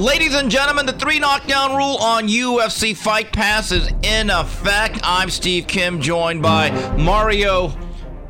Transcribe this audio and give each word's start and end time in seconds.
Ladies 0.00 0.34
and 0.34 0.50
gentlemen, 0.50 0.86
the 0.86 0.94
three 0.94 1.18
knockdown 1.18 1.76
rule 1.76 1.98
on 1.98 2.26
UFC 2.26 2.96
Fight 2.96 3.30
Pass 3.34 3.70
is 3.70 3.90
in 4.02 4.30
effect. 4.30 4.98
I'm 5.02 5.28
Steve 5.28 5.66
Kim, 5.66 6.00
joined 6.00 6.40
by 6.40 6.70
Mario 6.96 7.70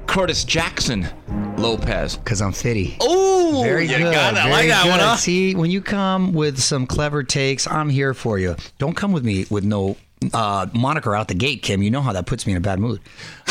Curtis 0.08 0.42
Jackson 0.42 1.08
Lopez. 1.56 2.16
Because 2.16 2.42
I'm 2.42 2.50
fitty. 2.50 2.96
Oh, 3.00 3.60
Very 3.62 3.84
you 3.86 3.98
good. 3.98 4.12
got 4.12 4.34
it. 4.34 4.38
I 4.40 4.50
like 4.50 4.66
that 4.66 4.82
good. 4.82 4.90
one, 4.90 4.98
huh? 4.98 5.14
See, 5.14 5.54
when 5.54 5.70
you 5.70 5.80
come 5.80 6.32
with 6.32 6.58
some 6.58 6.88
clever 6.88 7.22
takes, 7.22 7.68
I'm 7.68 7.88
here 7.88 8.14
for 8.14 8.36
you. 8.40 8.56
Don't 8.78 8.96
come 8.96 9.12
with 9.12 9.24
me 9.24 9.46
with 9.48 9.62
no 9.62 9.96
uh, 10.34 10.66
moniker 10.74 11.14
out 11.14 11.28
the 11.28 11.34
gate, 11.34 11.62
Kim. 11.62 11.82
You 11.82 11.90
know 11.90 12.02
how 12.02 12.12
that 12.12 12.26
puts 12.26 12.46
me 12.46 12.52
in 12.52 12.56
a 12.58 12.60
bad 12.60 12.78
mood. 12.78 13.00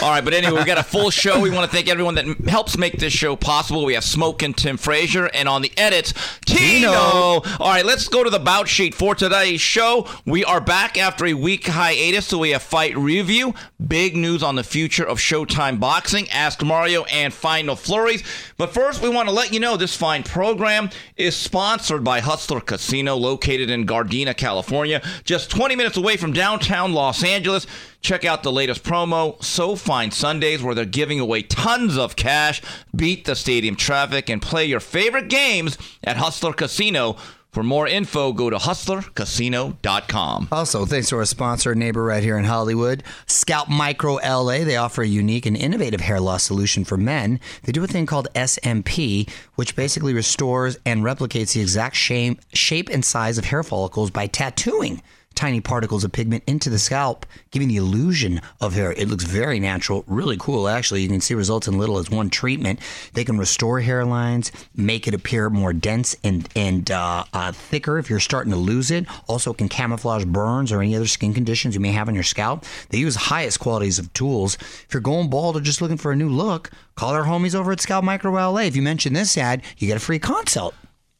All 0.01 0.11
right, 0.11 0.23
but 0.23 0.33
anyway, 0.33 0.59
we 0.59 0.65
got 0.65 0.77
a 0.77 0.83
full 0.83 1.09
show. 1.09 1.39
We 1.39 1.49
want 1.49 1.69
to 1.69 1.75
thank 1.75 1.89
everyone 1.89 2.15
that 2.15 2.25
m- 2.25 2.35
helps 2.47 2.77
make 2.77 2.99
this 2.99 3.11
show 3.11 3.35
possible. 3.35 3.83
We 3.85 3.95
have 3.95 4.03
Smoke 4.03 4.43
and 4.43 4.55
Tim 4.55 4.77
Frazier, 4.77 5.25
and 5.33 5.49
on 5.49 5.61
the 5.61 5.71
edits, 5.77 6.13
Tino. 6.45 6.91
All 6.91 7.41
right, 7.59 7.83
let's 7.85 8.07
go 8.07 8.23
to 8.23 8.29
the 8.29 8.39
bout 8.39 8.67
sheet 8.69 8.93
for 8.93 9.15
today's 9.15 9.59
show. 9.59 10.07
We 10.25 10.45
are 10.45 10.61
back 10.61 10.97
after 10.97 11.25
a 11.25 11.33
week 11.33 11.65
hiatus, 11.65 12.27
so 12.27 12.37
we 12.37 12.51
have 12.51 12.61
fight 12.61 12.95
review, 12.95 13.55
big 13.85 14.15
news 14.15 14.43
on 14.43 14.55
the 14.55 14.63
future 14.63 15.05
of 15.05 15.17
Showtime 15.17 15.79
boxing, 15.79 16.29
Ask 16.29 16.63
Mario, 16.63 17.03
and 17.05 17.33
Final 17.33 17.75
Flurries. 17.75 18.23
But 18.57 18.73
first, 18.73 19.01
we 19.01 19.09
want 19.09 19.27
to 19.27 19.33
let 19.33 19.51
you 19.51 19.59
know 19.59 19.75
this 19.75 19.97
fine 19.97 20.23
program 20.23 20.91
is 21.17 21.35
sponsored 21.35 22.03
by 22.03 22.19
Hustler 22.21 22.61
Casino, 22.61 23.15
located 23.15 23.69
in 23.69 23.85
Gardena, 23.85 24.37
California, 24.37 25.01
just 25.25 25.49
20 25.49 25.75
minutes 25.75 25.97
away 25.97 26.15
from 26.15 26.31
downtown 26.31 26.58
Los 26.67 27.23
Angeles. 27.23 27.65
Check 28.01 28.23
out 28.25 28.43
the 28.43 28.51
latest 28.51 28.83
promo, 28.83 29.41
So 29.43 29.75
Fine 29.75 30.11
Sundays, 30.11 30.61
where 30.63 30.75
they're 30.75 30.85
giving 30.85 31.19
away 31.19 31.41
tons 31.41 31.97
of 31.97 32.15
cash. 32.15 32.61
Beat 32.95 33.25
the 33.25 33.35
stadium 33.35 33.75
traffic 33.75 34.29
and 34.29 34.41
play 34.41 34.65
your 34.65 34.79
favorite 34.79 35.27
games 35.29 35.77
at 36.03 36.17
Hustler 36.17 36.53
Casino. 36.53 37.17
For 37.51 37.63
more 37.63 37.87
info, 37.87 38.31
go 38.31 38.51
to 38.51 38.57
hustlercasino.com. 38.57 40.49
Also, 40.51 40.85
thanks 40.85 41.09
to 41.09 41.17
our 41.17 41.25
sponsor, 41.25 41.73
neighbor 41.73 42.03
right 42.03 42.21
here 42.21 42.37
in 42.37 42.45
Hollywood, 42.45 43.03
Scalp 43.25 43.67
Micro 43.69 44.15
LA. 44.17 44.59
They 44.59 44.75
offer 44.75 45.01
a 45.01 45.07
unique 45.07 45.47
and 45.47 45.57
innovative 45.57 46.01
hair 46.01 46.19
loss 46.19 46.43
solution 46.43 46.85
for 46.85 46.95
men. 46.95 47.39
They 47.63 47.71
do 47.71 47.83
a 47.83 47.87
thing 47.87 48.05
called 48.05 48.27
SMP, 48.35 49.27
which 49.55 49.75
basically 49.75 50.13
restores 50.13 50.77
and 50.85 51.01
replicates 51.01 51.53
the 51.53 51.61
exact 51.61 51.95
shape, 51.95 52.39
shape 52.53 52.87
and 52.87 53.03
size 53.03 53.39
of 53.39 53.45
hair 53.45 53.63
follicles 53.63 54.11
by 54.11 54.27
tattooing 54.27 55.01
tiny 55.39 55.61
particles 55.61 56.03
of 56.03 56.11
pigment 56.11 56.43
into 56.47 56.69
the 56.69 56.77
scalp, 56.77 57.25
giving 57.51 57.69
the 57.69 57.77
illusion 57.77 58.41
of 58.59 58.73
hair. 58.73 58.91
It 58.91 59.07
looks 59.07 59.23
very 59.23 59.57
natural, 59.57 60.03
really 60.05 60.35
cool. 60.37 60.67
Actually, 60.67 61.01
you 61.01 61.07
can 61.07 61.21
see 61.21 61.33
results 61.33 61.65
in 61.65 61.77
little 61.77 61.97
as 61.97 62.09
one 62.11 62.29
treatment. 62.29 62.79
They 63.13 63.23
can 63.23 63.37
restore 63.37 63.79
hairlines, 63.81 64.51
make 64.75 65.07
it 65.07 65.13
appear 65.13 65.49
more 65.49 65.71
dense 65.71 66.13
and 66.25 66.49
and 66.57 66.91
uh, 66.91 67.23
uh, 67.31 67.53
thicker 67.53 67.97
if 67.97 68.09
you're 68.09 68.19
starting 68.19 68.51
to 68.51 68.57
lose 68.59 68.91
it. 68.91 69.05
Also, 69.29 69.53
can 69.53 69.69
camouflage 69.69 70.25
burns 70.25 70.73
or 70.73 70.81
any 70.81 70.93
other 70.93 71.07
skin 71.07 71.33
conditions 71.33 71.73
you 71.73 71.79
may 71.79 71.93
have 71.93 72.09
on 72.09 72.15
your 72.15 72.23
scalp. 72.25 72.65
They 72.89 72.97
use 72.97 73.15
highest 73.15 73.61
qualities 73.61 73.97
of 73.97 74.11
tools. 74.11 74.55
If 74.55 74.87
you're 74.93 74.99
going 75.01 75.29
bald 75.29 75.55
or 75.55 75.61
just 75.61 75.81
looking 75.81 75.95
for 75.97 76.11
a 76.11 76.17
new 76.17 76.27
look, 76.29 76.69
call 76.95 77.13
our 77.13 77.23
homies 77.23 77.55
over 77.55 77.71
at 77.71 77.79
Scalp 77.79 78.03
Micro 78.03 78.33
LA. 78.33 78.63
If 78.63 78.75
you 78.75 78.81
mention 78.81 79.13
this 79.13 79.37
ad, 79.37 79.61
you 79.77 79.87
get 79.87 79.95
a 79.95 80.01
free 80.01 80.19
consult. 80.19 80.75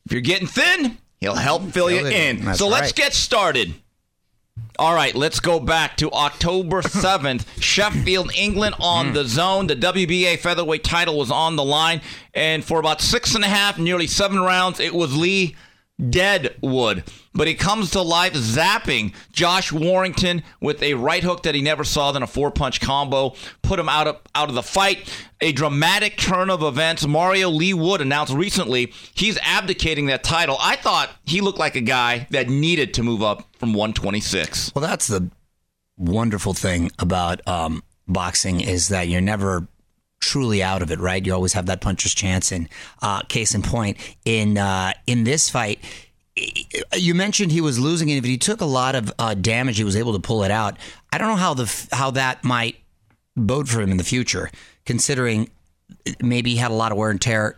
If 0.06 0.12
you're 0.12 0.22
getting 0.22 0.48
thin, 0.48 0.98
he'll 1.22 1.36
help 1.36 1.64
fill 1.72 1.90
you 1.90 2.00
Fill 2.00 2.08
it 2.08 2.14
in. 2.14 2.48
in. 2.48 2.56
So 2.56 2.68
let's 2.68 2.92
get 2.92 3.14
started. 3.14 3.74
All 4.80 4.94
right, 4.94 5.14
let's 5.14 5.42
go 5.42 5.60
back 5.60 5.98
to 5.98 6.10
October 6.14 6.82
7th. 6.82 7.62
Sheffield, 7.62 8.32
England 8.34 8.76
on 8.80 9.10
hmm. 9.10 9.18
DAZN. 9.18 9.68
The 9.68 9.76
WBA 9.76 10.40
featherweight 10.40 10.86
title 10.86 11.18
was 11.18 11.30
on 11.30 11.58
the 11.58 11.66
line. 11.66 12.00
And 12.34 12.64
for 12.64 12.80
about 12.80 13.02
six 13.02 13.36
and 13.36 13.44
a 13.44 13.50
half, 13.50 13.78
nearly 13.78 14.08
seven 14.08 14.40
rounds, 14.40 14.80
it 14.80 14.94
was 14.94 15.14
Leigh 15.18 15.58
Deadwood. 16.00 17.04
But 17.34 17.48
he 17.48 17.56
comes 17.56 17.92
to 17.92 18.02
life 18.02 18.34
zapping 18.34 19.14
Josh 19.32 19.72
Warrington 19.72 20.44
with 20.62 20.82
a 20.82 20.94
right 20.96 21.24
hook 21.24 21.44
that 21.44 21.56
he 21.56 21.62
never 21.62 21.84
saw, 21.84 22.12
then 22.12 22.24
a 22.24 22.28
four 22.28 22.52
punch 22.52 22.82
combo, 22.82 23.36
put 23.62 23.80
him 23.80 23.90
out 23.90 24.08
of, 24.08 24.20
out 24.36 24.50
of 24.50 24.56
the 24.56 24.64
fight. 24.64 25.10
A 25.42 25.52
dramatic 25.52 26.18
turn 26.18 26.50
of 26.50 26.64
events. 26.64 27.06
Mario 27.06 27.50
Leigh 27.50 27.74
Wood 27.74 28.02
announced 28.02 28.34
recently 28.34 28.94
he's 29.14 29.38
abdicating 29.42 30.08
that 30.08 30.24
title. 30.24 30.58
I 30.60 30.76
thought 30.76 31.10
he 31.26 31.42
looked 31.42 31.60
like 31.60 31.76
a 31.76 31.82
guy 31.82 32.28
that 32.32 32.50
needed 32.50 32.94
to 32.96 33.04
move 33.04 33.24
up 33.24 33.48
from 33.58 33.74
126. 33.74 34.74
Well, 34.76 34.82
that's 34.82 35.08
the 35.08 35.30
wonderful 35.98 36.54
thing 36.54 36.92
about 37.00 37.46
um, 37.48 37.84
boxing 38.08 38.62
is 38.62 38.88
that 38.88 39.08
you're 39.08 39.22
never 39.22 39.68
truly 40.20 40.62
out 40.62 40.82
of 40.82 40.92
it, 40.92 41.00
right? 41.00 41.26
You 41.26 41.34
always 41.34 41.54
have 41.54 41.68
that 41.68 41.82
puncher's 41.82 42.14
chance. 42.14 42.52
And 42.52 42.70
uh, 43.02 43.22
case 43.24 43.56
in 43.56 43.62
point, 43.62 43.98
in 44.26 44.58
uh, 44.58 44.94
in 45.08 45.24
this 45.24 45.50
fight, 45.50 45.80
you 46.96 47.14
mentioned 47.14 47.52
he 47.52 47.62
was 47.62 47.80
losing, 47.80 48.10
and 48.10 48.18
if 48.18 48.26
he 48.26 48.38
took 48.38 48.62
a 48.62 48.66
lot 48.66 48.96
of 48.96 49.12
uh, 49.20 49.34
damage, 49.34 49.78
he 49.78 49.84
was 49.84 49.96
able 49.96 50.14
to 50.14 50.20
pull 50.20 50.44
it 50.44 50.52
out. 50.52 50.78
I 51.12 51.18
don't 51.18 51.28
know 51.28 51.36
how 51.36 51.54
the 51.54 51.88
how 51.92 52.12
that 52.12 52.44
might 52.44 52.78
bode 53.36 53.70
for 53.70 53.82
him 53.82 53.92
in 53.92 53.98
the 53.98 54.04
future, 54.04 54.50
considering 54.86 55.50
maybe 56.22 56.52
he 56.52 56.58
had 56.58 56.72
a 56.72 56.76
lot 56.76 56.92
of 56.92 56.98
wear 56.98 57.10
and 57.10 57.22
tear, 57.22 57.58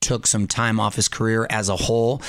took 0.00 0.26
some 0.26 0.46
time 0.46 0.80
off 0.80 0.96
his 0.96 1.08
career 1.08 1.46
as 1.50 1.68
a 1.68 1.76
whole. 1.76 2.22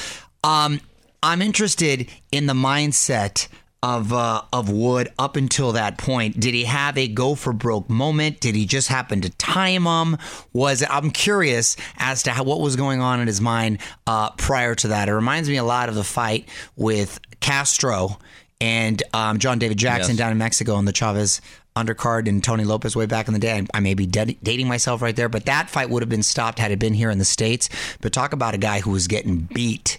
Um, 0.43 0.79
I'm 1.21 1.41
interested 1.41 2.09
in 2.31 2.45
the 2.45 2.53
mindset 2.53 3.47
of 3.81 4.11
uh, 4.11 4.41
of 4.51 4.69
Wood 4.69 5.09
up 5.17 5.35
until 5.35 5.71
that 5.73 5.97
point. 5.97 6.39
Did 6.39 6.53
he 6.53 6.65
have 6.65 6.97
a 6.97 7.07
go 7.07 7.35
for 7.35 7.53
broke 7.53 7.89
moment? 7.89 8.39
Did 8.41 8.55
he 8.55 8.65
just 8.65 8.87
happen 8.89 9.21
to 9.21 9.29
time 9.31 9.85
him? 9.85 10.17
Was 10.53 10.83
I'm 10.89 11.11
curious 11.11 11.77
as 11.97 12.23
to 12.23 12.31
how 12.31 12.43
what 12.43 12.59
was 12.59 12.75
going 12.75 13.01
on 13.01 13.21
in 13.21 13.27
his 13.27 13.39
mind 13.41 13.79
uh, 14.05 14.31
prior 14.31 14.75
to 14.75 14.89
that. 14.89 15.07
It 15.07 15.13
reminds 15.13 15.47
me 15.49 15.57
a 15.57 15.63
lot 15.63 15.89
of 15.89 15.95
the 15.95 16.03
fight 16.03 16.47
with 16.75 17.19
Castro 17.39 18.19
and 18.61 19.01
um, 19.13 19.39
John 19.39 19.59
David 19.59 19.77
Jackson 19.77 20.11
Yes. 20.11 20.17
down 20.17 20.31
in 20.33 20.37
Mexico 20.37 20.75
on 20.75 20.83
the 20.85 20.91
Chavez 20.91 21.39
undercard 21.75 22.27
and 22.27 22.43
Tony 22.43 22.65
Lopez 22.65 22.93
way 22.95 23.05
back 23.05 23.27
in 23.29 23.33
the 23.33 23.39
day. 23.39 23.65
I, 23.73 23.79
may 23.79 23.93
be 23.93 24.05
dating 24.05 24.67
myself 24.67 25.01
right 25.01 25.15
there, 25.15 25.29
but 25.29 25.45
that 25.45 25.69
fight 25.69 25.89
would 25.89 26.01
have 26.01 26.09
been 26.09 26.23
stopped 26.23 26.59
had 26.59 26.71
it 26.71 26.79
been 26.79 26.93
here 26.93 27.09
in 27.09 27.19
the 27.19 27.25
States. 27.25 27.69
But 28.01 28.11
talk 28.11 28.33
about 28.33 28.53
a 28.53 28.57
guy 28.57 28.81
who 28.81 28.91
was 28.91 29.07
getting 29.07 29.47
beat 29.53 29.97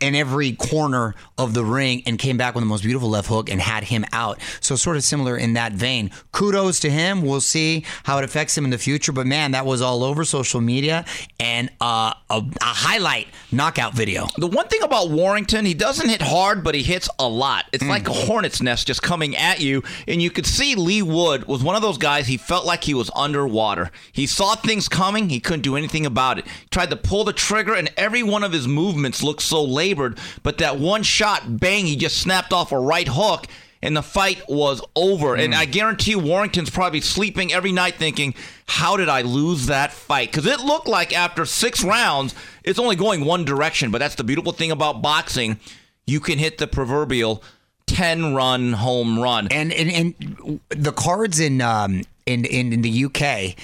in 0.00 0.14
every 0.14 0.52
corner 0.52 1.14
of 1.36 1.54
the 1.54 1.64
ring 1.64 2.02
and 2.06 2.18
came 2.18 2.36
back 2.36 2.54
with 2.54 2.62
the 2.62 2.66
most 2.66 2.82
beautiful 2.82 3.08
left 3.10 3.28
hook 3.28 3.50
and 3.50 3.60
had 3.60 3.84
him 3.84 4.04
out. 4.12 4.40
So 4.60 4.76
sort 4.76 4.96
of 4.96 5.04
similar 5.04 5.36
in 5.36 5.54
that 5.54 5.72
vein. 5.72 6.10
Kudos 6.32 6.80
to 6.80 6.90
him. 6.90 7.22
We'll 7.22 7.40
see 7.40 7.84
how 8.04 8.18
it 8.18 8.24
affects 8.24 8.56
him 8.56 8.64
in 8.64 8.70
the 8.70 8.78
future. 8.78 9.12
But 9.12 9.26
man, 9.26 9.52
that 9.52 9.66
was 9.66 9.82
all 9.82 10.02
over 10.02 10.24
social 10.24 10.60
media 10.60 11.04
and 11.38 11.70
uh, 11.80 12.14
a, 12.30 12.36
a 12.38 12.64
highlight 12.64 13.28
knockout 13.52 13.94
video. 13.94 14.26
The 14.38 14.46
one 14.46 14.68
thing 14.68 14.82
about 14.82 15.10
Warrington, 15.10 15.64
he 15.64 15.74
doesn't 15.74 16.08
hit 16.08 16.22
hard, 16.22 16.64
but 16.64 16.74
he 16.74 16.82
hits 16.82 17.08
a 17.18 17.28
lot. 17.28 17.66
It's 17.72 17.84
like 17.84 18.08
a 18.08 18.12
hornet's 18.12 18.62
nest 18.62 18.86
just 18.86 19.02
coming 19.02 19.36
at 19.36 19.60
you. 19.60 19.82
And 20.08 20.22
you 20.22 20.30
could 20.30 20.46
see 20.46 20.74
Leigh 20.74 21.02
Wood 21.02 21.46
was 21.46 21.62
one 21.62 21.76
of 21.76 21.82
those 21.82 21.98
guys, 21.98 22.26
he 22.26 22.36
felt 22.36 22.64
like 22.64 22.84
he 22.84 22.94
was 22.94 23.10
underwater. 23.14 23.90
He 24.12 24.26
saw 24.26 24.54
things 24.54 24.88
coming, 24.88 25.28
he 25.28 25.40
couldn't 25.40 25.62
do 25.62 25.76
anything 25.76 26.06
about 26.06 26.38
it. 26.38 26.46
He 26.46 26.68
tried 26.70 26.90
to 26.90 26.96
pull 26.96 27.24
the 27.24 27.32
trigger, 27.32 27.74
and 27.74 27.90
every 27.96 28.22
one 28.22 28.44
of 28.44 28.52
his 28.52 28.66
movements 28.66 29.22
looked 29.22 29.39
so 29.40 29.62
labored. 29.62 30.18
But 30.42 30.58
that 30.58 30.78
one 30.78 31.02
shot, 31.02 31.58
bang, 31.58 31.86
he 31.86 31.96
just 31.96 32.18
snapped 32.18 32.52
off 32.52 32.72
a 32.72 32.78
right 32.78 33.08
hook. 33.08 33.46
And 33.82 33.96
the 33.96 34.02
fight 34.02 34.42
was 34.46 34.82
over. 34.94 35.34
And 35.34 35.54
I 35.54 35.64
guarantee 35.64 36.10
you, 36.10 36.18
Warrington's 36.18 36.68
probably 36.68 37.00
sleeping 37.00 37.50
every 37.50 37.72
night 37.72 37.94
thinking, 37.94 38.34
how 38.66 38.98
did 38.98 39.08
I 39.08 39.22
lose 39.22 39.66
that 39.68 39.90
fight? 39.90 40.30
Because 40.30 40.44
it 40.44 40.60
looked 40.60 40.86
like 40.86 41.16
after 41.16 41.46
six 41.46 41.82
rounds, 41.82 42.34
it's 42.62 42.78
only 42.78 42.94
going 42.94 43.24
one 43.24 43.46
direction. 43.46 43.90
But 43.90 43.98
that's 44.00 44.16
the 44.16 44.24
beautiful 44.24 44.52
thing 44.52 44.70
about 44.70 45.00
boxing. 45.00 45.58
You 46.06 46.20
can 46.20 46.38
hit 46.38 46.58
the 46.58 46.66
proverbial 46.66 47.42
10 47.86 48.34
run 48.34 48.74
home 48.74 49.18
run. 49.18 49.48
And 49.50 49.72
and, 49.72 49.90
and 49.90 50.60
the 50.68 50.92
cards 50.92 51.40
in 51.40 51.60
um 51.60 52.02
in, 52.26 52.44
in, 52.44 52.72
in 52.72 52.82
the 52.82 53.04
UK, 53.06 53.20
th- 53.20 53.56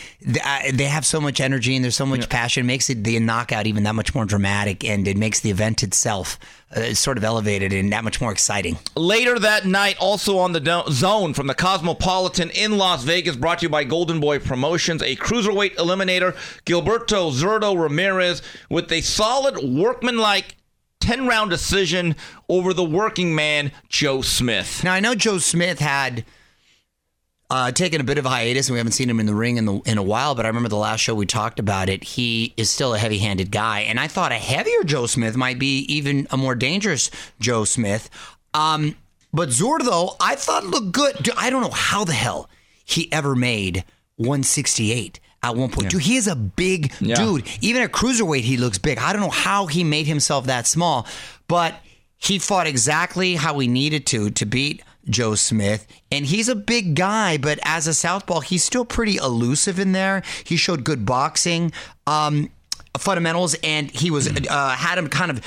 uh, 0.45 0.59
they 0.73 0.85
have 0.85 1.05
so 1.07 1.21
much 1.21 1.41
energy 1.41 1.75
and 1.77 1.85
there's 1.85 1.97
so 1.97 2.07
much 2.07 2.29
passion. 2.29 2.65
It 2.65 2.67
makes 2.67 2.91
it, 2.91 3.05
the 3.05 3.19
knockout 3.21 3.67
even 3.67 3.85
that 3.85 3.95
much 3.95 4.15
more 4.15 4.25
dramatic, 4.25 4.85
and 4.85 5.07
it 5.07 5.17
makes 5.17 5.41
the 5.41 5.51
event 5.51 5.83
itself 5.83 6.39
uh, 6.75 6.95
sort 6.95 7.19
of 7.19 7.25
elevated 7.25 7.73
and 7.73 7.93
that 7.93 8.05
much 8.05 8.21
more 8.21 8.33
exciting. 8.33 8.79
Later 8.97 9.39
that 9.39 9.67
night, 9.67 9.97
also 9.99 10.39
on 10.39 10.53
the 10.53 10.61
do- 10.61 10.91
zone 10.91 11.35
from 11.35 11.47
the 11.47 11.55
Cosmopolitan 11.55 12.51
in 12.51 12.77
Las 12.79 13.05
Vegas, 13.05 13.37
brought 13.37 13.61
to 13.61 13.67
you 13.67 13.69
by 13.69 13.85
Golden 13.85 14.21
Boy 14.21 14.39
Promotions, 14.39 15.03
a 15.03 15.17
cruiserweight 15.17 15.77
eliminator, 15.77 16.35
Gilberto 16.65 17.33
Zurdo 17.33 17.81
Ramirez, 17.81 18.43
with 18.69 18.91
a 18.91 19.01
solid 19.01 19.59
workmanlike 19.63 20.57
10 21.01 21.27
round 21.27 21.51
decision 21.51 22.17
over 22.49 22.73
the 22.73 22.85
working 22.85 23.35
man, 23.35 23.71
Joe 23.89 24.23
Smith. 24.23 24.83
Now 24.83 24.93
I 24.93 25.01
know 25.01 25.15
Joe 25.15 25.39
Smith 25.39 25.79
had 25.79 26.25
uh, 27.49 27.71
taken 27.71 28.01
a 28.01 28.05
bit 28.05 28.19
of 28.19 28.27
a 28.27 28.29
hiatus, 28.29 28.69
and 28.69 28.75
we 28.75 28.79
haven't 28.79 28.93
seen 28.93 29.09
him 29.09 29.21
in 29.21 29.27
the 29.27 29.35
ring 29.35 29.57
in 29.57 29.65
the 29.67 29.75
in 29.87 29.99
a 29.99 30.03
while. 30.03 30.35
But 30.35 30.45
I 30.47 30.49
remember 30.49 30.69
the 30.69 30.77
last 30.77 31.01
show 31.01 31.15
we 31.15 31.27
talked 31.27 31.59
about 31.61 31.89
it. 31.89 32.03
He 32.03 32.53
is 32.57 32.71
still 32.71 32.95
a 32.95 32.99
heavy-handed 32.99 33.51
guy, 33.53 33.81
and 33.81 34.01
I 34.01 34.09
thought 34.09 34.33
a 34.33 34.37
heavier 34.37 34.83
Joe 34.85 35.07
Smith 35.07 35.37
might 35.37 35.59
be 35.59 35.81
even 35.93 36.27
a 36.31 36.37
more 36.37 36.55
dangerous 36.55 37.11
Joe 37.41 37.65
Smith. 37.65 38.11
Um, 38.55 38.97
but 39.33 39.51
Zurdo, 39.51 40.17
I 40.19 40.35
thought 40.35 40.65
looked 40.65 40.93
good. 40.93 41.17
Dude, 41.23 41.35
I 41.37 41.51
don't 41.51 41.63
know 41.63 41.71
how 41.71 42.05
the 42.05 42.15
hell 42.15 42.49
he 42.85 43.13
ever 43.13 43.35
made 43.37 43.85
168 44.17 45.21
at 45.43 45.55
one 45.57 45.71
point. 45.71 45.91
Dude, 45.91 46.03
he 46.03 46.17
is 46.17 46.27
a 46.27 46.35
big 46.37 46.93
Yeah. 47.01 47.17
dude. 47.17 47.47
Even 47.61 47.83
at 47.83 47.93
cruiserweight, 47.93 48.41
he 48.43 48.57
looks 48.57 48.79
big. 48.79 48.99
I 48.99 49.13
don't 49.13 49.23
know 49.23 49.31
how 49.31 49.67
he 49.67 49.85
made 49.85 50.07
himself 50.07 50.47
that 50.47 50.67
small, 50.67 51.07
but 51.49 51.75
he 52.17 52.39
fought 52.39 52.67
exactly 52.67 53.37
how 53.37 53.59
he 53.59 53.69
needed 53.69 54.07
to 54.07 54.31
to 54.31 54.47
beat 54.47 54.83
Joe 55.09 55.35
Smith. 55.35 55.87
And 56.11 56.27
he's 56.27 56.49
a 56.49 56.55
big 56.55 56.95
guy, 56.95 57.37
but 57.37 57.59
as 57.63 57.87
a 57.87 57.95
southpaw, 57.95 58.41
he's 58.41 58.65
still 58.65 58.85
pretty 58.85 59.17
elusive 59.17 59.79
in 59.79 59.93
there. 59.93 60.23
He 60.45 60.57
showed 60.57 60.85
good 60.85 61.07
boxing 61.07 61.73
um, 62.07 62.51
fundamentals, 62.99 63.55
and 63.63 63.91
he 63.91 64.11
was 64.11 64.29
uh, 64.29 64.71
had 64.71 64.99
him 64.99 65.09
kind 65.09 65.31
of 65.31 65.43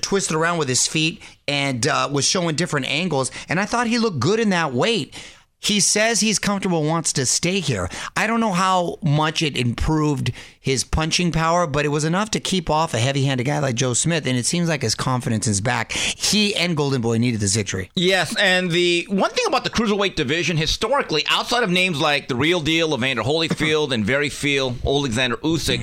twisted 0.00 0.36
around 0.36 0.58
with 0.58 0.68
his 0.68 0.86
feet 0.86 1.22
and 1.46 1.86
uh, 1.86 2.08
was 2.10 2.26
showing 2.26 2.56
different 2.56 2.86
angles. 2.86 3.30
And 3.48 3.58
I 3.58 3.64
thought 3.64 3.86
he 3.86 3.98
looked 3.98 4.20
good 4.20 4.40
in 4.40 4.50
that 4.50 4.72
weight. 4.72 5.14
He 5.60 5.80
says 5.80 6.20
he's 6.20 6.38
comfortable, 6.38 6.84
wants 6.84 7.12
to 7.14 7.26
stay 7.26 7.58
here. 7.60 7.88
I 8.16 8.26
don't 8.26 8.40
know 8.40 8.52
how 8.52 8.98
much 9.02 9.42
it 9.42 9.56
improved 9.56 10.30
his 10.60 10.84
punching 10.84 11.32
power, 11.32 11.66
but 11.66 11.84
it 11.84 11.88
was 11.88 12.04
enough 12.04 12.30
to 12.32 12.40
keep 12.40 12.70
off 12.70 12.94
a 12.94 12.98
heavy 12.98 13.24
handed 13.24 13.44
guy 13.44 13.58
like 13.58 13.74
Joe 13.74 13.92
Smith. 13.92 14.26
And 14.26 14.36
it 14.36 14.46
seems 14.46 14.68
like 14.68 14.82
his 14.82 14.94
confidence 14.94 15.46
is 15.46 15.60
back. 15.60 15.92
He 15.92 16.54
and 16.54 16.76
Golden 16.76 17.00
Boy 17.00 17.18
needed 17.18 17.40
this 17.40 17.56
victory. 17.56 17.90
Yes, 17.96 18.36
and 18.36 18.70
the 18.70 19.06
one 19.10 19.30
thing 19.30 19.46
about 19.46 19.64
the 19.64 19.70
cruiserweight 19.70 20.14
division, 20.14 20.56
historically, 20.56 21.24
outside 21.28 21.64
of 21.64 21.70
names 21.70 22.00
like 22.00 22.28
the 22.28 22.36
Real 22.36 22.60
Deal, 22.60 22.94
Evander 22.94 23.22
Holyfield, 23.22 23.92
and 23.92 24.04
Very 24.04 24.28
Feel, 24.28 24.76
Alexander 24.86 25.36
Usyk, 25.38 25.82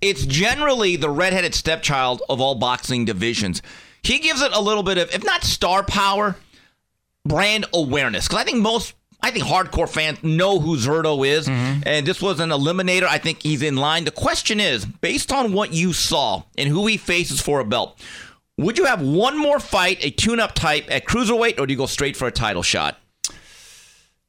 it's 0.00 0.26
generally 0.26 0.96
the 0.96 1.08
redheaded 1.08 1.54
stepchild 1.54 2.22
of 2.28 2.40
all 2.40 2.56
boxing 2.56 3.06
divisions. 3.06 3.62
He 4.02 4.18
gives 4.18 4.42
it 4.42 4.52
a 4.52 4.60
little 4.60 4.82
bit 4.82 4.98
of, 4.98 5.14
if 5.14 5.24
not 5.24 5.44
star 5.44 5.82
power, 5.82 6.36
brand 7.24 7.64
awareness. 7.72 8.28
Because 8.28 8.42
I 8.42 8.44
think 8.44 8.58
most, 8.58 8.94
I 9.24 9.30
think 9.30 9.44
hardcore 9.46 9.88
fans 9.88 10.22
know 10.22 10.60
who 10.60 10.76
Zurdo 10.76 11.26
is, 11.26 11.48
and 11.48 12.06
this 12.06 12.20
was 12.20 12.40
an 12.40 12.50
eliminator. 12.50 13.04
I 13.04 13.16
think 13.18 13.42
he's 13.42 13.62
in 13.62 13.76
line. 13.76 14.04
The 14.04 14.10
question 14.10 14.60
is, 14.60 14.84
based 14.84 15.32
on 15.32 15.52
what 15.54 15.72
you 15.72 15.92
saw 15.94 16.42
and 16.58 16.68
who 16.68 16.86
he 16.86 16.98
faces 16.98 17.40
for 17.40 17.60
a 17.60 17.64
belt, 17.64 17.98
would 18.58 18.76
you 18.76 18.84
have 18.84 19.00
one 19.00 19.38
more 19.38 19.58
fight, 19.58 20.04
a 20.04 20.10
tune-up 20.10 20.54
type 20.54 20.84
at 20.90 21.06
cruiserweight, 21.06 21.58
or 21.58 21.66
do 21.66 21.72
you 21.72 21.78
go 21.78 21.86
straight 21.86 22.16
for 22.18 22.28
a 22.28 22.30
title 22.30 22.62
shot? 22.62 22.98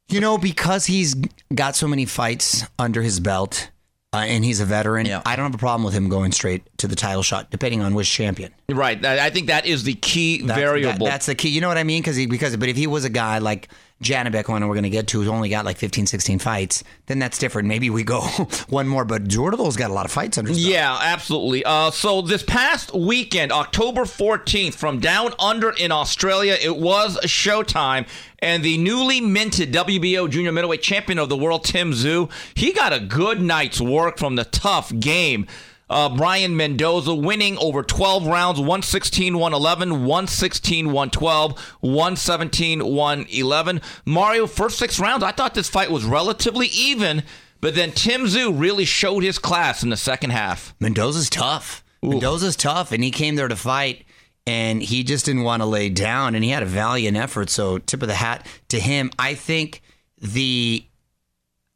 You 0.08 0.20
know, 0.20 0.38
because 0.38 0.86
he's 0.86 1.14
got 1.54 1.76
so 1.76 1.86
many 1.88 2.06
fights 2.06 2.64
under 2.78 3.02
his 3.02 3.18
belt 3.20 3.70
uh, 4.12 4.18
and 4.18 4.44
he's 4.44 4.60
a 4.60 4.64
veteran, 4.64 5.04
Yeah. 5.04 5.20
I 5.26 5.34
don't 5.36 5.44
have 5.46 5.54
a 5.54 5.58
problem 5.58 5.84
with 5.84 5.92
him 5.92 6.08
going 6.08 6.30
straight 6.32 6.62
to 6.78 6.86
the 6.88 6.94
title 6.96 7.22
shot, 7.22 7.50
depending 7.50 7.82
on 7.82 7.92
which 7.92 8.08
champion. 8.08 8.54
Right. 8.70 9.04
I 9.04 9.28
think 9.30 9.48
that 9.48 9.66
is 9.66 9.82
the 9.84 9.94
key 9.94 10.38
That's- 10.42 10.56
variable. 10.58 11.04
that- 11.06 11.10
that's 11.10 11.26
the 11.26 11.34
key. 11.34 11.48
You 11.50 11.60
know 11.60 11.68
what 11.68 11.76
I 11.76 11.82
mean? 11.84 12.00
Because 12.02 12.16
he 12.16 12.26
because 12.26 12.56
but 12.56 12.68
if 12.68 12.76
he 12.76 12.86
was 12.86 13.04
a 13.04 13.10
guy 13.10 13.38
like 13.38 13.68
Janibek, 14.02 14.46
one 14.48 14.66
we're 14.68 14.74
going 14.74 14.82
to 14.82 14.90
get 14.90 15.06
to, 15.08 15.18
who's 15.18 15.28
only 15.28 15.48
got 15.48 15.64
like 15.64 15.78
15, 15.78 16.06
16 16.06 16.38
fights, 16.38 16.84
then 17.06 17.18
that's 17.18 17.38
different. 17.38 17.66
Maybe 17.66 17.88
we 17.88 18.04
go 18.04 18.20
one 18.68 18.86
more. 18.86 19.06
But 19.06 19.24
Zurdo's 19.24 19.76
got 19.76 19.90
a 19.90 19.94
lot 19.94 20.04
of 20.04 20.12
fights 20.12 20.36
under. 20.36 20.52
Yeah, 20.52 20.98
absolutely. 21.00 21.64
Uh, 21.64 21.90
so 21.90 22.20
this 22.20 22.42
past 22.42 22.94
weekend, 22.94 23.52
October 23.52 24.02
14th, 24.02 24.74
from 24.74 25.00
down 25.00 25.32
under 25.38 25.70
in 25.70 25.92
Australia, 25.92 26.58
it 26.60 26.76
was 26.76 27.18
Showtime. 27.22 28.06
And 28.40 28.62
the 28.62 28.76
newly 28.76 29.22
minted 29.22 29.72
WBO 29.72 30.28
junior 30.28 30.52
middleweight 30.52 30.82
champion 30.82 31.18
of 31.18 31.30
the 31.30 31.36
world, 31.38 31.64
Tim 31.64 31.92
Tszyu, 31.92 32.30
he 32.54 32.72
got 32.72 32.92
a 32.92 33.00
good 33.00 33.40
night's 33.40 33.80
work 33.80 34.18
from 34.18 34.36
the 34.36 34.44
tough 34.44 34.92
game. 35.00 35.46
Uh, 35.88 36.08
Brian 36.08 36.56
Mendoza 36.56 37.14
winning 37.14 37.56
over 37.58 37.82
12 37.82 38.26
rounds 38.26 38.58
116 38.58 39.38
111, 39.38 40.04
116 40.04 40.86
112, 40.86 41.58
117 41.80 42.84
111. 42.84 43.80
Mario, 44.04 44.46
first 44.46 44.78
six 44.78 44.98
rounds, 44.98 45.22
I 45.22 45.30
thought 45.30 45.54
this 45.54 45.68
fight 45.68 45.90
was 45.90 46.04
relatively 46.04 46.66
even, 46.66 47.22
but 47.60 47.76
then 47.76 47.92
Tim 47.92 48.24
Tszyu 48.24 48.58
really 48.58 48.84
showed 48.84 49.22
his 49.22 49.38
class 49.38 49.84
in 49.84 49.90
the 49.90 49.96
second 49.96 50.30
half. 50.30 50.74
Mendoza's 50.80 51.30
tough. 51.30 51.84
Mendoza's 52.02 52.56
tough, 52.56 52.90
and 52.90 53.02
he 53.02 53.10
came 53.10 53.36
there 53.36 53.48
to 53.48 53.56
fight, 53.56 54.04
and 54.44 54.82
he 54.82 55.04
just 55.04 55.24
didn't 55.24 55.42
want 55.42 55.62
to 55.62 55.66
lay 55.66 55.88
down, 55.88 56.34
and 56.34 56.42
he 56.42 56.50
had 56.50 56.62
a 56.62 56.66
valiant 56.66 57.16
effort. 57.16 57.48
So, 57.48 57.78
tip 57.78 58.02
of 58.02 58.08
the 58.08 58.14
hat 58.14 58.46
to 58.68 58.80
him. 58.80 59.10
I 59.18 59.34
think 59.34 59.82
the 60.18 60.84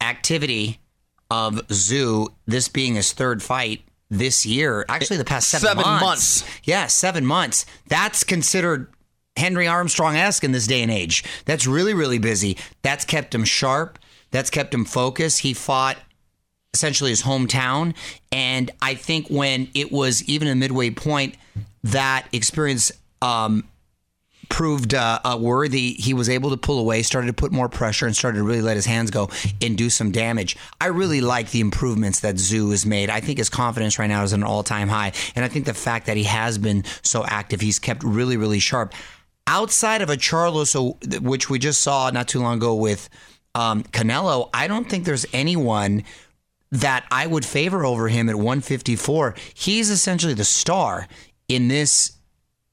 activity 0.00 0.80
of 1.30 1.54
Tszyu, 1.68 2.28
this 2.46 2.68
being 2.68 2.96
his 2.96 3.12
third 3.12 3.42
fight 3.42 3.82
this 4.10 4.44
year, 4.44 4.84
actually 4.88 5.16
the 5.18 5.24
past 5.24 5.48
seven, 5.48 5.68
Seven 5.68 5.84
months. 5.84 6.02
months. 6.42 6.44
Yeah, 6.64 6.86
seven 6.88 7.24
months. 7.24 7.64
That's 7.88 8.24
considered 8.24 8.88
Henry 9.36 9.68
Armstrong 9.68 10.16
esque 10.16 10.42
in 10.44 10.52
this 10.52 10.66
day 10.66 10.82
and 10.82 10.90
age. 10.90 11.22
That's 11.44 11.66
really, 11.66 11.94
really 11.94 12.18
busy. 12.18 12.56
That's 12.82 13.04
kept 13.04 13.34
him 13.34 13.44
sharp. 13.44 13.98
That's 14.32 14.50
kept 14.50 14.74
him 14.74 14.84
focused. 14.84 15.40
He 15.40 15.54
fought 15.54 15.96
essentially 16.74 17.10
his 17.10 17.22
hometown. 17.22 17.94
And 18.32 18.70
I 18.82 18.94
think 18.94 19.28
when 19.28 19.68
it 19.74 19.90
was 19.92 20.22
even 20.24 20.48
a 20.48 20.54
midway 20.54 20.90
point, 20.90 21.36
that 21.84 22.26
experience 22.32 22.92
um, 23.22 23.64
proved 24.50 24.92
uh, 24.92 25.20
uh, 25.24 25.38
worthy. 25.40 25.94
He 25.94 26.12
was 26.12 26.28
able 26.28 26.50
to 26.50 26.56
pull 26.58 26.78
away, 26.78 27.02
started 27.02 27.28
to 27.28 27.32
put 27.32 27.52
more 27.52 27.70
pressure, 27.70 28.06
and 28.06 28.14
started 28.14 28.38
to 28.38 28.44
really 28.44 28.60
let 28.60 28.76
his 28.76 28.84
hands 28.84 29.10
go 29.10 29.30
and 29.62 29.78
do 29.78 29.88
some 29.88 30.10
damage. 30.10 30.56
I 30.80 30.86
really 30.86 31.22
like 31.22 31.50
the 31.50 31.60
improvements 31.60 32.20
that 32.20 32.34
Tszyu 32.34 32.70
has 32.72 32.84
made. 32.84 33.08
I 33.08 33.20
think 33.20 33.38
his 33.38 33.48
confidence 33.48 33.98
right 33.98 34.08
now 34.08 34.22
is 34.22 34.34
at 34.34 34.40
an 34.40 34.44
all 34.44 34.62
time 34.62 34.88
high. 34.88 35.12
And 35.34 35.44
I 35.44 35.48
think 35.48 35.64
the 35.64 35.72
fact 35.72 36.06
that 36.06 36.18
he 36.18 36.24
has 36.24 36.58
been 36.58 36.84
so 37.02 37.24
active, 37.24 37.62
he's 37.62 37.78
kept 37.78 38.02
really, 38.02 38.36
really 38.36 38.58
sharp. 38.58 38.92
Outside 39.46 40.02
of 40.02 40.10
a 40.10 40.16
Charlo, 40.16 40.66
so 40.66 40.98
which 41.20 41.48
we 41.48 41.58
just 41.58 41.80
saw 41.80 42.10
not 42.10 42.28
too 42.28 42.40
long 42.40 42.58
ago 42.58 42.74
with 42.74 43.08
um, 43.54 43.84
Canelo, 43.84 44.50
I 44.52 44.68
don't 44.68 44.88
think 44.88 45.04
there's 45.04 45.26
anyone 45.32 46.04
that 46.72 47.04
I 47.10 47.26
would 47.26 47.44
favor 47.44 47.84
over 47.84 48.08
him 48.08 48.28
at 48.28 48.36
154. 48.36 49.34
He's 49.54 49.90
essentially 49.90 50.34
the 50.34 50.44
star 50.44 51.08
in 51.48 51.68
this 51.68 52.12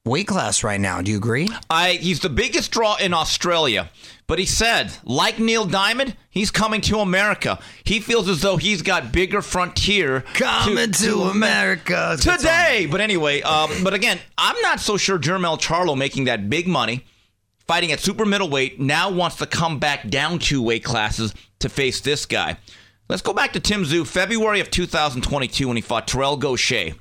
weight 0.07 0.27
class 0.27 0.63
right 0.63 0.79
now. 0.79 1.01
Do 1.01 1.11
you 1.11 1.17
agree? 1.17 1.49
I 1.69 1.93
he's 1.93 2.19
the 2.19 2.29
biggest 2.29 2.71
draw 2.71 2.95
in 2.95 3.13
Australia. 3.13 3.89
But 4.27 4.39
he 4.39 4.45
said, 4.45 4.91
like 5.05 5.39
Neil 5.39 5.65
Diamond, 5.65 6.17
he's 6.29 6.51
coming 6.51 6.81
to 6.81 6.99
America. 6.99 7.59
He 7.85 8.01
feels 8.01 8.27
as 8.27 8.41
though 8.41 8.57
he's 8.57 8.81
got 8.81 9.13
bigger 9.13 9.41
frontier 9.41 10.21
coming 10.33 10.91
to, 10.91 11.03
to 11.05 11.21
America 11.23 12.17
today. 12.19 12.89
But 12.91 12.99
anyway, 12.99 13.41
um, 13.43 13.71
but 13.85 13.93
again, 13.93 14.19
I'm 14.37 14.59
not 14.61 14.81
so 14.81 14.97
sure 14.97 15.17
Jermall 15.17 15.57
Charlo 15.57 15.97
making 15.97 16.25
that 16.25 16.49
big 16.49 16.67
money, 16.67 17.05
fighting 17.67 17.93
at 17.93 18.01
super 18.01 18.25
middleweight, 18.25 18.81
now 18.81 19.09
wants 19.09 19.37
to 19.37 19.45
come 19.45 19.79
back 19.79 20.09
down 20.09 20.39
two 20.39 20.61
weight 20.61 20.83
classes 20.83 21.33
to 21.59 21.69
face 21.69 22.01
this 22.01 22.25
guy. 22.25 22.57
Let's 23.07 23.21
go 23.21 23.31
back 23.31 23.53
to 23.53 23.61
Tim 23.61 23.85
Tszyu, 23.85 24.05
February 24.05 24.59
of 24.59 24.69
2022 24.69 25.69
when 25.69 25.77
he 25.77 25.81
fought 25.81 26.05
Terrell 26.05 26.37
Gausha, 26.37 26.97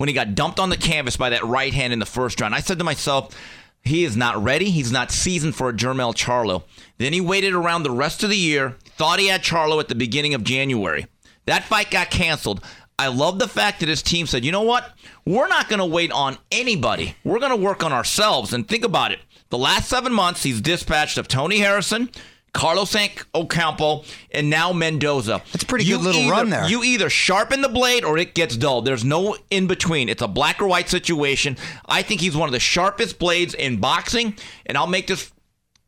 when 0.00 0.08
he 0.08 0.14
got 0.14 0.34
dumped 0.34 0.58
on 0.58 0.70
the 0.70 0.78
canvas 0.78 1.18
by 1.18 1.28
that 1.28 1.44
right 1.44 1.74
hand 1.74 1.92
in 1.92 1.98
the 1.98 2.06
first 2.06 2.40
round. 2.40 2.54
I 2.54 2.60
said 2.60 2.78
to 2.78 2.84
myself, 2.84 3.36
he 3.82 4.02
is 4.02 4.16
not 4.16 4.42
ready. 4.42 4.70
He's 4.70 4.90
not 4.90 5.10
seasoned 5.10 5.54
for 5.54 5.68
a 5.68 5.74
Jermall 5.74 6.14
Charlo. 6.14 6.62
Then 6.96 7.12
he 7.12 7.20
waited 7.20 7.52
around 7.52 7.82
the 7.82 7.90
rest 7.90 8.22
of 8.22 8.30
the 8.30 8.36
year, 8.38 8.78
thought 8.96 9.18
he 9.18 9.26
had 9.26 9.42
Charlo 9.42 9.78
at 9.78 9.88
the 9.88 9.94
beginning 9.94 10.32
of 10.32 10.42
January. 10.42 11.06
That 11.44 11.64
fight 11.64 11.90
got 11.90 12.08
canceled. 12.08 12.64
I 12.98 13.08
love 13.08 13.38
the 13.38 13.46
fact 13.46 13.80
that 13.80 13.90
his 13.90 14.00
team 14.00 14.26
said, 14.26 14.42
you 14.42 14.52
know 14.52 14.62
what? 14.62 14.90
We're 15.26 15.48
not 15.48 15.68
going 15.68 15.80
to 15.80 15.84
wait 15.84 16.12
on 16.12 16.38
anybody. 16.50 17.14
We're 17.22 17.38
going 17.38 17.50
to 17.50 17.56
work 17.62 17.84
on 17.84 17.92
ourselves. 17.92 18.54
And 18.54 18.66
think 18.66 18.86
about 18.86 19.12
it. 19.12 19.20
The 19.50 19.58
last 19.58 19.90
seven 19.90 20.14
months, 20.14 20.42
he's 20.42 20.62
dispatched 20.62 21.18
of 21.18 21.28
Tony 21.28 21.58
Harrison, 21.58 22.08
Carlos 22.52 22.94
Ocampo, 23.34 24.04
and 24.32 24.50
now 24.50 24.72
Mendoza. 24.72 25.42
That's 25.52 25.62
a 25.62 25.66
pretty 25.66 25.84
good 25.84 26.00
little 26.00 26.22
either- 26.22 26.32
run 26.32 26.50
there. 26.50 26.68
You 26.68 26.82
either 26.82 27.08
sharpen 27.08 27.60
the 27.60 27.68
blade 27.68 28.04
or 28.04 28.18
it 28.18 28.34
gets 28.34 28.56
dull. 28.56 28.82
There's 28.82 29.04
no 29.04 29.36
in 29.50 29.66
between. 29.66 30.08
It's 30.08 30.22
a 30.22 30.28
black 30.28 30.60
or 30.60 30.66
white 30.66 30.88
situation. 30.88 31.56
I 31.86 32.02
think 32.02 32.20
he's 32.20 32.36
one 32.36 32.48
of 32.48 32.52
the 32.52 32.60
sharpest 32.60 33.18
blades 33.18 33.54
in 33.54 33.76
boxing, 33.76 34.36
and 34.66 34.76
I'll 34.76 34.86
make 34.86 35.06
this 35.06 35.30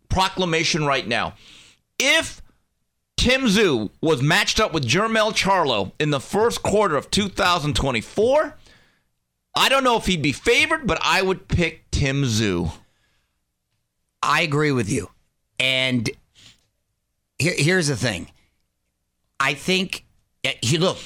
proclamation 0.09 0.87
right 0.87 1.07
now. 1.07 1.35
If 1.99 2.43
Tim 3.17 3.43
Tszyu 3.43 3.91
was 4.01 4.23
matched 4.23 4.61
up 4.61 4.73
with 4.73 4.87
Jermall 4.87 5.33
Charlo 5.33 5.93
in 5.99 6.11
the 6.11 6.21
first 6.21 6.63
quarter 6.63 6.97
of 6.97 7.11
2024, 7.11 8.57
I 9.55 9.69
don't 9.69 9.85
know 9.85 9.97
if 9.97 10.07
he'd 10.07 10.23
be 10.23 10.33
favored, 10.33 10.87
but 10.87 10.99
I 11.03 11.23
would 11.23 11.49
pick 11.49 11.91
Tim 11.91 12.23
Tszyu. 12.25 12.73
I 14.23 14.43
agree 14.43 14.73
with 14.73 14.91
you. 14.91 15.11
And 15.59 16.09
here, 17.43 17.55
here's 17.57 17.89
the 17.89 17.97
thing. 17.97 18.29
I 19.39 19.55
think 19.55 20.05
he 20.63 20.79
look. 20.79 20.99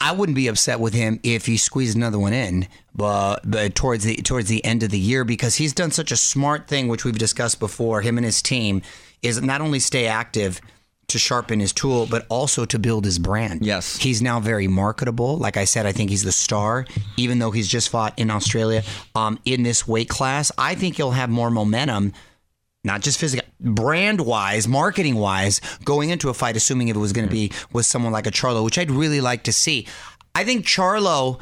I 0.00 0.12
wouldn't 0.12 0.36
be 0.36 0.48
upset 0.48 0.80
with 0.80 0.94
him 0.94 1.20
if 1.22 1.44
he 1.46 1.58
squeezed 1.58 1.96
another 1.96 2.18
one 2.18 2.32
in, 2.32 2.66
but, 2.94 3.40
but 3.44 3.74
towards 3.74 4.04
the 4.04 4.16
towards 4.16 4.48
the 4.48 4.64
end 4.64 4.82
of 4.82 4.90
the 4.90 4.98
year 4.98 5.24
because 5.24 5.56
he's 5.56 5.74
done 5.74 5.90
such 5.90 6.10
a 6.10 6.16
smart 6.16 6.68
thing, 6.68 6.88
which 6.88 7.04
we've 7.04 7.18
discussed 7.18 7.60
before. 7.60 8.00
Him 8.00 8.16
and 8.16 8.24
his 8.24 8.40
team 8.40 8.82
is 9.22 9.40
not 9.42 9.60
only 9.60 9.78
stay 9.78 10.06
active 10.06 10.60
to 11.08 11.18
sharpen 11.18 11.60
his 11.60 11.72
tool, 11.72 12.06
but 12.06 12.24
also 12.28 12.64
to 12.64 12.78
build 12.78 13.04
his 13.04 13.18
brand. 13.18 13.66
Yes. 13.66 13.96
he's 13.96 14.22
now 14.22 14.40
very 14.40 14.68
marketable. 14.68 15.36
Like 15.36 15.56
I 15.56 15.64
said, 15.64 15.84
I 15.84 15.92
think 15.92 16.08
he's 16.08 16.22
the 16.22 16.32
star, 16.32 16.86
even 17.16 17.40
though 17.40 17.50
he's 17.50 17.68
just 17.68 17.88
fought 17.88 18.16
in 18.16 18.30
Australia 18.30 18.82
um, 19.14 19.38
in 19.44 19.64
this 19.64 19.86
weight 19.86 20.08
class. 20.08 20.52
I 20.56 20.76
think 20.76 20.96
he'll 20.96 21.10
have 21.10 21.28
more 21.28 21.50
momentum 21.50 22.12
not 22.84 23.02
just 23.02 23.18
physical, 23.18 23.46
brand 23.60 24.20
wise, 24.22 24.66
marketing 24.66 25.16
wise, 25.16 25.60
going 25.84 26.10
into 26.10 26.28
a 26.28 26.34
fight, 26.34 26.56
assuming 26.56 26.88
if 26.88 26.96
it 26.96 27.00
was 27.00 27.12
going 27.12 27.26
to 27.28 27.32
be 27.32 27.52
with 27.72 27.86
someone 27.86 28.12
like 28.12 28.26
a 28.26 28.30
Charlo, 28.30 28.64
which 28.64 28.78
I'd 28.78 28.90
really 28.90 29.20
like 29.20 29.42
to 29.44 29.52
see. 29.52 29.86
I 30.34 30.44
think 30.44 30.64
Charlo 30.64 31.40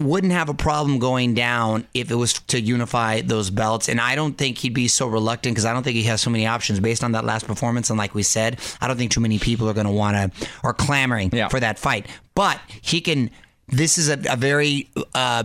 wouldn't 0.00 0.32
have 0.32 0.48
a 0.48 0.54
problem 0.54 0.98
going 0.98 1.34
down 1.34 1.86
if 1.94 2.10
it 2.10 2.16
was 2.16 2.32
to 2.32 2.60
unify 2.60 3.20
those 3.20 3.50
belts. 3.50 3.88
And 3.88 4.00
I 4.00 4.16
don't 4.16 4.36
think 4.36 4.58
he'd 4.58 4.74
be 4.74 4.88
so 4.88 5.06
reluctant 5.06 5.54
because 5.54 5.64
I 5.64 5.72
don't 5.72 5.84
think 5.84 5.94
he 5.94 6.02
has 6.04 6.20
so 6.20 6.30
many 6.30 6.46
options 6.46 6.80
based 6.80 7.04
on 7.04 7.12
that 7.12 7.24
last 7.24 7.46
performance. 7.46 7.90
And 7.90 7.98
like 7.98 8.12
we 8.12 8.24
said, 8.24 8.58
I 8.80 8.88
don't 8.88 8.96
think 8.96 9.12
too 9.12 9.20
many 9.20 9.38
people 9.38 9.68
are 9.68 9.72
going 9.72 9.86
to 9.86 9.92
want 9.92 10.32
to 10.34 10.48
or 10.64 10.74
clamoring 10.74 11.30
Yeah. 11.32 11.48
for 11.48 11.60
that 11.60 11.78
fight. 11.78 12.06
But 12.34 12.60
he 12.82 13.00
can. 13.00 13.30
This 13.68 13.96
is 13.96 14.08
a, 14.08 14.18
a 14.28 14.36
very. 14.36 14.90
Uh, 15.14 15.44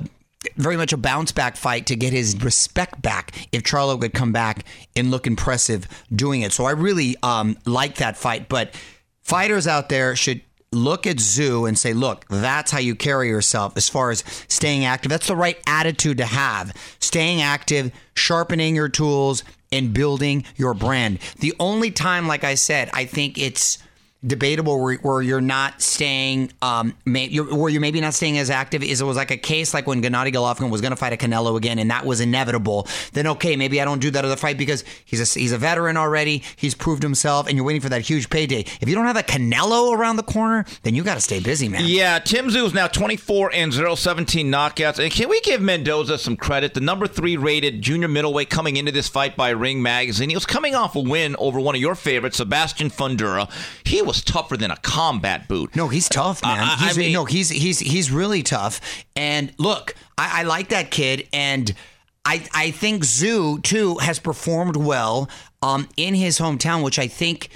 very 0.55 0.77
much 0.77 0.93
a 0.93 0.97
bounce 0.97 1.31
back 1.31 1.57
fight 1.57 1.85
to 1.87 1.95
get 1.95 2.13
his 2.13 2.41
respect 2.41 3.01
back 3.01 3.47
if 3.51 3.63
Charlo 3.63 3.99
could 3.99 4.13
come 4.13 4.31
back 4.31 4.65
and 4.95 5.11
look 5.11 5.27
impressive 5.27 5.87
doing 6.13 6.41
it. 6.41 6.51
So 6.53 6.65
I 6.65 6.71
really 6.71 7.17
um, 7.23 7.57
like 7.65 7.95
that 7.95 8.17
fight. 8.17 8.47
But 8.47 8.73
fighters 9.21 9.67
out 9.67 9.89
there 9.89 10.15
should 10.15 10.41
look 10.71 11.07
at 11.07 11.17
Tszyu 11.17 11.67
and 11.67 11.77
say, 11.77 11.93
look, 11.93 12.25
that's 12.29 12.71
how 12.71 12.79
you 12.79 12.95
carry 12.95 13.27
yourself 13.27 13.75
as 13.75 13.89
far 13.89 14.11
as 14.11 14.23
staying 14.47 14.85
active. 14.85 15.09
That's 15.09 15.27
the 15.27 15.35
right 15.35 15.57
attitude 15.67 16.17
to 16.19 16.25
have. 16.25 16.73
Staying 16.99 17.41
active, 17.41 17.91
sharpening 18.15 18.75
your 18.75 18.89
tools, 18.89 19.43
and 19.71 19.93
building 19.93 20.45
your 20.55 20.73
brand. 20.73 21.19
The 21.39 21.53
only 21.59 21.91
time, 21.91 22.27
like 22.27 22.43
I 22.43 22.55
said, 22.55 22.89
I 22.93 23.05
think 23.05 23.37
it's 23.37 23.77
debatable 24.25 24.81
where, 24.81 24.95
where 24.97 25.21
you're 25.21 25.39
not 25.39 25.81
staying, 25.81 26.51
um, 26.61 26.93
may, 27.05 27.27
you're, 27.27 27.55
where 27.55 27.69
you're 27.69 27.81
maybe 27.81 28.01
not 28.01 28.13
staying 28.13 28.37
as 28.37 28.49
active 28.49 28.83
is 28.83 28.99
it 28.99 29.05
was 29.05 29.15
like 29.15 29.31
a 29.31 29.37
case 29.37 29.73
like 29.73 29.87
when 29.87 30.01
Gennady 30.01 30.33
Golovkin 30.33 30.69
was 30.69 30.81
going 30.81 30.91
to 30.91 30.97
fight 30.97 31.13
a 31.13 31.17
Canelo 31.17 31.55
again, 31.55 31.79
and 31.79 31.89
that 31.89 32.05
was 32.05 32.19
inevitable. 32.19 32.87
Then 33.13 33.27
okay, 33.27 33.55
maybe 33.55 33.81
I 33.81 33.85
don't 33.85 33.99
do 33.99 34.11
that 34.11 34.25
other 34.25 34.35
fight 34.35 34.57
because 34.57 34.83
he's 35.05 35.35
a, 35.35 35.39
he's 35.39 35.53
a 35.53 35.57
veteran 35.57 35.95
already. 35.95 36.43
He's 36.57 36.75
proved 36.75 37.01
himself, 37.01 37.47
and 37.47 37.55
you're 37.55 37.65
waiting 37.65 37.81
for 37.81 37.89
that 37.89 38.01
huge 38.01 38.29
payday. 38.29 38.65
If 38.81 38.89
you 38.89 38.95
don't 38.95 39.05
have 39.05 39.15
a 39.15 39.23
Canelo 39.23 39.95
around 39.95 40.17
the 40.17 40.23
corner, 40.23 40.65
then 40.83 40.95
you 40.95 41.03
got 41.03 41.15
to 41.15 41.21
stay 41.21 41.39
busy, 41.39 41.69
man. 41.69 41.83
Yeah, 41.85 42.19
Tim 42.19 42.49
Tszyu 42.49 42.65
is 42.65 42.73
now 42.73 42.87
24 42.87 43.53
and 43.53 43.71
0, 43.71 43.95
17 43.95 44.51
knockouts. 44.51 44.99
And 45.01 45.11
can 45.11 45.29
we 45.29 45.39
give 45.41 45.61
Mendoza 45.61 46.17
some 46.17 46.35
credit? 46.35 46.73
The 46.73 46.81
number 46.81 47.07
three 47.07 47.37
rated 47.37 47.81
junior 47.81 48.09
middleweight 48.09 48.49
coming 48.49 48.75
into 48.75 48.91
this 48.91 49.07
fight 49.07 49.37
by 49.37 49.51
Ring 49.51 49.81
Magazine. 49.81 50.29
He 50.29 50.35
was 50.35 50.45
coming 50.45 50.75
off 50.75 50.95
a 50.97 50.99
win 50.99 51.37
over 51.37 51.59
one 51.59 51.75
of 51.75 51.81
your 51.81 51.95
favorites, 51.95 52.37
Sebastian 52.37 52.89
Fundora. 52.89 53.49
He 53.85 54.01
was 54.09 54.23
tougher 54.23 54.57
than 54.57 54.71
a 54.71 54.75
combat 54.77 55.47
boot. 55.47 55.75
No, 55.75 55.87
he's 55.87 56.09
tough, 56.09 56.41
man. 56.43 56.59
I- 56.59 56.89
I 56.89 56.93
mean- 56.93 57.13
no, 57.13 57.25
he's 57.25 57.49
he's 57.49 57.79
he's 57.79 58.11
really 58.11 58.41
tough. 58.43 58.81
And 59.15 59.53
look, 59.57 59.93
I, 60.17 60.39
I 60.41 60.43
like 60.43 60.69
that 60.69 60.89
kid, 60.91 61.27
and 61.31 61.73
I 62.25 62.43
I 62.53 62.71
think 62.71 63.03
Tszyu 63.03 63.61
too 63.63 63.97
has 63.99 64.17
performed 64.19 64.75
well 64.75 65.29
um, 65.61 65.87
in 65.95 66.13
his 66.15 66.39
hometown, 66.39 66.83
which 66.83 66.97
I 66.99 67.07
think 67.07 67.49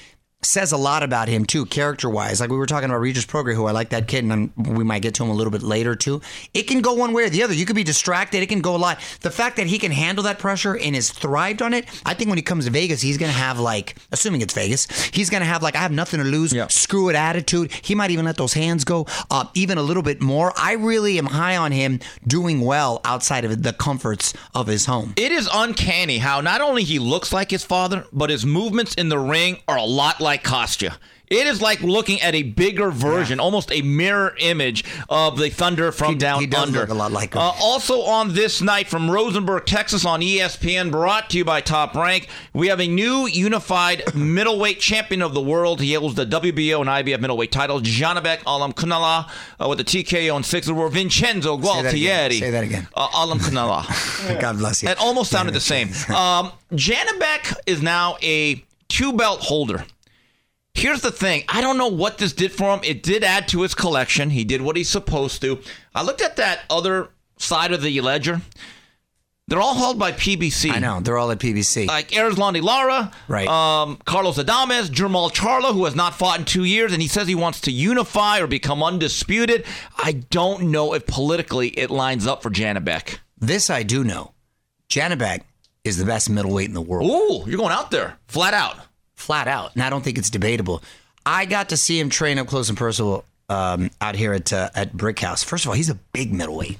says 0.44 0.72
a 0.72 0.78
lot 0.78 1.04
about 1.04 1.28
him 1.28 1.46
too, 1.46 1.66
character 1.66 2.10
wise. 2.10 2.40
Like 2.42 2.50
we 2.50 2.58
were 2.58 2.66
talking 2.66 2.90
about 2.90 3.00
Regis 3.00 3.26
Prograis, 3.26 3.56
who 3.56 3.66
I 3.66 3.72
like 3.72 3.90
that 3.90 4.08
kid, 4.08 4.24
and 4.24 4.34
I'm, 4.34 4.54
we 4.76 4.84
might 4.84 5.02
get 5.02 5.14
to 5.16 5.24
him 5.24 5.30
a 5.30 5.34
little 5.34 5.52
bit 5.52 5.64
later 5.64 5.96
too. 5.96 6.22
It 6.54 6.64
can 6.64 6.82
go 6.82 6.94
one 6.94 7.14
way 7.14 7.24
or 7.24 7.30
the 7.30 7.44
other. 7.44 7.54
You 7.54 7.66
could 7.66 7.76
be 7.76 7.84
distracted. 7.84 8.44
It 8.44 8.48
can 8.50 8.62
go 8.62 8.76
a 8.76 8.78
lot. 8.78 9.00
The 9.22 9.32
fact 9.32 9.56
that 9.58 9.68
he 9.68 9.80
can 9.80 9.92
handle 9.92 10.24
that 10.26 10.40
pressure 10.40 10.78
and 10.78 10.96
has 10.96 11.10
thrived 11.12 11.62
on 11.62 11.74
it, 11.74 11.86
I 12.06 12.14
think 12.14 12.30
when 12.30 12.38
he 12.38 12.42
comes 12.44 12.66
to 12.66 12.72
Vegas, 12.72 13.02
he's 13.02 13.18
going 13.18 13.32
to 13.32 13.38
have 13.38 13.60
like, 13.60 13.96
assuming 14.12 14.42
it's 14.42 14.54
Vegas, 14.54 14.88
he's 15.10 15.30
going 15.30 15.42
to 15.42 15.48
have 15.48 15.64
like, 15.64 15.76
I 15.76 15.80
have 15.80 15.92
nothing 15.92 16.20
to 16.20 16.26
lose, 16.26 16.54
Yeah. 16.54 16.68
screw 16.68 17.10
it 17.10 17.16
attitude. 17.16 17.72
He 17.82 17.96
might 17.96 18.12
even 18.12 18.26
let 18.26 18.38
those 18.38 18.54
hands 18.54 18.84
go 18.84 19.08
uh, 19.32 19.46
even 19.54 19.78
a 19.78 19.82
little 19.84 20.04
bit 20.04 20.22
more. 20.22 20.54
I 20.58 20.74
really 20.74 21.18
am 21.18 21.26
high 21.28 21.58
on 21.58 21.72
him 21.72 22.00
doing 22.28 22.62
well 22.62 23.02
outside 23.06 23.46
of 23.46 23.64
the 23.64 23.74
comforts 23.74 24.34
of 24.54 24.68
his 24.68 24.86
home. 24.86 25.14
It 25.16 25.32
is 25.32 25.50
uncanny 25.54 26.18
how 26.18 26.42
not 26.42 26.62
only 26.62 26.84
he 26.84 27.00
looks 27.00 27.32
like 27.32 27.52
his 27.52 27.64
father, 27.64 28.06
but 28.12 28.30
his 28.30 28.46
movements 28.46 28.94
in 28.96 29.10
the 29.10 29.20
ring 29.20 29.60
are 29.68 29.78
a 29.78 29.84
lot 29.86 30.20
like 30.20 30.33
Kostya. 30.38 30.96
It 31.30 31.48
is 31.48 31.62
like 31.62 31.82
looking 31.82 32.22
at 32.22 32.36
a 32.36 32.44
bigger 32.44 32.92
version, 32.92 33.40
almost 33.40 33.72
a 33.72 33.82
mirror 33.82 34.36
image 34.40 34.84
of 35.10 35.36
the 35.40 35.50
Thunder 35.50 35.92
from 35.92 36.12
He- 36.14 36.18
down 36.20 36.42
he 36.42 36.46
does 36.46 36.68
under. 36.68 36.82
look 36.82 36.90
a 36.90 36.94
lot 36.94 37.12
like 37.12 37.34
him. 37.34 37.42
Uh, 37.42 37.54
also 37.60 38.02
on 38.02 38.36
this 38.36 38.62
night 38.62 38.88
from 38.88 39.10
Rosenberg, 39.10 39.66
Texas, 39.66 40.06
on 40.06 40.20
ESPN, 40.22 40.92
brought 40.92 41.32
to 41.32 41.38
you 41.40 41.46
by 41.46 41.60
Top 41.62 41.96
Rank, 41.96 42.28
we 42.54 42.68
have 42.68 42.80
a 42.80 42.88
new 42.88 43.26
unified 43.26 44.04
middleweight 44.16 44.80
champion 44.80 45.24
of 45.24 45.34
the 45.34 45.42
world. 45.42 45.82
He 45.82 45.94
holds 45.96 46.14
the 46.16 46.26
WBO 46.26 46.82
and 46.82 46.90
IBF 46.90 47.20
middleweight 47.20 47.52
titles. 47.52 47.82
Janibek 47.82 48.40
Alimkhanuly 48.44 49.28
uh, 49.60 49.68
with 49.68 49.80
the 49.80 49.86
TKO 49.86 50.36
and 50.36 50.46
six 50.46 50.70
or 50.70 50.90
Vincenzo. 50.90 51.58
Gualtieri. 51.58 52.40
Say 52.40 52.52
that 52.52 52.64
again. 52.66 52.88
Uh, 52.94 53.08
Alam 53.16 53.40
Kunala. 53.40 54.40
God 54.40 54.58
bless 54.60 54.84
you. 54.84 54.90
It 54.90 55.00
almost 55.00 55.32
sounded 55.32 55.56
the 55.56 55.62
same. 55.62 55.88
Um, 56.16 56.52
Janibek 56.74 57.56
is 57.66 57.82
now 57.82 58.18
a 58.22 58.64
two 58.88 59.14
belt 59.14 59.40
holder. 59.40 59.86
Here's 60.74 61.02
the 61.02 61.12
thing. 61.12 61.44
I 61.48 61.62
don't 61.62 61.78
know 61.78 61.88
what 61.88 62.18
this 62.18 62.34
did 62.34 62.52
for 62.52 62.74
him. 62.74 62.80
It 62.84 63.04
did 63.04 63.24
add 63.24 63.48
to 63.50 63.62
his 63.62 63.76
collection. 63.76 64.30
He 64.32 64.44
did 64.44 64.62
what 64.62 64.76
he's 64.76 64.90
supposed 64.90 65.42
to. 65.42 65.60
I 65.94 66.02
looked 66.04 66.22
at 66.22 66.38
that 66.38 66.62
other 66.70 67.10
side 67.38 67.72
of 67.72 67.82
the 67.82 68.02
ledger. 68.02 68.42
They're 69.48 69.62
all 69.62 69.76
held 69.76 70.00
by 70.00 70.14
PBC. 70.14 70.72
I 70.72 70.80
know 70.80 71.00
they're 71.02 71.18
all 71.18 71.30
at 71.30 71.38
PBC. 71.40 71.86
Like 71.88 72.10
Erislandy 72.12 72.62
Lara, 72.62 73.12
Right. 73.28 73.48
um, 73.48 74.00
Carlos 74.06 74.38
Adames, 74.38 74.88
Jermall 74.90 75.32
Charlo, 75.34 75.74
who 75.74 75.84
has 75.86 75.96
not 75.96 76.16
fought 76.16 76.40
in 76.40 76.46
two 76.46 76.64
years, 76.64 76.94
and 76.94 77.02
he 77.02 77.10
says 77.10 77.28
he 77.28 77.36
wants 77.36 77.60
to 77.62 77.72
unify 77.72 78.40
or 78.40 78.48
become 78.48 78.82
undisputed. 78.82 79.66
I 79.98 80.14
don't 80.30 80.72
know 80.72 80.94
if 80.94 81.06
politically 81.06 81.68
it 81.70 81.92
lines 81.92 82.26
up 82.26 82.42
for 82.42 82.50
Janibek. 82.50 83.18
this 83.38 83.70
I 83.70 83.84
do 83.84 84.04
know. 84.06 84.32
Janibek 84.90 85.42
is 85.84 85.98
the 85.98 86.06
best 86.06 86.30
middleweight 86.30 86.70
in 86.70 86.74
the 86.74 86.82
world. 86.82 87.10
Ooh, 87.12 87.44
you're 87.50 87.60
going 87.60 87.74
out 87.74 87.92
there, 87.92 88.18
flat 88.28 88.54
out. 88.54 88.78
Flat 89.24 89.48
out, 89.48 89.74
and 89.74 89.84
I 89.84 89.90
don't 89.90 90.04
think 90.04 90.18
it's 90.18 90.30
debatable. 90.30 90.84
I 91.26 91.46
got 91.46 91.70
to 91.70 91.78
see 91.78 92.00
him 92.00 92.10
train 92.10 92.38
up 92.38 92.48
close 92.48 92.70
and 92.70 92.78
personal 92.78 93.24
um, 93.50 93.90
out 94.02 94.16
here 94.16 94.34
at 94.34 94.52
uh, 94.52 94.70
at 94.76 94.94
Brick 94.94 95.20
House. 95.20 95.44
First 95.44 95.66
of 95.66 95.70
all, 95.70 95.76
he's 95.76 95.90
a 95.90 95.96
big 95.96 96.34
middleweight 96.34 96.80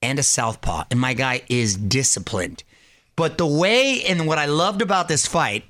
and 0.00 0.18
a 0.18 0.22
southpaw, 0.22 0.84
and 0.90 0.98
my 0.98 1.14
guy 1.14 1.42
is 1.48 1.76
disciplined. 1.76 2.64
But 3.14 3.38
the 3.38 3.46
way 3.46 4.02
and 4.04 4.26
what 4.26 4.38
I 4.38 4.46
loved 4.46 4.80
about 4.80 5.08
this 5.08 5.26
fight 5.26 5.64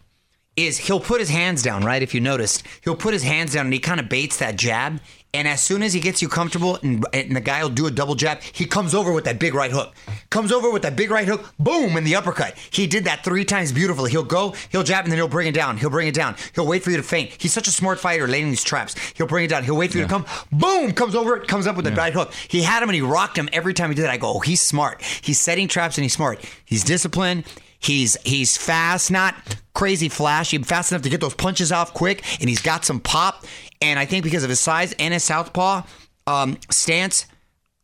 is 0.54 0.78
he'll 0.78 1.00
put 1.00 1.18
his 1.20 1.30
hands 1.30 1.62
down. 1.62 1.84
Right, 1.84 2.02
if 2.02 2.14
you 2.14 2.20
noticed, 2.20 2.62
he'll 2.82 2.96
put 2.96 3.14
his 3.14 3.22
hands 3.22 3.52
down 3.54 3.66
and 3.66 3.72
he 3.72 3.80
kind 3.80 4.00
of 4.00 4.08
baits 4.08 4.38
that 4.38 4.56
jab. 4.56 5.00
And 5.34 5.48
as 5.48 5.62
soon 5.62 5.82
as 5.82 5.94
he 5.94 6.00
gets 6.00 6.20
you 6.20 6.28
comfortable 6.28 6.78
and, 6.82 7.06
and 7.14 7.34
the 7.34 7.40
guy 7.40 7.62
will 7.62 7.70
do 7.70 7.86
a 7.86 7.90
double 7.90 8.14
jab, 8.14 8.42
he 8.42 8.66
comes 8.66 8.94
over 8.94 9.14
with 9.14 9.24
that 9.24 9.38
big 9.38 9.54
right 9.54 9.70
hook. 9.70 9.94
Comes 10.28 10.52
over 10.52 10.70
with 10.70 10.82
that 10.82 10.94
big 10.94 11.10
right 11.10 11.26
hook, 11.26 11.54
boom, 11.58 11.96
in 11.96 12.04
the 12.04 12.16
uppercut. 12.16 12.54
He 12.70 12.86
did 12.86 13.04
that 13.04 13.24
three 13.24 13.46
times 13.46 13.72
beautifully. 13.72 14.10
He'll 14.10 14.24
go, 14.24 14.54
he'll 14.70 14.82
jab, 14.82 15.04
and 15.04 15.12
then 15.12 15.18
he'll 15.18 15.28
bring 15.28 15.48
it 15.48 15.54
down. 15.54 15.78
He'll 15.78 15.88
bring 15.88 16.06
it 16.06 16.14
down. 16.14 16.36
He'll 16.54 16.66
wait 16.66 16.82
for 16.82 16.90
you 16.90 16.98
to 16.98 17.02
faint. 17.02 17.30
He's 17.38 17.52
such 17.52 17.66
a 17.66 17.70
smart 17.70 17.98
fighter 17.98 18.28
laying 18.28 18.50
these 18.50 18.62
traps. 18.62 18.94
He'll 19.14 19.26
bring 19.26 19.46
it 19.46 19.48
down. 19.48 19.64
He'll 19.64 19.76
wait 19.76 19.92
for 19.92 19.96
you 19.96 20.04
to 20.04 20.10
come, 20.10 20.26
boom, 20.52 20.92
comes 20.92 21.14
over, 21.14 21.40
comes 21.40 21.66
up 21.66 21.76
with 21.76 21.86
the 21.86 21.92
right 21.92 22.12
hook. 22.12 22.34
He 22.48 22.60
had 22.60 22.82
him 22.82 22.90
and 22.90 22.96
he 22.96 23.00
rocked 23.00 23.38
him 23.38 23.48
every 23.54 23.72
time 23.72 23.88
he 23.88 23.94
did 23.94 24.04
it. 24.04 24.10
I 24.10 24.18
go, 24.18 24.34
oh, 24.34 24.40
he's 24.40 24.60
smart. 24.60 25.00
He's 25.00 25.40
setting 25.40 25.66
traps 25.66 25.96
and 25.96 26.02
he's 26.02 26.12
smart. 26.12 26.44
He's 26.66 26.84
disciplined. 26.84 27.44
He's 27.78 28.16
he's 28.22 28.56
fast, 28.56 29.10
not 29.10 29.34
crazy 29.74 30.08
flashy, 30.08 30.56
fast 30.58 30.92
enough 30.92 31.02
to 31.02 31.08
get 31.08 31.20
those 31.20 31.34
punches 31.34 31.72
off 31.72 31.92
quick, 31.92 32.22
and 32.40 32.48
he's 32.48 32.62
got 32.62 32.84
some 32.84 33.00
pop. 33.00 33.44
And 33.82 33.98
I 33.98 34.04
think 34.06 34.24
because 34.24 34.44
of 34.44 34.50
his 34.50 34.60
size 34.60 34.92
and 34.98 35.12
his 35.12 35.24
southpaw 35.24 35.82
um, 36.26 36.58
stance, 36.70 37.26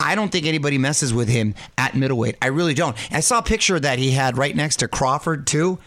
I 0.01 0.15
don't 0.15 0.31
think 0.31 0.47
anybody 0.47 0.79
messes 0.79 1.13
with 1.13 1.29
him 1.29 1.55
at 1.77 1.95
middleweight. 1.97 2.37
I 2.41 2.47
really 2.47 2.75
don't. 2.75 2.97
I 3.13 3.21
saw 3.21 3.39
a 3.39 3.43
picture 3.43 3.79
that 3.81 3.99
he 3.99 4.13
had 4.13 4.39
right 4.39 4.55
next 4.55 4.77
to 4.77 4.89
Crawford 4.89 5.47
too. 5.47 5.79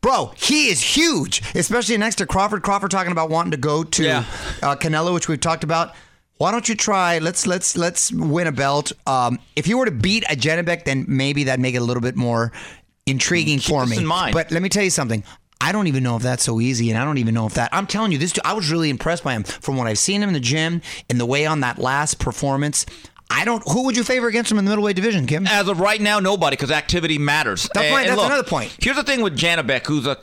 Bro, 0.00 0.32
he 0.36 0.68
is 0.68 0.80
huge, 0.82 1.42
especially 1.54 1.96
next 1.96 2.16
to 2.16 2.26
Crawford. 2.26 2.62
Crawford 2.62 2.90
talking 2.90 3.10
about 3.12 3.30
wanting 3.30 3.52
to 3.52 3.56
go 3.56 3.82
to 3.84 4.04
Yeah. 4.04 4.18
uh, 4.62 4.76
Canelo, 4.76 5.14
which 5.14 5.28
we've 5.28 5.40
talked 5.40 5.64
about. 5.64 5.94
Why 6.36 6.50
don't 6.50 6.68
you 6.68 6.74
try? 6.74 7.18
Let's 7.20 7.46
let's 7.46 7.76
let's 7.76 8.12
win 8.12 8.46
a 8.46 8.52
belt. 8.52 8.92
Um, 9.06 9.38
if 9.56 9.66
you 9.66 9.78
were 9.78 9.86
to 9.86 9.90
beat 9.90 10.24
a 10.24 10.36
Janibek, 10.36 10.84
then 10.84 11.06
maybe 11.08 11.44
that'd 11.44 11.60
make 11.60 11.74
it 11.74 11.78
a 11.78 11.84
little 11.84 12.02
bit 12.02 12.16
more 12.16 12.52
intriguing 13.06 13.60
for 13.60 13.82
this 13.82 13.90
me. 13.90 13.98
in 13.98 14.06
mind. 14.06 14.34
But 14.34 14.50
let 14.50 14.60
me 14.62 14.68
tell 14.68 14.82
you 14.84 14.90
something. 14.90 15.24
I 15.60 15.72
don't 15.72 15.86
even 15.86 16.02
know 16.02 16.16
if 16.16 16.22
that's 16.22 16.42
so 16.44 16.60
easy, 16.60 16.90
and 16.90 16.98
I 16.98 17.04
don't 17.04 17.18
even 17.18 17.34
know 17.34 17.46
if 17.46 17.54
that. 17.54 17.70
I'm 17.72 17.86
telling 17.86 18.12
you, 18.12 18.18
this. 18.18 18.32
dude- 18.32 18.44
I 18.44 18.52
was 18.52 18.70
really 18.70 18.90
impressed 18.90 19.24
by 19.24 19.32
him 19.32 19.44
from 19.44 19.76
what 19.76 19.86
I've 19.86 19.98
seen 19.98 20.22
him 20.22 20.28
in 20.28 20.34
the 20.34 20.40
gym 20.40 20.82
and 21.08 21.18
the 21.18 21.24
way 21.26 21.46
on 21.46 21.60
that 21.60 21.78
last 21.78 22.18
performance. 22.18 22.84
I 23.30 23.44
don't. 23.46 23.62
Who 23.70 23.84
would 23.84 23.96
you 23.96 24.04
favor 24.04 24.26
against 24.28 24.50
him 24.50 24.58
in 24.58 24.64
the 24.66 24.70
middleweight 24.70 24.96
division, 24.96 25.26
Kim? 25.26 25.46
As 25.46 25.66
of 25.68 25.80
right 25.80 26.00
now, 26.00 26.20
nobody, 26.20 26.56
because 26.56 26.70
activity 26.70 27.16
matters. 27.18 27.68
That's 27.72 27.86
And- 27.86 27.94
right, 27.94 28.06
that's 28.06 28.16
look, 28.18 28.26
another 28.26 28.42
point. 28.48 28.76
Here's 28.78 28.96
the 28.96 29.02
thing 29.04 29.22
with 29.22 29.36
Janibek, 29.36 29.86
who's 29.86 30.06
a 30.06 30.18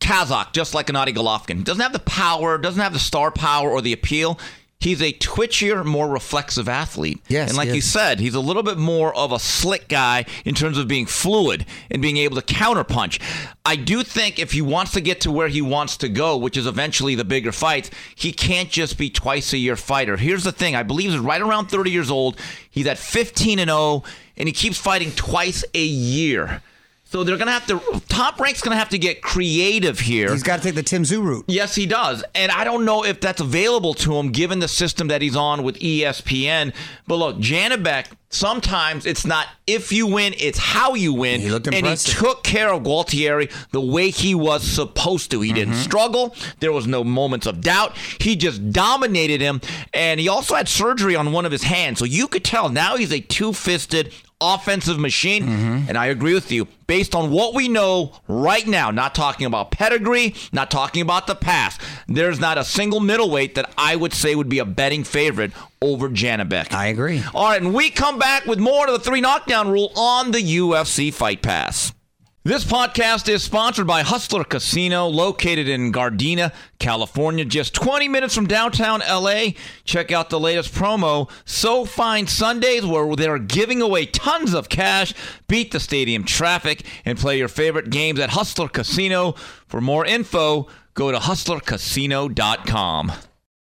Kazakh, 0.00 0.52
just 0.52 0.74
like 0.74 0.88
Gennady 0.88 1.14
Golovkin. 1.14 1.64
Doesn't 1.64 1.80
have 1.82 1.94
the 1.94 1.98
power, 2.00 2.58
doesn't 2.58 2.80
have 2.82 2.92
the 2.92 2.98
star 2.98 3.30
power 3.30 3.70
or 3.70 3.80
the 3.80 3.94
appeal. 3.94 4.38
He's 4.80 5.00
a 5.00 5.12
twitchier, 5.14 5.82
more 5.82 6.08
reflexive 6.08 6.68
athlete. 6.68 7.22
Yes, 7.28 7.48
And 7.48 7.56
like 7.56 7.68
he 7.70 7.76
you 7.76 7.80
said, 7.80 8.20
he's 8.20 8.34
a 8.34 8.40
little 8.40 8.62
bit 8.62 8.76
more 8.76 9.14
of 9.16 9.32
a 9.32 9.38
slick 9.38 9.88
guy 9.88 10.26
in 10.44 10.54
terms 10.54 10.76
of 10.76 10.86
being 10.86 11.06
fluid 11.06 11.64
and 11.90 12.02
being 12.02 12.18
able 12.18 12.36
to 12.38 12.42
counterpunch. 12.42 13.18
I 13.64 13.76
do 13.76 14.02
think 14.02 14.38
if 14.38 14.52
he 14.52 14.60
wants 14.60 14.92
to 14.92 15.00
get 15.00 15.22
to 15.22 15.30
where 15.30 15.48
he 15.48 15.62
wants 15.62 15.96
to 15.98 16.10
go, 16.10 16.36
which 16.36 16.58
is 16.58 16.66
eventually 16.66 17.14
the 17.14 17.24
bigger 17.24 17.50
fights, 17.50 17.88
he 18.14 18.30
can't 18.30 18.68
just 18.68 18.98
be 18.98 19.08
twice 19.08 19.54
a 19.54 19.58
year 19.58 19.76
fighter. 19.76 20.18
Here's 20.18 20.44
the 20.44 20.52
thing. 20.52 20.76
I 20.76 20.82
believe 20.82 21.12
he's 21.12 21.18
right 21.18 21.40
around 21.40 21.68
30 21.68 21.90
years 21.90 22.10
old. 22.10 22.38
He's 22.70 22.86
at 22.86 22.98
15 22.98 23.58
and 23.58 23.70
0 23.70 24.02
and 24.36 24.48
he 24.48 24.52
keeps 24.52 24.76
fighting 24.76 25.12
twice 25.12 25.64
a 25.72 25.82
year. 25.84 26.60
So 27.14 27.22
they're 27.22 27.36
going 27.36 27.46
to 27.46 27.52
have 27.52 27.66
to, 27.68 28.02
Top 28.08 28.40
Rank's 28.40 28.60
going 28.60 28.72
to 28.74 28.76
have 28.76 28.88
to 28.88 28.98
get 28.98 29.22
creative 29.22 30.00
here. 30.00 30.32
He's 30.32 30.42
got 30.42 30.56
to 30.56 30.62
take 30.64 30.74
the 30.74 30.82
Tim 30.82 31.04
Tszyu 31.04 31.22
route. 31.22 31.44
Yes, 31.46 31.76
he 31.76 31.86
does. 31.86 32.24
And 32.34 32.50
I 32.50 32.64
don't 32.64 32.84
know 32.84 33.04
if 33.04 33.20
that's 33.20 33.40
available 33.40 33.94
to 33.94 34.16
him 34.16 34.32
given 34.32 34.58
the 34.58 34.66
system 34.66 35.06
that 35.06 35.22
he's 35.22 35.36
on 35.36 35.62
with 35.62 35.78
ESPN. 35.78 36.74
But 37.06 37.14
look, 37.14 37.36
Janibek, 37.36 38.06
sometimes 38.30 39.06
it's 39.06 39.24
not 39.24 39.46
if 39.68 39.92
you 39.92 40.08
win, 40.08 40.34
it's 40.38 40.58
how 40.58 40.94
you 40.94 41.14
win. 41.14 41.40
He 41.40 41.50
looked 41.50 41.68
impressive. 41.68 41.86
and 41.86 42.00
he 42.00 42.26
took 42.26 42.42
care 42.42 42.72
of 42.72 42.82
Gualtieri 42.82 43.48
the 43.70 43.80
way 43.80 44.10
he 44.10 44.34
was 44.34 44.64
supposed 44.64 45.30
to. 45.30 45.40
He 45.40 45.52
didn't 45.52 45.74
mm-hmm. 45.74 45.82
struggle. 45.82 46.34
There 46.58 46.72
was 46.72 46.88
no 46.88 47.04
moments 47.04 47.46
of 47.46 47.60
doubt. 47.60 47.96
He 48.18 48.34
just 48.34 48.72
dominated 48.72 49.40
him. 49.40 49.60
And 49.92 50.18
he 50.18 50.28
also 50.28 50.56
had 50.56 50.68
surgery 50.68 51.14
on 51.14 51.30
one 51.30 51.46
of 51.46 51.52
his 51.52 51.62
hands. 51.62 52.00
So 52.00 52.04
you 52.06 52.26
could 52.26 52.44
tell 52.44 52.70
now 52.70 52.96
he's 52.96 53.12
a 53.12 53.20
two 53.20 53.52
fisted 53.52 54.12
offensive 54.40 54.98
machine. 54.98 55.44
Mm-hmm. 55.44 55.88
And 55.88 55.96
I 55.96 56.06
agree 56.06 56.34
with 56.34 56.52
you. 56.52 56.66
Based 56.86 57.14
on 57.14 57.30
what 57.30 57.54
we 57.54 57.68
know 57.68 58.12
right 58.28 58.66
now, 58.66 58.90
not 58.90 59.14
talking 59.14 59.46
about 59.46 59.70
pedigree, 59.70 60.34
not 60.52 60.70
talking 60.70 61.00
about 61.00 61.26
the 61.26 61.34
past, 61.34 61.80
there's 62.08 62.38
not 62.38 62.58
a 62.58 62.64
single 62.64 63.00
middleweight 63.00 63.54
that 63.54 63.72
I 63.78 63.96
would 63.96 64.12
say 64.12 64.34
would 64.34 64.50
be 64.50 64.58
a 64.58 64.66
betting 64.66 65.02
favorite 65.02 65.52
over 65.80 66.10
Janibek. 66.10 66.74
I 66.74 66.88
agree. 66.88 67.22
All 67.34 67.48
right, 67.48 67.62
and 67.62 67.72
we 67.72 67.88
come 67.88 68.18
back 68.18 68.44
with 68.44 68.58
more 68.58 68.86
of 68.86 68.92
the 68.92 68.98
three 68.98 69.22
knockdown 69.22 69.70
rule 69.70 69.92
on 69.96 70.32
the 70.32 70.40
UFC 70.40 71.12
Fight 71.12 71.40
Pass. 71.40 71.93
This 72.46 72.62
podcast 72.62 73.26
is 73.30 73.42
sponsored 73.42 73.86
by 73.86 74.02
Hustler 74.02 74.44
Casino, 74.44 75.06
located 75.06 75.66
in 75.66 75.90
Gardena, 75.90 76.52
California, 76.78 77.42
just 77.46 77.72
20 77.72 78.06
minutes 78.06 78.34
from 78.34 78.46
downtown 78.46 79.00
LA. 79.00 79.52
Check 79.86 80.12
out 80.12 80.28
the 80.28 80.38
latest 80.38 80.74
promo, 80.74 81.30
So 81.46 81.86
Fine 81.86 82.26
Sundays, 82.26 82.84
where 82.84 83.16
they're 83.16 83.38
giving 83.38 83.80
away 83.80 84.04
tons 84.04 84.52
of 84.52 84.68
cash. 84.68 85.14
Beat 85.48 85.72
the 85.72 85.80
stadium 85.80 86.24
traffic 86.24 86.84
and 87.06 87.18
play 87.18 87.38
your 87.38 87.48
favorite 87.48 87.88
games 87.88 88.20
at 88.20 88.28
Hustler 88.28 88.68
Casino. 88.68 89.32
For 89.66 89.80
more 89.80 90.04
info, 90.04 90.68
go 90.92 91.10
to 91.12 91.20
hustlercasino.com. 91.20 93.12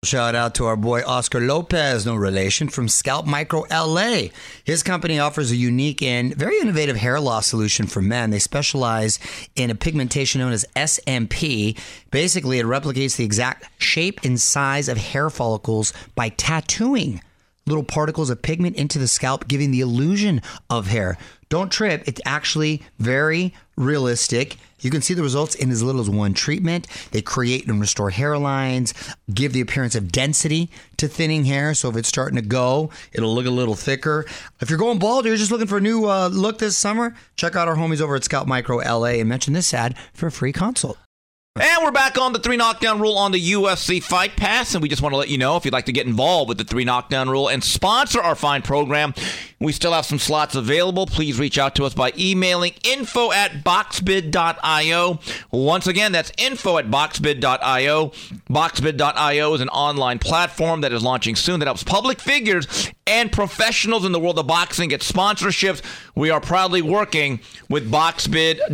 Shout 0.02 0.34
out 0.34 0.54
to 0.54 0.64
our 0.64 0.78
boy 0.78 1.02
Oscar 1.04 1.42
Lopez, 1.42 2.06
no 2.06 2.14
relation, 2.14 2.70
from 2.70 2.88
Scalp 2.88 3.26
Micro 3.26 3.66
LA. 3.70 4.28
His 4.64 4.82
company 4.82 5.18
offers 5.18 5.50
a 5.50 5.56
unique 5.56 6.00
and 6.00 6.34
very 6.34 6.58
innovative 6.58 6.96
hair 6.96 7.20
loss 7.20 7.48
solution 7.48 7.86
for 7.86 8.00
men. 8.00 8.30
They 8.30 8.38
specialize 8.38 9.18
in 9.56 9.68
a 9.68 9.74
pigmentation 9.74 10.40
known 10.40 10.52
as 10.52 10.64
SMP. 10.74 11.78
Basically, 12.10 12.58
it 12.58 12.64
replicates 12.64 13.16
the 13.16 13.26
exact 13.26 13.66
shape 13.76 14.20
and 14.24 14.40
size 14.40 14.88
of 14.88 14.96
hair 14.96 15.28
follicles 15.28 15.92
by 16.14 16.30
tattooing 16.30 17.20
little 17.66 17.84
particles 17.84 18.30
of 18.30 18.40
pigment 18.40 18.76
into 18.76 18.98
the 18.98 19.06
scalp, 19.06 19.48
giving 19.48 19.70
the 19.70 19.80
illusion 19.80 20.40
of 20.70 20.86
hair. 20.86 21.18
Don't 21.50 21.70
trip, 21.70 22.04
it's 22.06 22.22
actually 22.24 22.82
very 22.98 23.52
realistic. 23.76 24.56
You 24.80 24.90
can 24.90 25.02
see 25.02 25.14
the 25.14 25.22
results 25.22 25.54
in 25.54 25.70
as 25.70 25.82
little 25.82 26.00
as 26.00 26.10
one 26.10 26.34
treatment. 26.34 26.86
They 27.10 27.22
create 27.22 27.66
and 27.66 27.80
restore 27.80 28.10
hairlines, 28.10 28.94
give 29.32 29.52
the 29.52 29.60
appearance 29.60 29.94
of 29.94 30.12
density 30.12 30.70
to 30.96 31.08
thinning 31.08 31.44
hair. 31.44 31.74
So 31.74 31.88
if 31.88 31.96
it's 31.96 32.08
starting 32.08 32.36
to 32.36 32.42
go, 32.42 32.90
it'll 33.12 33.34
look 33.34 33.46
a 33.46 33.50
little 33.50 33.74
thicker. 33.74 34.26
If 34.60 34.70
you're 34.70 34.78
going 34.78 34.98
bald 34.98 35.24
or 35.24 35.28
you're 35.28 35.36
just 35.36 35.50
looking 35.50 35.66
for 35.66 35.78
a 35.78 35.82
new 35.82 36.08
uh, 36.08 36.28
look 36.28 36.58
this 36.58 36.76
summer, 36.76 37.14
check 37.36 37.56
out 37.56 37.68
our 37.68 37.76
homies 37.76 38.00
over 38.00 38.16
at 38.16 38.24
Scalp 38.24 38.46
Micro 38.46 38.78
LA 38.78 39.18
and 39.20 39.28
mention 39.28 39.54
this 39.54 39.72
ad 39.74 39.96
for 40.12 40.26
a 40.26 40.32
free 40.32 40.52
consult. 40.52 40.98
And 41.58 41.82
we're 41.82 41.90
back 41.90 42.16
on 42.16 42.32
the 42.32 42.38
three 42.38 42.56
knockdown 42.56 43.00
rule 43.00 43.18
on 43.18 43.32
the 43.32 43.50
UFC 43.52 44.00
Fight 44.00 44.36
Pass. 44.36 44.74
And 44.74 44.82
we 44.82 44.88
just 44.88 45.02
want 45.02 45.12
to 45.14 45.16
let 45.16 45.28
you 45.28 45.36
know 45.36 45.56
if 45.56 45.64
you'd 45.64 45.74
like 45.74 45.86
to 45.86 45.92
get 45.92 46.06
involved 46.06 46.48
with 46.48 46.58
the 46.58 46.64
three 46.64 46.84
knockdown 46.84 47.28
rule 47.28 47.48
and 47.48 47.62
sponsor 47.62 48.20
our 48.20 48.36
fine 48.36 48.62
program, 48.62 49.14
we 49.60 49.72
still 49.72 49.92
have 49.92 50.06
some 50.06 50.18
slots 50.18 50.54
available. 50.54 51.06
Please 51.06 51.38
reach 51.38 51.58
out 51.58 51.74
to 51.74 51.84
us 51.84 51.92
by 51.92 52.12
emailing 52.18 52.72
info 52.82 53.30
at 53.30 53.62
boxbid.io. 53.62 55.20
Once 55.50 55.86
again, 55.86 56.12
that's 56.12 56.32
info 56.38 56.78
at 56.78 56.86
boxbid.io. 56.86 58.08
Boxbid.io 58.48 59.54
is 59.54 59.60
an 59.60 59.68
online 59.68 60.18
platform 60.18 60.80
that 60.80 60.94
is 60.94 61.02
launching 61.02 61.36
soon 61.36 61.60
that 61.60 61.66
helps 61.66 61.84
public 61.84 62.18
figures 62.20 62.90
and 63.06 63.30
professionals 63.30 64.06
in 64.06 64.12
the 64.12 64.20
world 64.20 64.38
of 64.38 64.46
boxing 64.46 64.88
get 64.88 65.02
sponsorships. 65.02 65.82
We 66.14 66.30
are 66.30 66.40
proudly 66.40 66.80
working 66.80 67.40
with 67.68 67.90
boxbid.io. 67.90 68.66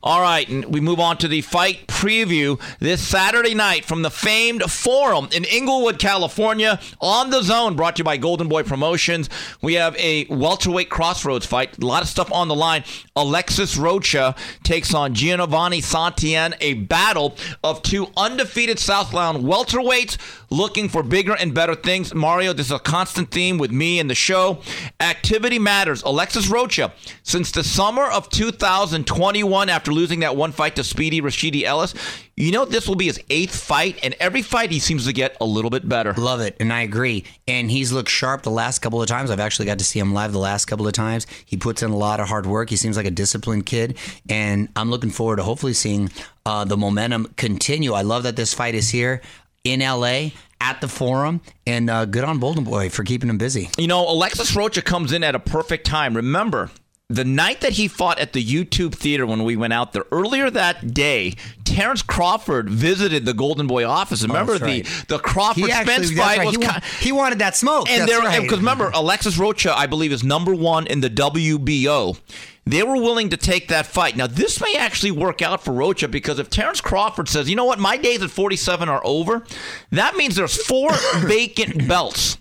All 0.00 0.20
right, 0.20 0.48
and 0.48 0.64
we 0.66 0.80
move 0.80 1.00
on 1.00 1.16
to 1.18 1.28
the 1.28 1.40
fight 1.40 1.88
preview 1.88 2.60
this 2.78 3.04
Saturday 3.04 3.54
night 3.54 3.84
from 3.84 4.02
the 4.02 4.10
famed 4.10 4.62
Forum 4.70 5.28
in 5.32 5.42
Inglewood, 5.42 5.98
California, 5.98 6.78
on 7.00 7.32
DAZN, 7.32 7.76
brought 7.76 7.96
to 7.96 8.00
you 8.00 8.04
by 8.04 8.16
Golden 8.16 8.48
Boy 8.48 8.62
Promotions. 8.62 9.28
We 9.60 9.74
have 9.74 9.96
a 9.96 10.26
welterweight 10.26 10.88
crossroads 10.88 11.46
fight, 11.46 11.76
a 11.78 11.84
lot 11.84 12.02
of 12.02 12.08
stuff 12.08 12.30
on 12.30 12.46
the 12.46 12.54
line. 12.54 12.84
Alexis 13.16 13.76
Rocha 13.76 14.36
takes 14.62 14.94
on 14.94 15.14
Giovani 15.14 15.80
Santillan, 15.82 16.54
a 16.60 16.74
battle 16.74 17.36
of 17.64 17.82
two 17.82 18.06
undefeated 18.16 18.78
Southbound 18.78 19.44
welterweights 19.44 20.16
looking 20.50 20.88
for 20.88 21.02
bigger 21.02 21.34
and 21.34 21.52
better 21.52 21.74
things. 21.74 22.14
Mario, 22.14 22.52
this 22.52 22.66
is 22.66 22.72
a 22.72 22.78
constant 22.78 23.32
theme 23.32 23.58
with 23.58 23.72
me 23.72 23.98
and 23.98 24.08
the 24.08 24.14
show. 24.14 24.60
Activity 25.00 25.58
matters. 25.58 26.02
Alexis 26.04 26.48
Rocha, 26.48 26.92
since 27.24 27.50
the 27.50 27.64
summer 27.64 28.04
of 28.04 28.28
2021, 28.30 29.68
after 29.68 29.87
losing 29.92 30.20
that 30.20 30.36
one 30.36 30.52
fight 30.52 30.76
to 30.76 30.84
Speedy 30.84 31.20
Rashidi 31.20 31.62
Ellis, 31.62 31.94
you 32.36 32.52
know 32.52 32.64
this 32.64 32.86
will 32.86 32.94
be 32.94 33.06
his 33.06 33.20
eighth 33.30 33.56
fight, 33.56 33.98
and 34.02 34.14
every 34.20 34.42
fight 34.42 34.70
he 34.70 34.78
seems 34.78 35.06
to 35.06 35.12
get 35.12 35.36
a 35.40 35.44
little 35.44 35.70
bit 35.70 35.88
better. 35.88 36.12
Love 36.14 36.40
it, 36.40 36.56
and 36.60 36.72
I 36.72 36.82
agree. 36.82 37.24
And 37.46 37.70
he's 37.70 37.92
looked 37.92 38.10
sharp 38.10 38.42
the 38.42 38.50
last 38.50 38.80
couple 38.80 39.02
of 39.02 39.08
times. 39.08 39.30
I've 39.30 39.40
actually 39.40 39.66
got 39.66 39.78
to 39.78 39.84
see 39.84 39.98
him 39.98 40.14
live 40.14 40.32
the 40.32 40.38
last 40.38 40.66
couple 40.66 40.86
of 40.86 40.92
times. 40.92 41.26
He 41.44 41.56
puts 41.56 41.82
in 41.82 41.90
a 41.90 41.96
lot 41.96 42.20
of 42.20 42.28
hard 42.28 42.46
work. 42.46 42.70
He 42.70 42.76
seems 42.76 42.96
like 42.96 43.06
a 43.06 43.10
disciplined 43.10 43.66
kid, 43.66 43.96
and 44.28 44.68
I'm 44.76 44.90
looking 44.90 45.10
forward 45.10 45.36
to 45.36 45.42
hopefully 45.42 45.74
seeing 45.74 46.10
uh, 46.46 46.64
the 46.64 46.76
momentum 46.76 47.34
continue. 47.36 47.92
I 47.92 48.02
love 48.02 48.22
that 48.22 48.36
this 48.36 48.54
fight 48.54 48.74
is 48.74 48.90
here 48.90 49.20
in 49.64 49.80
LA 49.80 50.30
at 50.60 50.80
the 50.80 50.88
Forum, 50.88 51.40
and 51.66 51.88
uh, 51.88 52.04
good 52.04 52.24
on 52.24 52.40
Golden 52.40 52.64
Boy 52.64 52.90
for 52.90 53.04
keeping 53.04 53.28
him 53.30 53.38
busy. 53.38 53.70
You 53.78 53.86
know, 53.86 54.08
Alexis 54.08 54.54
Rocha 54.56 54.82
comes 54.82 55.12
in 55.12 55.22
at 55.22 55.34
a 55.34 55.38
perfect 55.38 55.86
time. 55.86 56.16
Remember, 56.16 56.70
the 57.10 57.24
night 57.24 57.62
that 57.62 57.72
he 57.72 57.88
fought 57.88 58.18
at 58.18 58.34
the 58.34 58.44
YouTube 58.44 58.94
theater 58.94 59.24
when 59.26 59.42
we 59.44 59.56
went 59.56 59.72
out 59.72 59.94
there 59.94 60.04
earlier 60.12 60.50
that 60.50 60.92
day, 60.92 61.34
Terrence 61.64 62.02
Crawford 62.02 62.68
visited 62.68 63.24
the 63.24 63.32
Golden 63.32 63.66
Boy 63.66 63.86
office. 63.86 64.22
Oh, 64.22 64.26
remember 64.26 64.54
Oh, 64.56 64.58
right. 64.58 64.84
the 64.84 65.04
the 65.16 65.18
Crawford 65.18 65.70
Spence 65.70 66.10
fight 66.12 66.38
right. 66.38 66.46
was 66.46 66.56
he, 66.56 66.60
ki- 66.60 66.66
wa- 66.66 66.80
he 67.00 67.12
wanted 67.12 67.38
that 67.38 67.56
smoke. 67.56 67.88
and 67.88 68.06
there 68.06 68.20
right. 68.20 68.42
because 68.42 68.58
remember 68.58 68.90
Alexis 68.92 69.38
Rocha, 69.38 69.72
I 69.74 69.86
believe, 69.86 70.12
is 70.12 70.22
number 70.22 70.54
one 70.54 70.86
in 70.86 71.00
the 71.00 71.08
WBO. 71.08 72.18
They 72.66 72.82
were 72.82 72.96
willing 72.96 73.30
to 73.30 73.38
take 73.38 73.68
that 73.68 73.86
fight. 73.86 74.14
Now 74.14 74.26
this 74.26 74.60
may 74.60 74.74
actually 74.76 75.12
work 75.12 75.40
out 75.40 75.64
for 75.64 75.72
Rocha 75.72 76.08
because 76.08 76.38
if 76.38 76.50
Terrence 76.50 76.82
Crawford 76.82 77.30
says, 77.30 77.48
"You 77.48 77.56
know 77.56 77.64
what, 77.64 77.78
my 77.78 77.96
days 77.96 78.22
at 78.22 78.30
47 78.30 78.86
are 78.90 79.00
over," 79.02 79.44
that 79.92 80.14
means 80.16 80.36
there's 80.36 80.62
four 80.66 80.90
vacant 81.16 81.88
belts. 81.88 82.36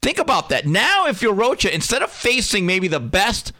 Think 0.00 0.18
about 0.18 0.50
that. 0.50 0.66
Now, 0.66 1.06
if 1.08 1.20
you're 1.22 1.34
Rocha, 1.34 1.72
instead 1.74 2.02
of 2.02 2.10
facing 2.12 2.64
maybe 2.66 2.86
the 2.88 3.00
best, 3.00 3.52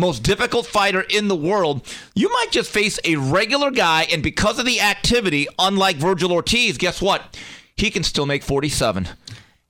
most 0.00 0.22
difficult 0.22 0.66
fighter 0.66 1.02
in 1.02 1.28
the 1.28 1.36
world, 1.36 1.86
you 2.14 2.28
might 2.28 2.48
just 2.50 2.70
face 2.70 2.98
a 3.04 3.16
regular 3.16 3.70
guy, 3.70 4.06
and 4.12 4.22
because 4.22 4.58
of 4.58 4.66
the 4.66 4.80
activity, 4.80 5.46
unlike 5.58 5.98
Vergil 5.98 6.32
Ortiz, 6.32 6.78
guess 6.78 7.00
what? 7.00 7.38
He 7.76 7.90
can 7.90 8.02
still 8.02 8.26
make 8.26 8.42
47. 8.42 9.08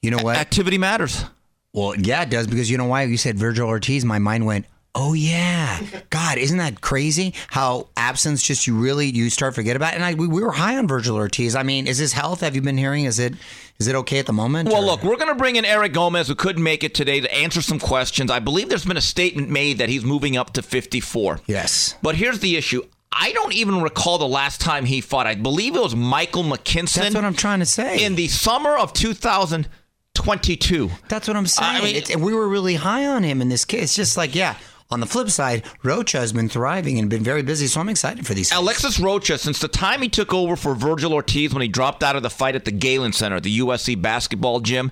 you 0.02 0.10
know 0.10 0.22
what? 0.22 0.36
Activity 0.36 0.78
matters. 0.78 1.24
Well, 1.72 1.94
yeah, 1.96 2.22
it 2.22 2.30
does 2.30 2.46
because 2.46 2.70
you 2.70 2.78
know 2.78 2.86
why? 2.86 3.04
You 3.04 3.16
said 3.16 3.36
Vergil 3.36 3.66
Ortiz. 3.66 4.04
My 4.04 4.18
mind 4.18 4.44
went, 4.46 4.66
oh 4.94 5.12
yeah, 5.12 5.80
God, 6.10 6.38
isn't 6.38 6.58
that 6.58 6.80
crazy? 6.80 7.34
How 7.48 7.88
absence 7.96 8.42
just 8.42 8.66
you 8.66 8.76
really 8.76 9.06
you 9.06 9.30
start 9.30 9.54
forget 9.54 9.76
about. 9.76 9.92
It? 9.92 9.96
And 9.96 10.04
I 10.04 10.14
we, 10.14 10.26
we 10.26 10.42
were 10.42 10.52
high 10.52 10.76
on 10.76 10.88
Vergil 10.88 11.14
Ortiz. 11.14 11.54
I 11.54 11.62
mean, 11.62 11.86
is 11.86 11.98
his 11.98 12.12
health? 12.12 12.40
Have 12.40 12.56
you 12.56 12.62
been 12.62 12.78
hearing? 12.78 13.04
Is 13.04 13.18
it 13.18 13.34
is 13.80 13.88
it 13.88 13.96
okay 13.96 14.18
at 14.20 14.26
the 14.26 14.32
moment? 14.32 14.68
Well, 14.68 14.82
or- 14.82 14.86
look, 14.86 15.02
we're 15.02 15.16
going 15.16 15.28
to 15.28 15.34
bring 15.34 15.56
in 15.56 15.64
Eric 15.64 15.94
Gomez, 15.94 16.28
who 16.28 16.34
couldn't 16.36 16.62
make 16.62 16.84
it 16.84 16.94
today, 16.94 17.18
to 17.20 17.34
answer 17.34 17.60
some 17.62 17.78
questions. 17.80 18.30
I 18.30 18.38
believe 18.38 18.68
there's 18.68 18.84
been 18.84 18.96
a 18.96 19.00
statement 19.00 19.48
made 19.50 19.78
that 19.78 19.88
he's 19.88 20.04
moving 20.04 20.36
up 20.36 20.52
to 20.52 20.62
54. 20.62 21.40
yes. 21.46 21.96
But 22.02 22.14
here's 22.14 22.38
the 22.40 22.56
issue. 22.56 22.82
I 23.12 23.32
don't 23.32 23.52
even 23.54 23.82
recall 23.82 24.18
the 24.18 24.28
last 24.28 24.60
time 24.60 24.84
he 24.84 25.00
fought. 25.00 25.26
I 25.26 25.34
believe 25.34 25.74
it 25.74 25.82
was 25.82 25.96
Michael 25.96 26.44
McKinson 26.44 26.94
That's 27.00 27.14
what 27.16 27.24
I'm 27.24 27.34
trying 27.34 27.58
to 27.58 27.66
say. 27.66 28.04
in 28.04 28.14
the 28.14 28.28
summer 28.28 28.76
of 28.76 28.92
2022. 28.92 30.90
That's 31.08 31.26
what 31.26 31.36
I'm 31.36 31.46
saying. 31.46 31.76
I 31.76 31.80
mean- 31.84 31.96
It's- 31.96 32.16
we 32.16 32.32
were 32.34 32.46
really 32.48 32.76
high 32.76 33.06
on 33.06 33.22
him 33.24 33.40
in 33.42 33.48
this 33.48 33.64
case. 33.64 33.82
It's 33.82 33.96
just 33.96 34.16
like, 34.16 34.34
yeah. 34.34 34.54
On 34.90 35.00
the 35.00 35.06
flip 35.06 35.30
side, 35.30 35.62
Rocha 35.82 36.18
has 36.18 36.32
been 36.32 36.48
thriving 36.48 36.98
and 36.98 37.08
been 37.08 37.22
very 37.22 37.42
busy, 37.42 37.66
so 37.68 37.80
I'm 37.80 37.88
excited 37.88 38.26
for 38.26 38.34
these. 38.34 38.50
Alexis 38.52 38.98
Rocha, 38.98 39.38
since 39.38 39.60
the 39.60 39.68
time 39.68 40.02
he 40.02 40.08
took 40.08 40.34
over 40.34 40.56
for 40.56 40.74
Vergil 40.74 41.12
Ortiz 41.12 41.52
when 41.54 41.62
he 41.62 41.68
dropped 41.68 42.02
out 42.02 42.16
of 42.16 42.22
the 42.22 42.30
fight 42.30 42.56
at 42.56 42.64
the 42.64 42.72
Galen 42.72 43.12
Center, 43.12 43.38
the 43.38 43.60
USC 43.60 44.00
basketball 44.00 44.58
gym, 44.60 44.90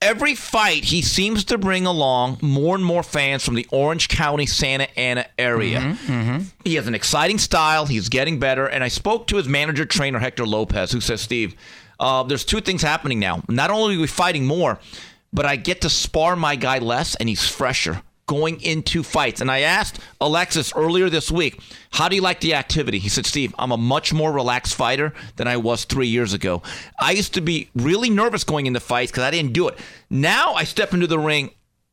every 0.00 0.34
fight 0.34 0.84
he 0.86 1.00
seems 1.02 1.44
to 1.44 1.56
bring 1.56 1.86
along 1.86 2.38
more 2.42 2.74
and 2.74 2.84
more 2.84 3.04
fans 3.04 3.44
from 3.44 3.54
the 3.54 3.66
Orange 3.70 4.08
County, 4.08 4.44
Santa 4.46 4.88
Ana 4.98 5.26
area. 5.38 5.96
He 6.64 6.74
has 6.74 6.88
an 6.88 6.94
exciting 6.96 7.38
style. 7.38 7.86
He's 7.86 8.08
getting 8.08 8.40
better. 8.40 8.66
And 8.66 8.82
I 8.82 8.88
spoke 8.88 9.28
to 9.28 9.36
his 9.36 9.46
manager 9.46 9.84
trainer, 9.84 10.18
Hector 10.18 10.44
Lopez, 10.44 10.90
who 10.90 11.00
says, 11.00 11.20
Steve, 11.20 11.54
uh, 12.00 12.24
there's 12.24 12.44
two 12.44 12.60
things 12.60 12.82
happening 12.82 13.20
now. 13.20 13.42
Not 13.48 13.70
only 13.70 13.94
are 13.96 14.00
we 14.00 14.08
fighting 14.08 14.44
more, 14.46 14.80
but 15.32 15.46
I 15.46 15.54
get 15.54 15.82
to 15.82 15.88
spar 15.88 16.34
my 16.34 16.56
guy 16.56 16.78
less 16.78 17.14
and 17.14 17.28
he's 17.28 17.46
fresher. 17.48 18.02
Going 18.32 18.62
into 18.62 19.02
fights. 19.02 19.42
And 19.42 19.50
I 19.50 19.60
asked 19.60 20.00
Alexis 20.18 20.72
earlier 20.74 21.10
this 21.10 21.30
week, 21.30 21.60
how 21.90 22.08
do 22.08 22.16
you 22.16 22.22
like 22.22 22.40
the 22.40 22.54
activity? 22.54 22.98
He 22.98 23.10
said, 23.10 23.26
Steve, 23.26 23.54
I'm 23.58 23.72
a 23.72 23.76
much 23.76 24.14
more 24.14 24.32
relaxed 24.32 24.74
fighter 24.74 25.12
than 25.36 25.46
I 25.46 25.58
was 25.58 25.84
three 25.84 26.06
years 26.06 26.32
ago. 26.32 26.62
I 26.98 27.10
used 27.10 27.34
to 27.34 27.42
be 27.42 27.68
really 27.74 28.08
nervous 28.08 28.42
going 28.42 28.64
into 28.64 28.80
fights 28.80 29.12
because 29.12 29.24
I 29.24 29.30
didn't 29.30 29.52
do 29.52 29.68
it. 29.68 29.78
Now 30.08 30.54
I 30.54 30.64
step 30.64 30.94
into 30.94 31.06
the 31.06 31.18
ring, 31.18 31.50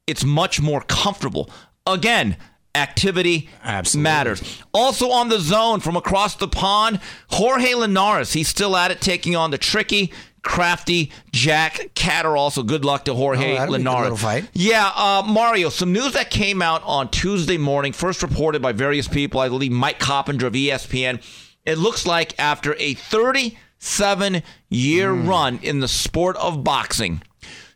it's 0.07 0.23
much 0.23 0.61
more 0.61 0.79
comfortable. 0.79 1.49
Again, 1.85 2.37
activity 2.73 3.49
Absolutely. 3.61 4.03
matters. 4.03 4.61
Also 4.73 5.09
on 5.09 5.29
DAZN 5.29 5.81
from 5.81 5.97
across 5.97 6.35
the 6.35 6.47
pond, 6.47 7.01
Jorge 7.31 7.73
Linares. 7.73 8.31
He's 8.31 8.47
still 8.47 8.77
at 8.77 8.91
it, 8.91 9.01
taking 9.01 9.35
on 9.35 9.51
the 9.51 9.57
tricky, 9.57 10.13
crafty 10.49 11.11
Jack 11.31 11.91
Catterall. 11.93 12.49
So 12.49 12.63
good 12.63 12.83
luck 12.83 13.05
to 13.05 13.13
Jorge 13.13 13.51
Oh, 13.51 13.55
that'll 13.59 13.75
be 13.75 13.81
a 13.81 13.85
good 13.85 13.85
Linares. 13.85 14.49
Yeah, 14.53 14.91
uh, 14.95 15.23
Mario, 15.27 15.69
some 15.69 15.93
news 15.93 16.13
that 16.13 16.31
came 16.31 16.61
out 16.63 16.81
on 16.85 17.09
Tuesday 17.11 17.57
morning, 17.59 17.93
first 17.93 18.23
reported 18.23 18.59
by 18.59 18.71
various 18.71 19.07
people, 19.07 19.39
I 19.39 19.47
believe 19.47 19.71
Mike 19.71 19.99
Coppinger 19.99 20.47
of 20.47 20.53
ESPN. 20.53 21.21
It 21.67 21.77
looks 21.77 22.07
like 22.07 22.33
after 22.39 22.75
a 22.79 22.95
37 22.95 24.41
year 24.69 25.13
Hmm. 25.13 25.27
run 25.29 25.59
in 25.61 25.81
the 25.81 25.87
sport 25.87 26.35
of 26.37 26.63
boxing, 26.63 27.21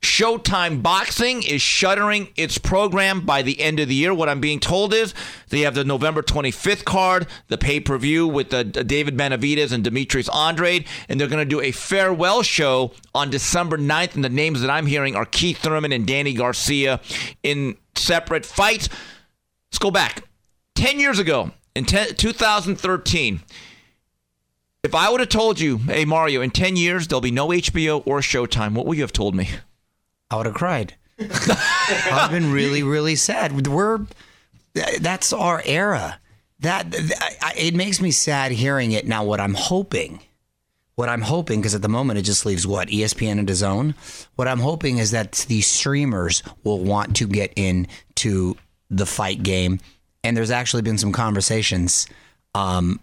Showtime 0.03 0.83
Boxing 0.83 1.43
is 1.43 1.61
shuttering 1.61 2.27
its 2.35 2.57
program 2.57 3.25
by 3.25 3.41
the 3.41 3.61
end 3.61 3.79
of 3.79 3.87
the 3.87 3.95
year. 3.95 4.13
What 4.13 4.27
I'm 4.27 4.41
being 4.41 4.59
told 4.59 4.93
is 4.93 5.13
they 5.47 5.61
have 5.61 5.75
the 5.75 5.85
November 5.85 6.21
25th 6.21 6.83
card, 6.83 7.25
the 7.47 7.57
pay 7.57 7.79
per 7.79 7.97
view 7.97 8.27
with 8.27 8.49
the, 8.49 8.59
uh, 8.59 8.83
David 8.83 9.17
Benavidez 9.17 9.71
and 9.71 9.81
Demetrius 9.81 10.27
Andrade, 10.27 10.85
and 11.07 11.19
they're 11.19 11.29
going 11.29 11.39
to 11.43 11.49
do 11.49 11.61
a 11.61 11.71
farewell 11.71 12.43
show 12.43 12.91
on 13.15 13.29
December 13.29 13.77
9th. 13.77 14.15
And 14.15 14.25
the 14.25 14.29
names 14.29 14.59
that 14.59 14.69
I'm 14.69 14.87
hearing 14.87 15.15
are 15.15 15.25
Keith 15.25 15.59
Thurman 15.59 15.93
and 15.93 16.05
Danny 16.05 16.33
Garcia 16.33 16.99
in 17.41 17.77
separate 17.95 18.45
fights. 18.45 18.89
Let's 19.71 19.79
go 19.79 19.89
back 19.89 20.23
10 20.75 20.99
years 20.99 21.17
ago 21.17 21.51
in 21.75 21.85
10, 21.85 22.15
2013. 22.15 23.41
If 24.83 24.93
I 24.93 25.09
would 25.09 25.21
have 25.21 25.29
told 25.29 25.61
you, 25.61 25.77
hey, 25.77 26.03
Mario, 26.03 26.41
in 26.41 26.51
10 26.51 26.75
years, 26.75 27.07
there'll 27.07 27.21
be 27.21 27.31
no 27.31 27.47
HBO 27.47 28.03
or 28.05 28.19
Showtime, 28.19 28.73
what 28.73 28.85
would 28.85 28.97
you 28.97 29.03
have 29.03 29.13
told 29.13 29.33
me? 29.33 29.49
I 30.33 30.37
would 30.37 30.47
have 30.47 30.55
cried. 30.55 30.95
I've 31.19 32.31
been 32.31 32.51
really, 32.51 32.81
really 32.81 33.15
sad. 33.15 33.67
We're 33.67 34.01
that's 34.99 35.31
our 35.31 35.61
era. 35.63 36.19
That, 36.61 36.89
that 36.89 37.53
it 37.55 37.75
makes 37.75 38.01
me 38.01 38.09
sad 38.09 38.51
hearing 38.51 38.93
it. 38.93 39.05
Now, 39.05 39.23
what 39.23 39.39
I'm 39.39 39.53
hoping, 39.53 40.21
what 40.95 41.09
I'm 41.09 41.21
hoping, 41.21 41.59
because 41.59 41.75
at 41.75 41.83
the 41.83 41.87
moment 41.89 42.17
it 42.17 42.23
just 42.23 42.47
leaves 42.47 42.65
what 42.65 42.87
ESPN 42.87 43.37
and 43.37 43.47
his 43.47 43.61
own. 43.61 43.93
What 44.35 44.47
I'm 44.47 44.59
hoping 44.59 44.97
is 44.97 45.11
that 45.11 45.45
the 45.47 45.61
streamers 45.61 46.41
will 46.63 46.79
want 46.79 47.15
to 47.17 47.27
get 47.27 47.53
into 47.55 48.55
the 48.89 49.05
fight 49.05 49.43
game, 49.43 49.81
and 50.23 50.35
there's 50.35 50.51
actually 50.51 50.81
been 50.81 50.97
some 50.97 51.11
conversations 51.11 52.07
um, 52.55 52.99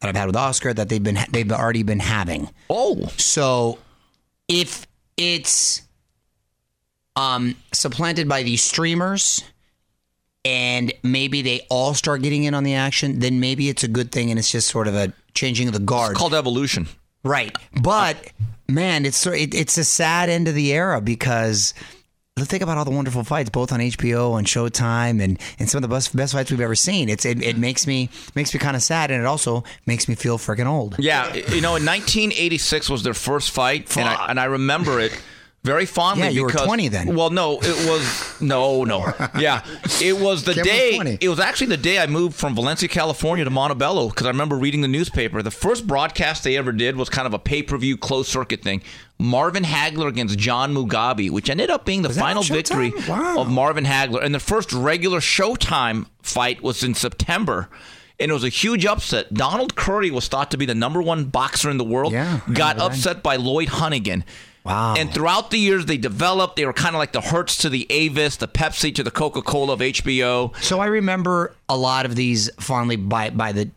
that 0.00 0.08
I've 0.08 0.16
had 0.16 0.26
with 0.26 0.36
Oscar 0.36 0.72
that 0.74 0.88
they've 0.88 1.02
been 1.02 1.18
they've 1.32 1.50
already 1.50 1.82
been 1.82 2.00
having. 2.00 2.50
Oh, 2.70 3.06
So 3.16 3.78
if 4.46 4.86
it's 5.16 5.82
um, 7.18 7.56
supplanted 7.72 8.28
by 8.28 8.44
these 8.44 8.62
streamers 8.62 9.42
and 10.44 10.92
maybe 11.02 11.42
they 11.42 11.66
all 11.68 11.92
start 11.92 12.22
getting 12.22 12.44
in 12.44 12.54
on 12.54 12.62
the 12.62 12.74
action, 12.74 13.18
then 13.18 13.40
maybe 13.40 13.68
it's 13.68 13.82
a 13.82 13.88
good 13.88 14.12
thing 14.12 14.30
and 14.30 14.38
it's 14.38 14.52
just 14.52 14.68
sort 14.68 14.86
of 14.86 14.94
a 14.94 15.12
changing 15.34 15.66
of 15.66 15.74
the 15.74 15.80
guard. 15.80 16.12
it's 16.12 16.18
called 16.18 16.34
evolution. 16.34 16.86
right. 17.24 17.54
But 17.82 18.32
man, 18.68 19.04
it's 19.04 19.26
it, 19.26 19.52
it's 19.52 19.76
a 19.76 19.84
sad 19.84 20.28
end 20.28 20.46
of 20.46 20.54
the 20.54 20.72
era 20.72 21.00
because 21.00 21.74
think 22.38 22.62
about 22.62 22.78
all 22.78 22.84
the 22.84 22.92
wonderful 22.92 23.24
fights 23.24 23.50
both 23.50 23.72
on 23.72 23.80
HBO 23.80 24.38
and 24.38 24.46
Showtime 24.46 25.20
and, 25.20 25.40
and 25.58 25.68
some 25.68 25.78
of 25.78 25.82
the 25.82 25.92
best 25.92 26.14
best 26.14 26.34
fights 26.34 26.52
we've 26.52 26.60
ever 26.60 26.76
seen. 26.76 27.08
It's 27.08 27.24
it, 27.24 27.42
it 27.42 27.58
makes 27.58 27.84
me 27.84 28.10
makes 28.36 28.54
me 28.54 28.60
kind 28.60 28.76
of 28.76 28.82
sad 28.82 29.10
and 29.10 29.20
it 29.20 29.26
also 29.26 29.64
makes 29.86 30.08
me 30.08 30.14
feel 30.14 30.38
freaking 30.38 30.66
old. 30.66 30.94
Yeah, 31.00 31.34
you 31.34 31.60
know, 31.60 31.74
in 31.74 31.84
1986 31.84 32.88
was 32.88 33.02
their 33.02 33.12
first 33.12 33.50
fight, 33.50 33.96
and 33.96 34.08
I, 34.08 34.26
and 34.28 34.38
I 34.38 34.44
remember 34.44 35.00
it 35.00 35.20
very 35.64 35.86
fondly. 35.86 36.24
Yeah, 36.26 36.30
you 36.30 36.42
were 36.44 36.50
20 36.50 36.88
then. 36.88 37.14
Well, 37.16 37.30
no, 37.30 37.58
it 37.60 37.88
was 37.88 38.40
no, 38.40 38.84
no. 38.84 39.12
Yeah, 39.38 39.64
it 40.00 40.16
was 40.18 40.44
the 40.44 40.52
was 40.54 40.62
day. 40.66 40.94
20. 40.96 41.18
It 41.20 41.28
was 41.28 41.40
actually 41.40 41.66
the 41.68 41.76
day 41.76 41.98
I 41.98 42.06
moved 42.06 42.36
from 42.36 42.54
Valencia, 42.54 42.88
California, 42.88 43.44
to 43.44 43.50
Montebello 43.50 44.08
because 44.08 44.26
I 44.26 44.30
remember 44.30 44.56
reading 44.56 44.80
the 44.80 44.88
newspaper. 44.88 45.42
The 45.42 45.50
first 45.50 45.86
broadcast 45.86 46.44
they 46.44 46.56
ever 46.56 46.72
did 46.72 46.96
was 46.96 47.08
kind 47.08 47.26
of 47.26 47.34
a 47.34 47.38
pay-per-view 47.38 47.96
closed 47.98 48.28
circuit 48.30 48.62
thing. 48.62 48.82
Marvin 49.18 49.64
Hagler 49.64 50.06
against 50.08 50.38
John 50.38 50.72
Mugabi, 50.74 51.28
which 51.30 51.50
ended 51.50 51.70
up 51.70 51.84
being 51.84 52.02
the 52.02 52.10
final 52.10 52.42
victory 52.44 52.92
Wow. 53.08 53.38
of 53.40 53.50
Marvin 53.50 53.84
Hagler. 53.84 54.22
And 54.22 54.34
the 54.34 54.40
first 54.40 54.72
regular 54.72 55.18
Showtime 55.18 56.06
fight 56.22 56.62
was 56.62 56.82
in 56.84 56.94
September. 56.94 57.68
And 58.20 58.30
it 58.30 58.34
was 58.34 58.42
a 58.44 58.48
huge 58.48 58.84
upset. 58.86 59.32
Donald 59.34 59.76
Curry 59.76 60.10
was 60.10 60.26
thought 60.28 60.50
to 60.52 60.56
be 60.56 60.66
the 60.66 60.74
number 60.74 61.00
one 61.02 61.26
boxer 61.26 61.70
in 61.70 61.78
the 61.78 61.84
world. 61.84 62.12
Yeah, 62.12 62.40
got 62.52 62.78
upset 62.80 63.22
by 63.22 63.36
Lloyd 63.36 63.68
Honeyghan. 63.68 64.24
Wow. 64.68 64.94
And 64.98 65.12
throughout 65.12 65.50
the 65.50 65.58
years, 65.58 65.86
they 65.86 65.96
developed. 65.96 66.56
They 66.56 66.66
were 66.66 66.72
kind 66.74 66.94
of 66.94 66.98
like 66.98 67.12
the 67.12 67.22
Hertz 67.22 67.56
to 67.58 67.70
the 67.70 67.86
Avis, 67.88 68.36
the 68.36 68.46
Pepsi 68.48 68.94
to 68.94 69.02
the 69.02 69.10
Coca 69.10 69.40
Cola 69.42 69.72
of 69.72 69.80
HBO. 69.80 70.54
So 70.62 70.78
I 70.78 70.86
remember 70.86 71.54
a 71.68 71.76
lot 71.76 72.04
of 72.04 72.16
these 72.16 72.50
fondly 72.60 72.96
by 72.96 73.30
by 73.30 73.52
the 73.52 73.70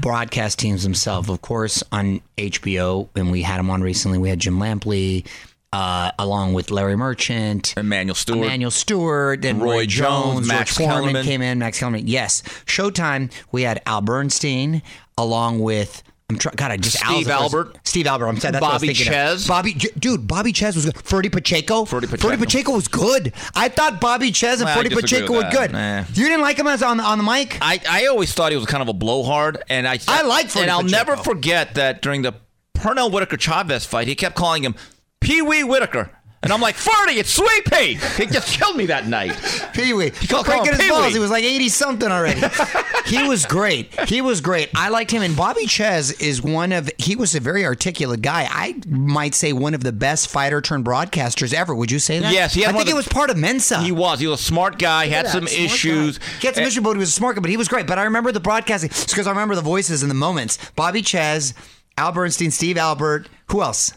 broadcast 0.00 0.58
teams 0.58 0.82
themselves. 0.82 1.28
Of 1.28 1.40
course, 1.40 1.82
on 1.92 2.20
HBO, 2.36 3.08
and 3.14 3.30
we 3.30 3.42
had 3.42 3.58
them 3.58 3.70
on 3.70 3.80
recently. 3.80 4.18
We 4.18 4.28
had 4.28 4.40
Jim 4.40 4.58
Lampley, 4.58 5.24
uh, 5.72 6.10
along 6.18 6.54
with 6.54 6.70
Larry 6.70 6.96
Merchant, 6.96 7.74
Emanuel 7.76 8.14
Steward. 8.14 8.46
Emanuel 8.46 8.70
Steward, 8.70 9.44
and 9.44 9.62
Roy 9.62 9.72
Roy, 9.72 9.86
Jones, 9.86 10.34
Jones, 10.34 10.48
Max 10.48 10.76
George 10.76 10.88
Kellerman. 10.88 11.24
came 11.24 11.42
in. 11.42 11.58
Max 11.60 11.78
Kellerman, 11.78 12.06
yes. 12.08 12.42
Showtime, 12.66 13.32
we 13.52 13.62
had 13.62 13.80
Al 13.86 14.00
Bernstein, 14.00 14.82
along 15.16 15.60
with. 15.60 16.02
I'm 16.34 16.38
trying. 16.38 16.54
God, 16.56 16.70
I 16.70 16.76
just 16.76 16.98
Steve 16.98 17.28
Al's 17.28 17.54
Albert. 17.54 17.76
Steve 17.84 18.06
Albert. 18.06 18.26
I'm 18.26 18.40
sorry. 18.40 18.52
That's 18.52 18.62
what 18.62 18.70
I 18.70 18.74
was 18.74 18.82
Bobby 18.82 18.94
thinking 18.94 19.14
of. 19.14 19.38
Czyz. 19.38 19.48
Bobby, 19.48 19.72
dude, 19.98 20.26
Bobby 20.26 20.52
Czyz 20.52 20.74
was 20.74 20.84
good. 20.86 20.94
Ferdie 20.96 21.30
Pacheco. 21.30 21.84
Ferdie 21.84 22.08
Pacheco. 22.08 22.28
Ferdie 22.28 22.38
Pacheco 22.44 22.72
was 22.72 22.88
good. 22.88 23.32
I 23.54 23.68
thought 23.68 24.00
Bobby 24.00 24.30
Czyz 24.32 24.54
and 24.54 24.64
Well, 24.64 24.76
Ferdy 24.76 24.90
Pacheco 24.94 25.32
were 25.32 25.48
good. 25.50 25.74
Eh. 25.74 26.04
You 26.14 26.24
didn't 26.28 26.42
like 26.42 26.58
him 26.58 26.66
as 26.66 26.82
on 26.82 27.00
on 27.00 27.18
the 27.18 27.24
mic. 27.24 27.58
I, 27.62 27.80
I 27.88 28.06
always 28.06 28.32
thought 28.32 28.50
he 28.52 28.56
was 28.58 28.66
kind 28.66 28.82
of 28.82 28.88
a 28.88 28.92
blowhard, 28.92 29.62
and 29.68 29.86
I 29.86 29.98
I 30.08 30.22
like 30.22 30.48
Freddie 30.48 30.62
and 30.64 30.70
I'll 30.70 30.82
Pacheco. 30.82 30.96
never 31.12 31.16
forget 31.22 31.74
that 31.74 32.02
during 32.02 32.22
the 32.22 32.34
Pernell 32.76 33.10
Whitaker 33.12 33.36
Chavez 33.36 33.84
fight, 33.86 34.08
he 34.08 34.14
kept 34.14 34.34
calling 34.34 34.64
him 34.64 34.74
Pee 35.20 35.40
Wee 35.40 35.62
Whitaker, 35.64 36.10
and 36.44 36.52
I'm 36.52 36.60
like, 36.60 36.76
Ferdie, 36.76 37.16
it's 37.16 37.30
Sweet 37.32 37.64
Pea. 37.64 37.94
He 38.22 38.26
just 38.30 38.56
killed 38.58 38.76
me 38.76 38.86
that 38.86 39.08
night. 39.08 39.32
Pee 39.72 39.92
Wee. 39.92 40.12
He 40.20 40.26
called 40.28 40.46
him 40.46 40.64
his 40.64 40.76
Pee-wee. 40.76 40.88
balls. 40.90 41.12
He 41.14 41.18
was 41.18 41.30
like 41.30 41.42
80 41.42 41.68
something 41.70 42.12
already. 42.12 42.42
he 43.06 43.26
was 43.26 43.46
great. 43.46 43.98
He 44.08 44.20
was 44.20 44.40
great. 44.40 44.70
I 44.74 44.90
liked 44.90 45.10
him. 45.10 45.22
And 45.22 45.36
Bobby 45.36 45.66
Czyz 45.66 46.20
is 46.20 46.42
one 46.42 46.70
of, 46.72 46.90
he 46.98 47.16
was 47.16 47.34
a 47.34 47.40
very 47.40 47.64
articulate 47.64 48.22
guy. 48.22 48.46
I 48.48 48.74
might 48.86 49.34
say 49.34 49.52
one 49.52 49.74
of 49.74 49.82
the 49.82 49.92
best 49.92 50.28
fighter 50.28 50.60
turned 50.60 50.84
broadcasters 50.84 51.52
ever. 51.54 51.74
Would 51.74 51.90
you 51.90 51.98
say 51.98 52.20
that? 52.20 52.32
Yes, 52.32 52.54
he 52.54 52.64
I 52.66 52.72
think 52.72 52.82
of 52.82 52.88
it 52.90 52.94
was 52.94 53.08
part 53.08 53.30
of 53.30 53.36
Mensa. 53.36 53.80
He 53.80 53.90
was. 53.90 54.20
He 54.20 54.26
was 54.26 54.40
a 54.40 54.44
smart 54.44 54.78
guy. 54.78 55.06
Had 55.06 55.26
some 55.28 55.48
issues. 55.48 56.18
guy. 56.18 56.24
He 56.40 56.46
had 56.46 56.54
some 56.56 56.64
issues, 56.64 56.82
but 56.84 56.92
he 56.92 56.98
was 56.98 57.08
a 57.08 57.12
smart 57.12 57.36
guy. 57.36 57.40
But 57.40 57.50
he 57.50 57.56
was 57.56 57.68
great. 57.68 57.86
But 57.86 57.98
I 57.98 58.04
remember 58.04 58.30
the 58.32 58.40
broadcasting 58.40 58.90
It's 58.90 59.06
because 59.06 59.26
I 59.26 59.30
remember 59.30 59.54
the 59.54 59.62
voices 59.62 60.02
and 60.02 60.10
the 60.10 60.14
moments. 60.14 60.58
Bobby 60.76 61.00
Czyz, 61.02 61.54
Al 61.96 62.12
Bernstein, 62.12 62.50
Steve 62.50 62.76
Albert. 62.76 63.28
Who 63.46 63.62
else? 63.62 63.92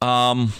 Um, 0.00 0.52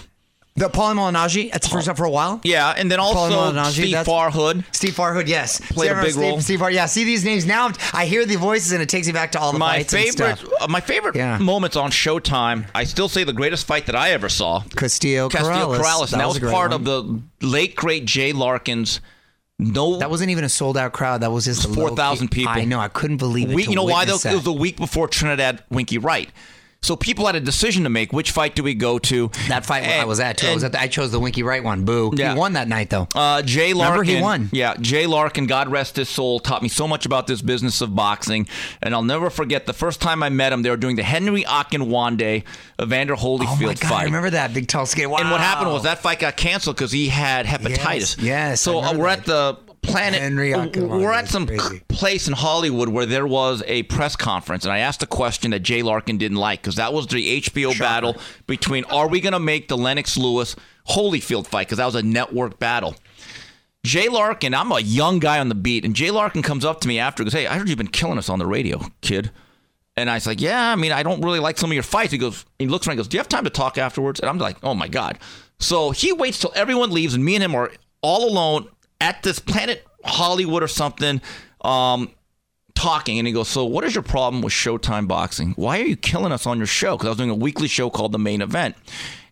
The 0.57 0.69
Paulie 0.69 0.95
Malignaggi 0.95 1.53
at 1.53 1.61
the 1.63 1.67
first 1.67 1.85
time 1.87 1.97
for 1.97 2.05
a 2.05 2.09
while. 2.09 2.39
yeah, 2.45 2.73
and 2.77 2.89
then 2.89 2.97
also 2.97 3.51
Steve 3.71 3.93
Farhood. 3.97 4.63
Steve 4.73 4.93
Farhood, 4.95 5.27
yes, 5.27 5.59
Played 5.59 5.91
a 5.91 5.95
See, 5.95 5.99
I 5.99 6.01
big 6.03 6.11
Steve, 6.13 6.21
role. 6.23 6.39
Steve 6.41 6.59
Farhood, 6.61 6.73
yeah. 6.73 6.85
See 6.85 7.03
these 7.03 7.25
names 7.25 7.45
now. 7.45 7.71
I 7.91 8.05
hear 8.05 8.25
the 8.25 8.37
voices, 8.37 8.71
and 8.71 8.81
it 8.81 8.87
takes 8.87 9.05
me 9.05 9.11
back 9.11 9.33
to 9.33 9.39
all 9.39 9.51
the 9.51 9.59
My 9.59 9.83
favorite, 9.83 10.41
uh, 10.61 10.67
my 10.69 10.79
favorite 10.79 11.13
Yeah. 11.17 11.37
moments 11.39 11.75
on 11.75 11.91
Showtime. 11.91 12.67
I 12.73 12.85
still 12.85 13.09
say 13.09 13.25
the 13.25 13.33
greatest 13.33 13.67
fight 13.67 13.85
that 13.87 13.95
I 13.97 14.11
ever 14.11 14.29
saw. 14.29 14.61
Castillo, 14.77 15.27
Castillo 15.27 15.73
Corrales. 15.73 15.81
Corrales, 15.81 16.11
and 16.13 16.21
that 16.21 16.27
was 16.27 16.37
a 16.37 16.39
great 16.39 16.53
part 16.53 16.71
one. 16.71 16.79
of 16.79 16.85
the 16.85 17.21
late 17.45 17.75
great 17.75 18.05
Jay 18.05 18.31
Larkins. 18.31 19.01
No, 19.59 19.97
That 19.99 20.09
wasn't 20.09 20.29
even 20.29 20.45
a 20.45 20.49
sold 20.49 20.77
out 20.77 20.93
crowd. 20.93 21.19
That 21.19 21.31
was 21.33 21.43
just 21.45 21.67
4,000 21.73 22.29
people. 22.31 22.53
I 22.53 22.63
know. 22.63 22.79
I 22.79 22.87
couldn't 22.87 23.17
believe 23.17 23.49
it. 23.51 23.55
We, 23.55 23.65
you 23.65 23.75
know 23.75 23.83
why 23.83 24.05
though? 24.05 24.15
It 24.15 24.25
was 24.33 24.43
the 24.43 24.53
week 24.53 24.77
before 24.77 25.09
Trinidad 25.09 25.63
Winky 25.69 25.97
Wright. 25.97 26.29
So 26.81 26.95
people 26.95 27.25
had 27.25 27.35
a 27.35 27.39
decision 27.39 27.83
to 27.85 27.89
make. 27.89 28.13
Which 28.13 28.29
fight 28.29 28.55
do 28.55 28.61
we 28.61 28.75
go 28.75 28.99
to? 28.99 29.29
that 29.47 29.65
fight 29.65 29.83
I 29.83 30.05
was 30.05 30.19
at 30.19 30.37
too. 30.37 30.47
I 30.47 30.53
was 30.53 30.63
at. 30.63 30.71
The, 30.73 30.79
I 30.81 30.87
chose 30.87 31.11
the 31.11 31.19
Winky 31.19 31.41
Wright 31.41 31.63
one. 31.63 31.83
Boo. 31.83 32.13
Yeah. 32.15 32.33
He 32.33 32.39
won 32.39 32.53
that 32.53 32.67
night 32.67 32.91
though. 32.91 33.07
Uh, 33.15 33.41
Jay 33.41 33.73
Larkin. 33.73 33.99
Remember 33.99 34.17
he 34.17 34.21
won. 34.21 34.49
Yeah, 34.51 34.75
Jay 34.79 35.07
Larkin, 35.07 35.47
God 35.47 35.67
rest 35.69 35.95
his 35.95 36.09
soul, 36.09 36.39
taught 36.39 36.61
me 36.61 36.69
so 36.69 36.87
much 36.87 37.07
about 37.07 37.25
this 37.25 37.41
business 37.41 37.81
of 37.81 37.95
boxing. 37.95 38.47
And 38.83 38.93
I'll 38.93 39.01
never 39.03 39.31
forget 39.31 39.65
the 39.65 39.73
first 39.73 39.99
time 39.99 40.21
I 40.21 40.29
met 40.29 40.53
him, 40.53 40.61
they 40.61 40.69
were 40.69 40.77
doing 40.77 40.95
the 40.95 41.03
Henry 41.03 41.43
Akinwande 41.43 42.43
Evander 42.79 43.15
Holyfield 43.15 43.47
oh 43.47 43.55
my 43.67 43.73
god! 43.73 43.79
fight. 43.79 44.01
I 44.01 44.03
remember 44.05 44.29
that 44.31 44.53
big 44.53 44.67
tall 44.67 44.85
skinny. 44.85 45.07
Wow. 45.07 45.17
And 45.17 45.31
what 45.31 45.41
happened 45.41 45.71
was 45.71 45.83
that 45.83 45.99
fight 45.99 46.19
got 46.19 46.37
canceled 46.37 46.75
because 46.75 46.91
he 46.91 47.07
had 47.07 47.45
hepatitis. 47.47 48.17
Yes, 48.17 48.21
yes, 48.21 48.61
So 48.61 48.79
uh, 48.79 48.93
we're 48.95 49.07
that. 49.07 49.19
at 49.19 49.25
the 49.25 49.57
Planet. 49.85 50.21
Henry 50.21 50.51
Akinwande 50.51 51.01
we're 51.01 51.11
at 51.11 51.27
some 51.27 51.47
crazy. 51.47 51.81
place 51.87 52.27
in 52.27 52.33
Hollywood 52.33 52.89
where 52.89 53.05
there 53.05 53.27
was 53.27 53.63
a 53.67 53.83
press 53.83 54.15
conference, 54.15 54.65
and 54.65 54.73
I 54.73 54.79
asked 54.79 55.03
a 55.03 55.07
question 55.07 55.51
that 55.51 55.59
Jay 55.59 55.81
Larkin 55.81 56.17
didn't 56.17 56.37
like 56.37 56.61
because 56.61 56.75
that 56.75 56.93
was 56.93 57.07
the 57.07 57.41
HBO 57.41 57.77
battle 57.77 58.17
between 58.47 58.83
Are 58.85 59.07
we 59.07 59.21
going 59.21 59.33
to 59.33 59.39
make 59.39 59.67
the 59.67 59.77
Lennox 59.77 60.17
Lewis 60.17 60.55
Holyfield 60.89 61.47
fight? 61.47 61.67
Because 61.67 61.77
that 61.77 61.85
was 61.85 61.95
a 61.95 62.03
network 62.03 62.59
battle. 62.59 62.95
Jay 63.85 64.09
Larkin, 64.09 64.53
I'm 64.55 64.71
a 64.71 64.79
young 64.79 65.19
guy 65.19 65.39
on 65.39 65.47
the 65.47 65.55
beat, 65.55 65.85
and 65.85 65.95
Jay 65.95 66.09
Larkin 66.09 66.41
comes 66.41 66.65
up 66.65 66.81
to 66.81 66.87
me 66.87 66.97
after 66.97 67.21
and 67.21 67.31
goes, 67.31 67.39
Hey, 67.39 67.47
I 67.47 67.57
heard 67.57 67.69
you've 67.69 67.77
been 67.77 67.87
killing 67.87 68.17
us 68.17 68.29
on 68.29 68.39
the 68.39 68.45
radio, 68.47 68.81
kid. 69.01 69.31
And 69.95 70.09
I 70.09 70.15
was 70.15 70.25
like, 70.27 70.41
Yeah, 70.41 70.71
I 70.71 70.75
mean, 70.75 70.91
I 70.91 71.03
don't 71.03 71.21
really 71.21 71.39
like 71.39 71.57
some 71.57 71.69
of 71.69 71.75
your 71.75 71.83
fights. 71.83 72.11
He 72.11 72.17
goes, 72.17 72.45
he 72.57 72.67
looks 72.67 72.87
around 72.87 72.93
and 72.93 72.97
goes, 72.99 73.07
Do 73.07 73.17
you 73.17 73.19
have 73.19 73.29
time 73.29 73.43
to 73.43 73.49
talk 73.49 73.77
afterwards? 73.77 74.19
And 74.19 74.29
I'm 74.29 74.39
like, 74.39 74.57
Oh 74.63 74.73
my 74.73 74.87
God. 74.87 75.19
So 75.59 75.91
he 75.91 76.11
waits 76.11 76.39
till 76.39 76.51
everyone 76.55 76.91
leaves, 76.91 77.13
and 77.13 77.23
me 77.23 77.35
and 77.35 77.43
him 77.43 77.55
are 77.55 77.71
all 78.01 78.27
alone 78.27 78.67
at 79.01 79.23
this 79.23 79.39
Planet 79.39 79.85
Hollywood 80.03 80.63
or 80.63 80.67
something. 80.67 81.21
Um, 81.61 82.11
talking 82.75 83.17
and 83.17 83.27
he 83.27 83.33
goes, 83.33 83.47
So, 83.47 83.65
what 83.65 83.83
is 83.83 83.95
your 83.95 84.03
problem 84.03 84.41
with 84.41 84.53
Showtime 84.53 85.07
Boxing? 85.07 85.51
Why 85.55 85.79
are 85.79 85.85
you 85.85 85.95
killing 85.95 86.31
us 86.31 86.45
on 86.45 86.57
your 86.57 86.67
show? 86.67 86.95
Because 86.95 87.07
I 87.07 87.09
was 87.09 87.17
doing 87.17 87.29
a 87.29 87.35
weekly 87.35 87.67
show 87.67 87.89
called 87.89 88.11
The 88.11 88.19
Main 88.19 88.41
Event. 88.41 88.75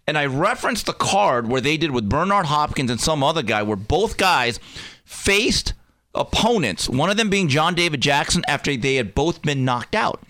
And 0.08 0.17
I 0.17 0.26
referenced 0.26 0.86
the 0.86 0.93
card 0.93 1.47
where 1.47 1.62
they 1.62 1.78
did 1.78 1.91
with 1.91 2.10
Bernard 2.10 2.47
Hopkins 2.47 2.91
and 2.91 2.99
some 2.99 3.23
other 3.23 3.41
guy, 3.43 3.63
where 3.63 3.78
both 3.78 4.17
guys 4.17 4.60
faced 5.06 5.73
opponents, 6.15 6.89
one 6.89 7.10
of 7.10 7.17
them 7.17 7.30
being 7.30 7.47
John 7.47 7.73
David 7.73 8.02
Jackson 8.02 8.43
after 8.47 8.76
they 8.76 8.95
had 8.95 9.15
both 9.15 9.41
been 9.41 9.63
knocked 9.65 9.95
out. 9.95 10.21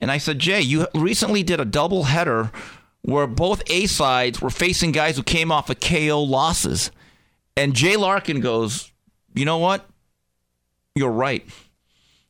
And 0.00 0.10
I 0.10 0.18
said, 0.18 0.38
Jay, 0.38 0.60
you 0.60 0.86
recently 0.94 1.42
did 1.42 1.60
a 1.60 1.64
double 1.64 2.04
header 2.04 2.50
where 3.02 3.26
both 3.26 3.62
A 3.70 3.86
sides 3.86 4.40
were 4.40 4.50
facing 4.50 4.92
guys 4.92 5.16
who 5.16 5.22
came 5.22 5.52
off 5.52 5.68
of 5.70 5.80
KO 5.80 6.22
losses. 6.22 6.90
And 7.56 7.74
Jay 7.74 7.96
Larkin 7.96 8.40
goes, 8.40 8.90
You 9.34 9.44
know 9.44 9.58
what? 9.58 9.86
You're 10.94 11.10
right 11.10 11.44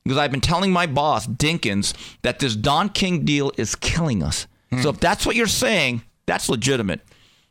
because 0.05 0.19
I've 0.19 0.31
been 0.31 0.41
telling 0.41 0.71
my 0.71 0.87
boss, 0.87 1.27
Dinkins, 1.27 1.95
that 2.23 2.39
this 2.39 2.55
Don 2.55 2.91
King 2.91 3.25
deal 3.25 3.53
is 3.57 3.75
killing 3.75 4.23
us. 4.23 4.47
Hmm. 4.71 4.83
So 4.83 4.91
if 4.91 5.01
that's 5.01 5.25
what 5.25 5.35
you're 5.37 5.47
saying, 5.47 6.03
that's 6.27 6.49
legitimate. 6.49 7.01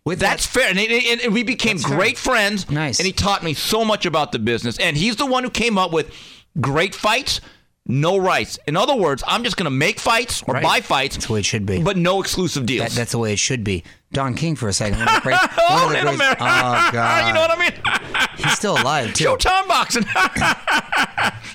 With 0.06 0.20
that's 0.20 0.46
fair. 0.46 0.70
And, 0.70 0.78
and- 0.80 1.22
and 1.22 1.34
we 1.34 1.44
became 1.44 1.78
That's 1.78 1.88
fair. 1.88 1.98
great 1.98 2.18
friends. 2.18 2.70
Nice. 2.70 3.00
And 3.00 3.06
he 3.08 3.14
taught 3.14 3.42
me 3.44 3.54
so 3.54 3.86
much 3.86 4.06
about 4.06 4.32
the 4.34 4.40
business. 4.40 4.78
And 4.78 4.98
he's 4.98 5.16
the 5.16 5.26
one 5.26 5.44
who 5.44 5.50
came 5.50 5.78
up 5.78 5.92
with 5.94 6.14
great 6.60 6.94
fights, 6.94 7.40
no 7.86 8.18
rights. 8.18 8.58
In 8.68 8.76
other 8.78 8.96
words, 8.96 9.24
I'm 9.28 9.44
just 9.44 9.58
going 9.58 9.66
to 9.66 9.70
make 9.72 10.00
fights 10.00 10.42
or 10.48 10.54
Right. 10.56 10.64
buy 10.64 10.82
fights. 10.82 11.16
That's 11.16 11.28
the 11.28 11.34
way 11.34 11.40
it 11.40 11.46
should 11.46 11.66
be. 11.66 11.82
But 11.82 11.98
no 11.98 12.22
exclusive 12.22 12.66
deals. 12.66 12.90
That, 12.90 12.96
that's 12.96 13.12
the 13.12 13.18
way 13.18 13.34
it 13.34 13.40
should 13.40 13.64
be. 13.64 13.84
Don 14.14 14.36
King 14.36 14.56
for 14.56 14.70
a 14.70 14.74
second. 14.74 15.00
One 15.00 15.08
of 15.18 15.24
the 15.24 15.30
one 15.30 15.40
oh, 15.70 15.86
of 15.88 15.92
the 15.92 15.98
in 15.98 16.04
great- 16.06 16.16
America. 16.16 16.44
Oh 16.44 16.90
God. 16.94 17.28
you 17.28 17.34
know 17.34 17.42
what 17.42 17.52
I 17.52 17.60
mean? 17.60 18.28
He's 18.38 18.54
still 18.54 18.74
alive 18.80 19.14
too. 19.14 19.26
Showtime 19.26 19.68
boxing. 19.68 20.06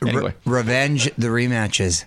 anyway, 0.09 0.35
Re- 0.45 0.59
Revenge 0.59 1.05
the 1.17 1.29
rematches. 1.29 2.05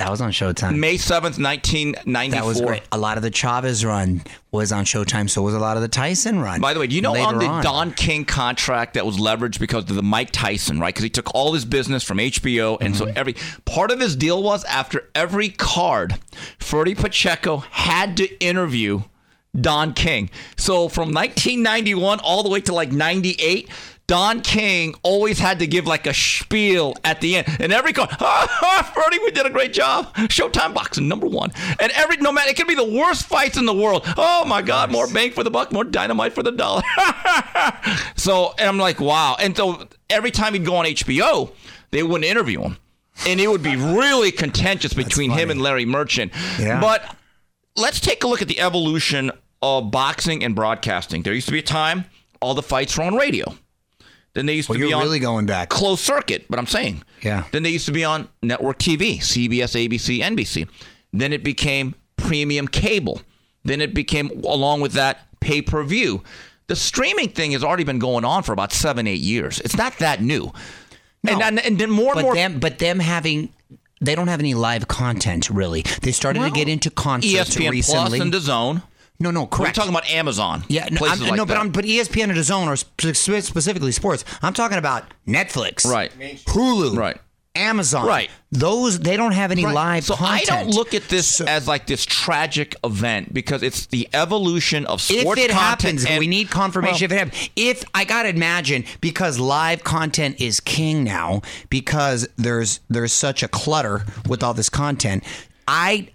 That 0.00 0.10
was 0.10 0.22
on 0.22 0.30
Showtime. 0.32 0.78
May 0.78 0.94
7th, 0.94 1.38
1994. 1.38 2.30
That 2.30 2.46
was 2.46 2.60
great. 2.62 2.82
A 2.90 2.96
lot 2.96 3.18
of 3.18 3.22
the 3.22 3.30
Chavez 3.30 3.84
run 3.84 4.22
was 4.50 4.72
on 4.72 4.84
Showtime. 4.86 5.28
So 5.28 5.42
was 5.42 5.52
a 5.52 5.58
lot 5.58 5.76
of 5.76 5.82
the 5.82 5.88
Tyson 5.88 6.40
run. 6.40 6.58
By 6.62 6.72
the 6.72 6.80
way, 6.80 6.86
do 6.86 6.94
you 6.96 7.02
know 7.02 7.14
on 7.14 7.38
the 7.38 7.44
on. 7.46 7.62
Don 7.62 7.92
King 7.92 8.24
contract 8.24 8.94
that 8.94 9.04
was 9.04 9.18
leveraged 9.18 9.60
because 9.60 9.84
of 9.90 9.96
the 9.96 10.02
Mike 10.02 10.30
Tyson, 10.30 10.80
right? 10.80 10.88
Because 10.94 11.04
he 11.04 11.10
took 11.10 11.34
all 11.34 11.52
his 11.52 11.66
business 11.66 12.02
from 12.02 12.16
HBO, 12.16 12.78
and 12.80 12.94
Mm-hmm. 12.94 13.04
so 13.08 13.12
every 13.14 13.36
part 13.66 13.90
of 13.90 14.00
his 14.00 14.16
deal 14.16 14.42
was 14.42 14.64
after 14.64 15.08
every 15.14 15.50
card, 15.50 16.14
Freddie 16.58 16.94
Pacheco 16.94 17.58
had 17.58 18.16
to 18.16 18.38
interview 18.42 19.02
Don 19.60 19.92
King. 19.92 20.30
So 20.56 20.88
from 20.88 21.12
1991 21.12 22.20
all 22.20 22.42
the 22.42 22.48
way 22.48 22.62
to 22.62 22.72
like 22.74 22.90
98. 22.90 23.68
Don 24.10 24.40
King 24.40 24.96
always 25.04 25.38
had 25.38 25.60
to 25.60 25.68
give 25.68 25.86
like 25.86 26.04
a 26.04 26.12
spiel 26.12 26.96
at 27.04 27.20
the 27.20 27.36
end, 27.36 27.46
and 27.60 27.72
every 27.72 27.92
card, 27.92 28.08
ah, 28.18 28.90
Freddie, 28.92 29.20
we 29.20 29.30
did 29.30 29.46
a 29.46 29.50
great 29.50 29.72
job. 29.72 30.12
Showtime 30.16 30.74
boxing 30.74 31.06
number 31.06 31.28
one, 31.28 31.52
and 31.78 31.92
every 31.92 32.16
no 32.16 32.32
matter 32.32 32.50
it 32.50 32.56
could 32.56 32.66
be 32.66 32.74
the 32.74 32.82
worst 32.82 33.26
fights 33.26 33.56
in 33.56 33.66
the 33.66 33.72
world. 33.72 34.02
Oh 34.16 34.44
my 34.46 34.62
God, 34.62 34.90
more 34.90 35.06
bang 35.06 35.30
for 35.30 35.44
the 35.44 35.50
buck, 35.52 35.70
more 35.70 35.84
dynamite 35.84 36.32
for 36.32 36.42
the 36.42 36.50
dollar. 36.50 36.82
so 38.16 38.52
and 38.58 38.68
I'm 38.68 38.78
like, 38.78 38.98
wow. 38.98 39.36
And 39.38 39.56
so 39.56 39.86
every 40.08 40.32
time 40.32 40.54
he'd 40.54 40.64
go 40.64 40.74
on 40.74 40.86
HBO, 40.86 41.52
they 41.92 42.02
wouldn't 42.02 42.24
interview 42.24 42.62
him. 42.62 42.78
And 43.28 43.38
it 43.38 43.46
would 43.46 43.62
be 43.62 43.76
really 43.76 44.32
contentious 44.32 44.92
between 44.92 45.30
him 45.30 45.52
and 45.52 45.62
Larry 45.62 45.86
Merchant. 45.86 46.32
Yeah. 46.58 46.80
But 46.80 47.14
let's 47.76 48.00
take 48.00 48.24
a 48.24 48.26
look 48.26 48.42
at 48.42 48.48
the 48.48 48.58
evolution 48.58 49.30
of 49.62 49.92
boxing 49.92 50.42
and 50.42 50.56
broadcasting. 50.56 51.22
There 51.22 51.32
used 51.32 51.46
to 51.46 51.52
be 51.52 51.60
a 51.60 51.62
time 51.62 52.06
all 52.40 52.54
the 52.54 52.62
fights 52.62 52.98
were 52.98 53.04
on 53.04 53.14
radio. 53.14 53.54
Then 54.34 54.46
they 54.46 54.54
used 54.54 54.68
Well, 54.68 54.78
to 54.78 54.84
be 54.84 54.88
you're 54.90 54.98
on 54.98 55.04
really 55.04 55.18
going 55.18 55.46
back. 55.46 55.68
closed 55.70 56.02
circuit, 56.04 56.46
but 56.48 56.58
I'm 56.58 56.66
saying. 56.66 57.02
Yeah. 57.22 57.44
Then 57.52 57.62
they 57.64 57.70
used 57.70 57.86
to 57.86 57.92
be 57.92 58.04
on 58.04 58.28
network 58.42 58.78
TV, 58.78 59.18
CBS, 59.18 59.74
ABC, 59.88 60.20
NBC. 60.20 60.68
Then 61.12 61.32
it 61.32 61.42
became 61.42 61.94
premium 62.16 62.68
cable. 62.68 63.22
Then 63.64 63.80
it 63.80 63.92
became, 63.92 64.30
along 64.44 64.80
with 64.82 64.92
that, 64.92 65.26
pay 65.40 65.60
per 65.62 65.82
view. 65.82 66.22
The 66.68 66.76
streaming 66.76 67.30
thing 67.30 67.50
has 67.52 67.64
already 67.64 67.82
been 67.82 67.98
going 67.98 68.24
on 68.24 68.44
for 68.44 68.52
about 68.52 68.72
seven, 68.72 69.08
eight 69.08 69.20
years. 69.20 69.58
It's 69.60 69.76
not 69.76 69.98
that 69.98 70.22
new. 70.22 70.52
And, 71.26 71.42
and, 71.42 71.58
and 71.58 71.78
then 71.78 71.90
more 71.90 72.12
and 72.12 72.14
But 72.14 72.22
more. 72.22 72.34
them, 72.34 72.60
but 72.60 72.78
them 72.78 73.00
having, 73.00 73.52
they 74.00 74.14
don't 74.14 74.28
have 74.28 74.38
any 74.40 74.54
live 74.54 74.86
content 74.88 75.50
really. 75.50 75.82
They 76.02 76.12
started 76.12 76.40
to 76.44 76.50
get 76.52 76.68
into 76.68 76.88
concerts 76.90 77.56
ESPN 77.56 77.70
recently. 77.72 78.18
Plus 78.18 78.20
and 78.20 78.32
DAZN. 78.32 78.82
No, 79.20 79.30
no, 79.30 79.48
We're 79.58 79.70
talking 79.72 79.90
about 79.90 80.08
Amazon. 80.10 80.64
yeah, 80.68 80.88
no, 80.90 80.96
places 80.98 81.22
like 81.22 81.34
no 81.36 81.44
but 81.46 81.54
that. 81.54 81.60
I'm, 81.60 81.70
but 81.70 81.84
ESPN 81.84 82.24
and 82.24 82.32
DAZN 82.32 82.66
are 82.66 82.76
spe- 82.76 83.14
spe- 83.14 83.44
specifically 83.46 83.92
sports. 83.92 84.24
I'm 84.42 84.54
talking 84.54 84.78
about 84.78 85.04
Netflix, 85.28 85.84
Right. 85.86 86.10
Hulu, 86.46 86.96
Right. 86.96 87.18
Amazon, 87.56 88.06
Right. 88.06 88.30
Those 88.52 89.00
they 89.00 89.16
don't 89.16 89.32
have 89.32 89.50
any 89.50 89.64
Right. 89.64 89.74
live 89.74 90.04
so 90.04 90.14
content. 90.14 90.50
I 90.52 90.62
don't 90.62 90.70
look 90.74 90.94
at 90.94 91.08
this 91.08 91.40
as 91.40 91.66
like 91.66 91.86
this 91.86 92.04
tragic 92.06 92.76
event 92.84 93.34
because 93.34 93.62
it's 93.64 93.86
the 93.86 94.08
evolution 94.12 94.86
of 94.86 95.00
sports. 95.00 95.40
if 95.40 95.46
it 95.46 95.50
happens, 95.52 96.04
and- 96.06 96.18
we 96.20 96.28
need 96.28 96.48
confirmation 96.50 97.10
Well, 97.10 97.18
if 97.18 97.28
it 97.28 97.32
happens. 97.34 97.50
If 97.56 97.84
I 97.92 98.04
gotta 98.04 98.28
imagine, 98.28 98.84
because 99.00 99.38
live 99.40 99.82
content 99.82 100.36
is 100.40 100.60
king 100.60 101.02
now, 101.02 101.42
because 101.70 102.28
there's 102.36 102.80
there's 102.88 103.12
such 103.12 103.42
a 103.42 103.48
clutter 103.48 104.04
with 104.28 104.42
all 104.44 104.54
this 104.54 104.68
content. 104.68 105.24
I, 105.66 106.08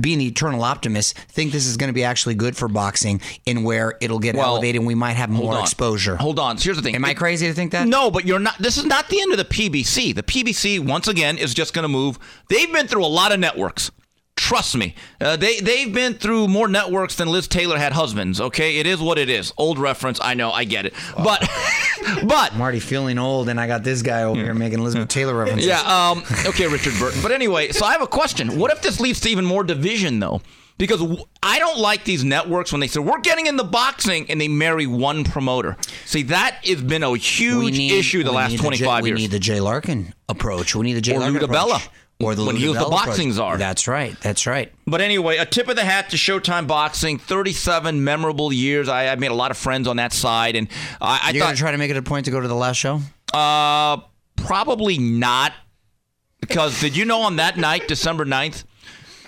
being 0.00 0.18
the 0.18 0.26
eternal 0.26 0.62
optimist, 0.62 1.16
think 1.16 1.52
this 1.52 1.66
is 1.66 1.76
going 1.76 1.88
to 1.88 1.94
be 1.94 2.04
actually 2.04 2.34
good 2.34 2.56
for 2.56 2.68
boxing, 2.68 3.20
in 3.44 3.62
where 3.62 3.96
it'll 4.00 4.18
get 4.18 4.36
Well, 4.36 4.46
elevated 4.46 4.80
and 4.80 4.86
we 4.86 4.94
might 4.94 5.14
have 5.14 5.30
more 5.30 5.60
exposure. 5.60 6.16
Hold 6.16 6.38
on. 6.38 6.58
So 6.58 6.64
here's 6.64 6.76
the 6.76 6.82
thing. 6.82 6.94
Am 6.94 7.04
I 7.04 7.14
crazy 7.14 7.46
to 7.46 7.54
think 7.54 7.72
that? 7.72 7.86
No, 7.88 8.10
but 8.10 8.24
you're 8.24 8.38
not. 8.38 8.58
This 8.58 8.78
is 8.78 8.84
not 8.84 9.08
the 9.08 9.20
end 9.20 9.32
of 9.32 9.38
the 9.38 9.44
PBC. 9.44 10.14
The 10.14 10.22
PBC 10.22 10.80
once 10.80 11.08
again 11.08 11.38
is 11.38 11.54
just 11.54 11.74
going 11.74 11.84
to 11.84 11.88
move. 11.88 12.18
They've 12.48 12.72
been 12.72 12.86
through 12.86 13.04
a 13.04 13.06
lot 13.06 13.32
of 13.32 13.40
networks. 13.40 13.90
Trust 14.46 14.76
me, 14.76 14.94
uh, 15.20 15.36
they 15.36 15.58
they've 15.58 15.92
been 15.92 16.14
through 16.14 16.46
more 16.46 16.68
networks 16.68 17.16
than 17.16 17.26
Liz 17.26 17.48
Taylor 17.48 17.76
had 17.78 17.92
husbands. 17.92 18.40
Okay, 18.40 18.78
it 18.78 18.86
is 18.86 19.00
what 19.00 19.18
it 19.18 19.28
is. 19.28 19.52
Old 19.58 19.76
reference, 19.76 20.20
I 20.22 20.34
know, 20.34 20.52
I 20.52 20.62
get 20.62 20.86
it. 20.86 20.94
But 21.16 21.40
but 22.24 22.52
I'm 22.52 22.60
already 22.60 22.78
feeling 22.78 23.18
old, 23.18 23.48
and 23.48 23.60
I 23.60 23.66
got 23.66 23.82
this 23.82 24.02
guy 24.02 24.22
over 24.22 24.40
here 24.40 24.54
making 24.54 24.78
Elizabeth 24.78 25.08
Taylor 25.08 25.34
references. 25.34 25.66
yeah, 25.66 25.80
um, 25.80 26.22
okay, 26.46 26.68
Richard 26.68 26.94
Burton. 27.00 27.20
But 27.22 27.32
anyway, 27.32 27.72
so 27.72 27.84
I 27.84 27.90
have 27.90 28.02
a 28.02 28.06
question. 28.06 28.56
What 28.56 28.70
if 28.70 28.82
this 28.82 29.00
leads 29.00 29.18
to 29.22 29.28
even 29.30 29.44
more 29.44 29.64
division, 29.64 30.20
though? 30.20 30.40
Because 30.78 31.00
I 31.42 31.58
don't 31.58 31.78
like 31.78 32.04
these 32.04 32.22
networks 32.22 32.70
when 32.70 32.80
they 32.80 32.86
say 32.86 33.00
we're 33.00 33.20
getting 33.22 33.46
into 33.46 33.64
boxing 33.64 34.30
and 34.30 34.40
they 34.40 34.46
marry 34.46 34.86
one 34.86 35.24
promoter. 35.24 35.76
See, 36.04 36.22
that 36.24 36.60
has 36.64 36.82
been 36.82 37.02
a 37.02 37.16
huge 37.16 37.78
need- 37.78 37.92
issue 37.98 38.22
the 38.22 38.30
last 38.30 38.58
twenty 38.58 38.76
five 38.76 39.06
years. 39.06 39.16
We 39.16 39.22
need 39.22 39.30
the 39.32 39.40
Jay 39.40 39.58
Larkin 39.58 40.14
approach. 40.28 40.76
We 40.76 40.84
need 40.84 40.92
the 40.92 41.00
Jay 41.00 41.14
Or 41.16 41.20
Larkin 41.20 41.34
Lou 41.38 41.44
approach. 41.46 41.58
DiBella, 41.82 41.88
Or 42.18 42.34
the 42.34 42.44
when 42.46 42.56
he 42.56 42.66
was 42.68 42.78
the 42.78 42.84
boxing 42.86 43.30
czar. 43.32 43.58
That's 43.58 43.86
right. 43.86 44.18
That's 44.22 44.46
right. 44.46 44.72
But 44.86 45.02
anyway, 45.02 45.36
a 45.36 45.44
tip 45.44 45.68
of 45.68 45.76
the 45.76 45.84
hat 45.84 46.10
to 46.10 46.16
Showtime 46.16 46.66
Boxing. 46.66 47.18
Thirty-seven 47.18 48.02
memorable 48.04 48.52
years. 48.52 48.88
I, 48.88 49.08
I 49.08 49.16
made 49.16 49.30
a 49.30 49.34
lot 49.34 49.50
of 49.50 49.58
friends 49.58 49.86
on 49.86 49.96
that 49.96 50.14
side, 50.14 50.56
and 50.56 50.68
I, 51.00 51.20
I 51.24 51.30
You're 51.30 51.40
thought 51.42 51.48
gonna 51.48 51.56
try 51.58 51.72
to 51.72 51.78
make 51.78 51.90
it 51.90 51.96
a 51.98 52.02
point 52.02 52.24
to 52.24 52.30
go 52.30 52.40
to 52.40 52.48
the 52.48 52.54
last 52.54 52.76
show. 52.78 53.00
uh, 53.34 53.98
probably 54.36 54.96
not. 54.98 55.52
Because 56.40 56.80
did 56.80 56.96
you 56.96 57.04
know 57.04 57.22
on 57.22 57.36
that 57.36 57.56
night, 57.56 57.88
December 57.88 58.24
9th, 58.24 58.64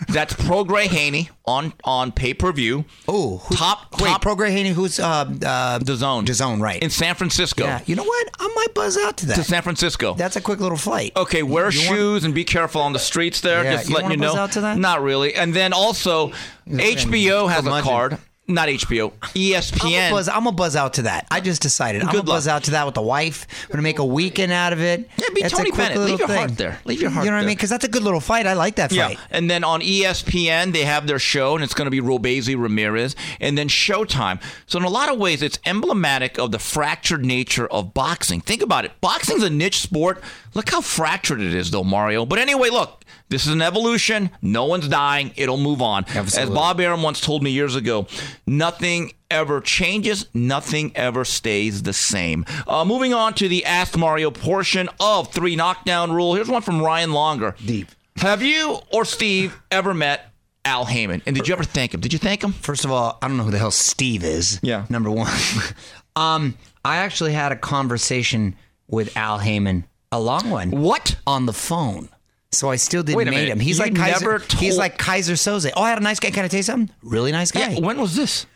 that's 0.09 0.35
Prograis 0.35 0.87
Haney 0.87 1.31
on 1.45 1.73
on 1.85 2.13
pay 2.13 2.35
per 2.35 2.53
view. 2.53 2.85
Oh, 3.07 3.45
top 3.53 4.01
Wait, 4.01 4.09
top 4.09 4.23
Prograis 4.23 4.51
Haney, 4.51 4.71
who's 4.71 5.01
uh, 5.01 5.25
uh, 5.45 5.79
the 5.79 5.97
zone 5.97 6.25
the 6.25 6.35
zone, 6.35 6.61
right? 6.61 6.83
in 6.83 6.91
San 6.91 7.15
Francisco 7.15 7.65
yeah. 7.65 7.81
You 7.87 7.97
know 7.97 8.05
what? 8.05 8.29
I 8.39 8.53
might 8.55 8.75
buzz 8.75 8.97
out 8.99 9.17
to 9.19 9.27
that. 9.27 9.35
to 9.37 9.45
San 9.45 9.63
Francisco. 9.63 10.15
That's 10.15 10.37
a 10.37 10.41
quick 10.41 10.61
little 10.61 10.79
flight. 10.79 11.13
Okay, 11.17 11.43
wear 11.43 11.71
You 11.71 11.87
want- 11.87 11.99
shoes 11.99 12.25
and 12.25 12.35
be 12.35 12.45
careful 12.45 12.81
on 12.81 12.93
the 12.93 12.99
streets 12.99 13.41
there. 13.41 13.65
Yeah, 13.65 13.73
just 13.77 13.89
you 13.89 13.95
letting 13.95 14.11
you 14.13 14.17
know. 14.17 14.29
buzz 14.29 14.37
out 14.37 14.53
to 14.53 14.61
that? 14.63 14.79
Not 14.79 15.03
really. 15.03 15.35
And 15.35 15.55
then 15.55 15.73
also, 15.73 16.33
HBO 16.69 17.51
has 17.51 17.67
a 17.67 17.83
card. 17.83 18.19
Not 18.51 18.69
HBO. 18.69 19.13
I'm 19.21 19.29
ESPN. 19.31 20.11
buzz, 20.11 20.27
I'm 20.27 20.45
gonna 20.45 20.53
buzz 20.53 20.75
out 20.75 20.95
to 20.95 21.03
that. 21.03 21.27
I 21.31 21.41
just 21.41 21.61
decided. 21.61 22.01
I'm 22.01 22.07
Good 22.09 22.13
gonna 22.13 22.25
buzz 22.25 22.47
luck. 22.47 22.57
out 22.57 22.65
to 22.65 22.71
that 22.71 22.87
with 22.87 22.95
the 22.95 23.03
wife. 23.03 23.47
We're 23.69 23.75
gonna 23.75 23.83
make 23.83 23.99
a 23.99 24.05
weekend 24.05 24.53
out 24.53 24.73
of 24.73 24.81
it. 24.81 25.07
Yeah, 25.19 25.27
be 25.35 25.43
That's 25.43 25.55
Tony 25.55 25.69
a 25.69 25.73
quick 25.73 25.89
Bennett. 25.89 25.99
Leave 26.05 26.19
your 26.19 26.29
thing. 26.29 26.37
heart 26.39 26.57
there. 26.57 26.81
Leave 26.87 27.03
your 27.03 27.11
heart 27.11 27.25
there. 27.25 27.27
You 27.27 27.31
know 27.33 27.37
what 27.37 27.43
I 27.45 27.47
mean? 27.47 27.57
Because 27.57 27.69
that's 27.69 27.85
a 27.85 27.89
good 27.89 28.03
little 28.03 28.21
fight. 28.21 28.47
I 28.47 28.55
like 28.55 28.77
that 28.77 28.89
fight. 28.91 28.97
Yeah, 28.97 29.19
and 29.31 29.51
then 29.51 29.65
on 29.65 29.83
ESPN 29.83 30.73
they 30.73 30.85
have 30.85 31.07
their 31.07 31.19
show, 31.19 31.57
and 31.57 31.63
it's 31.63 31.75
going 31.75 31.85
to 31.87 31.91
be 31.91 32.01
Robeisy 32.01 32.59
Ramirez, 32.59 33.15
and 33.39 33.59
then 33.59 33.69
Showtime. 33.69 34.41
So 34.67 34.79
in 34.79 34.85
a 34.85 34.89
lot 34.89 35.11
of 35.11 35.19
ways, 35.19 35.43
it's 35.43 35.59
emblematic 35.67 36.39
of 36.39 36.51
the 36.51 36.59
fractured 36.59 37.27
nature 37.27 37.67
of 37.67 37.93
boxing. 37.93 38.41
Think 38.41 38.63
about 38.63 38.87
it. 38.87 38.93
Boxing's 39.03 39.43
a 39.43 39.51
niche 39.51 39.81
sport. 39.81 40.23
Look 40.55 40.71
how 40.71 40.81
fractured 40.81 41.41
it 41.41 41.55
is, 41.55 41.71
though, 41.71 41.85
Mario. 41.85 42.27
But 42.27 42.39
anyway, 42.39 42.71
look. 42.71 43.05
This 43.31 43.47
is 43.47 43.53
an 43.53 43.61
evolution. 43.61 44.31
No 44.41 44.65
one's 44.65 44.89
dying. 44.89 45.33
It'll 45.37 45.59
move 45.59 45.83
on. 45.83 46.05
Absolutely. 46.09 46.41
As 46.41 46.51
Bob 46.51 46.81
Arum 46.81 47.03
once 47.03 47.21
told 47.21 47.43
me 47.43 47.51
years 47.51 47.77
ago, 47.77 48.07
nothing 48.47 49.13
ever 49.31 49.61
changes. 49.61 50.27
Nothing 50.33 50.93
ever 50.95 51.27
stays 51.27 51.83
the 51.83 51.93
same. 51.93 52.47
Uh, 52.67 52.87
moving 52.87 53.13
on 53.13 53.35
to 53.35 53.49
the 53.49 53.67
Ask 53.67 53.99
Mario 53.99 54.31
portion 54.31 54.89
of 54.99 55.31
Three 55.33 55.57
Knockdown 55.57 56.11
Rule. 56.11 56.35
Here's 56.35 56.49
one 56.49 56.63
from 56.63 56.81
Ryan 56.81 57.13
Longer. 57.13 57.55
Deep. 57.65 57.89
Have 58.17 58.43
you 58.43 58.79
or 58.93 59.05
Steve 59.05 59.57
ever 59.71 59.93
met 59.93 60.33
Al 60.65 60.87
Haymon? 60.87 61.23
And 61.27 61.37
did 61.37 61.47
you 61.47 61.55
ever 61.55 61.65
thank 61.65 61.93
him? 61.93 62.01
Did 62.01 62.13
you 62.13 62.19
thank 62.19 62.43
him? 62.43 62.53
First 62.53 62.87
of 62.87 62.91
all, 62.91 63.19
I 63.21 63.29
don't 63.29 63.37
know 63.37 63.45
who 63.45 63.51
the 63.51 63.59
hell 63.59 63.71
Steve 63.71 64.25
is. 64.25 64.59
Yeah. 64.63 64.87
Number 64.89 65.11
one. 65.11 65.31
um, 66.17 66.57
I 66.85 66.97
actually 66.97 67.33
had 67.33 67.53
a 67.53 67.57
conversation 67.57 68.57
with 68.89 69.17
Al 69.17 69.39
Haymon, 69.39 69.85
a 70.13 70.21
long 70.21 70.51
one. 70.51 70.71
What? 70.71 71.17
On 71.27 71.47
the 71.47 71.53
phone. 71.53 72.09
So 72.51 72.71
I 72.71 72.77
still 72.77 73.03
didn't 73.03 73.19
Wait 73.19 73.29
a 73.29 73.31
meet 73.31 73.37
minute. 73.37 73.53
him. 73.53 73.61
He's 73.61 73.79
You 73.79 73.85
like 73.85 73.95
Kaiser. 73.95 74.25
never 74.25 74.45
he's 74.57 74.79
like 74.79 74.97
Keyser 74.99 75.33
Söze. 75.35 75.71
Oh, 75.77 75.83
I 75.83 75.91
had 75.91 75.99
a 75.99 76.03
nice 76.03 76.19
guy. 76.19 76.31
Can 76.31 76.45
I 76.45 76.49
tell 76.49 76.59
you 76.59 76.63
something? 76.63 76.95
Really 77.03 77.31
nice 77.33 77.51
guy. 77.53 77.69
Yeah. 77.71 77.81
When 77.81 78.01
was 78.01 78.17
this? 78.17 78.47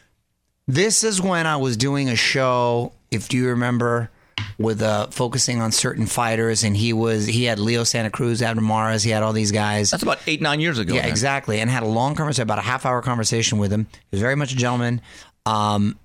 This 0.66 1.04
is 1.04 1.20
when 1.20 1.46
I 1.46 1.56
was 1.56 1.76
doing 1.76 2.08
a 2.08 2.16
show, 2.16 2.92
if 3.10 3.34
you 3.34 3.48
remember, 3.48 4.10
with 4.58 4.80
uh, 4.80 5.08
focusing 5.08 5.60
on 5.60 5.72
certain 5.72 6.06
fighters, 6.06 6.64
and 6.64 6.74
he 6.76 6.92
was 6.94 7.26
he 7.26 7.44
had 7.44 7.58
Leo 7.58 7.84
Santa 7.84 8.10
Cruz, 8.10 8.40
Abner 8.40 8.62
Mares, 8.62 9.02
he 9.02 9.10
had 9.10 9.22
all 9.22 9.32
these 9.34 9.52
guys. 9.52 9.90
That's 9.90 10.02
about 10.04 10.20
eight, 10.26 10.40
nine 10.40 10.60
years 10.60 10.78
ago. 10.78 10.94
yeah, 10.94 11.02
then. 11.02 11.10
exactly, 11.10 11.60
and 11.60 11.68
had 11.68 11.82
a 11.82 11.86
long 11.86 12.14
conversation, 12.14 12.44
about 12.44 12.58
a 12.60 12.62
half 12.62 12.86
hour 12.86 13.02
conversation 13.02 13.58
with 13.58 13.70
him. 13.72 13.86
He 13.92 14.08
was 14.12 14.20
very 14.20 14.36
much 14.36 14.52
a 14.52 14.56
gentleman, 14.56 15.02
um, 15.44 15.98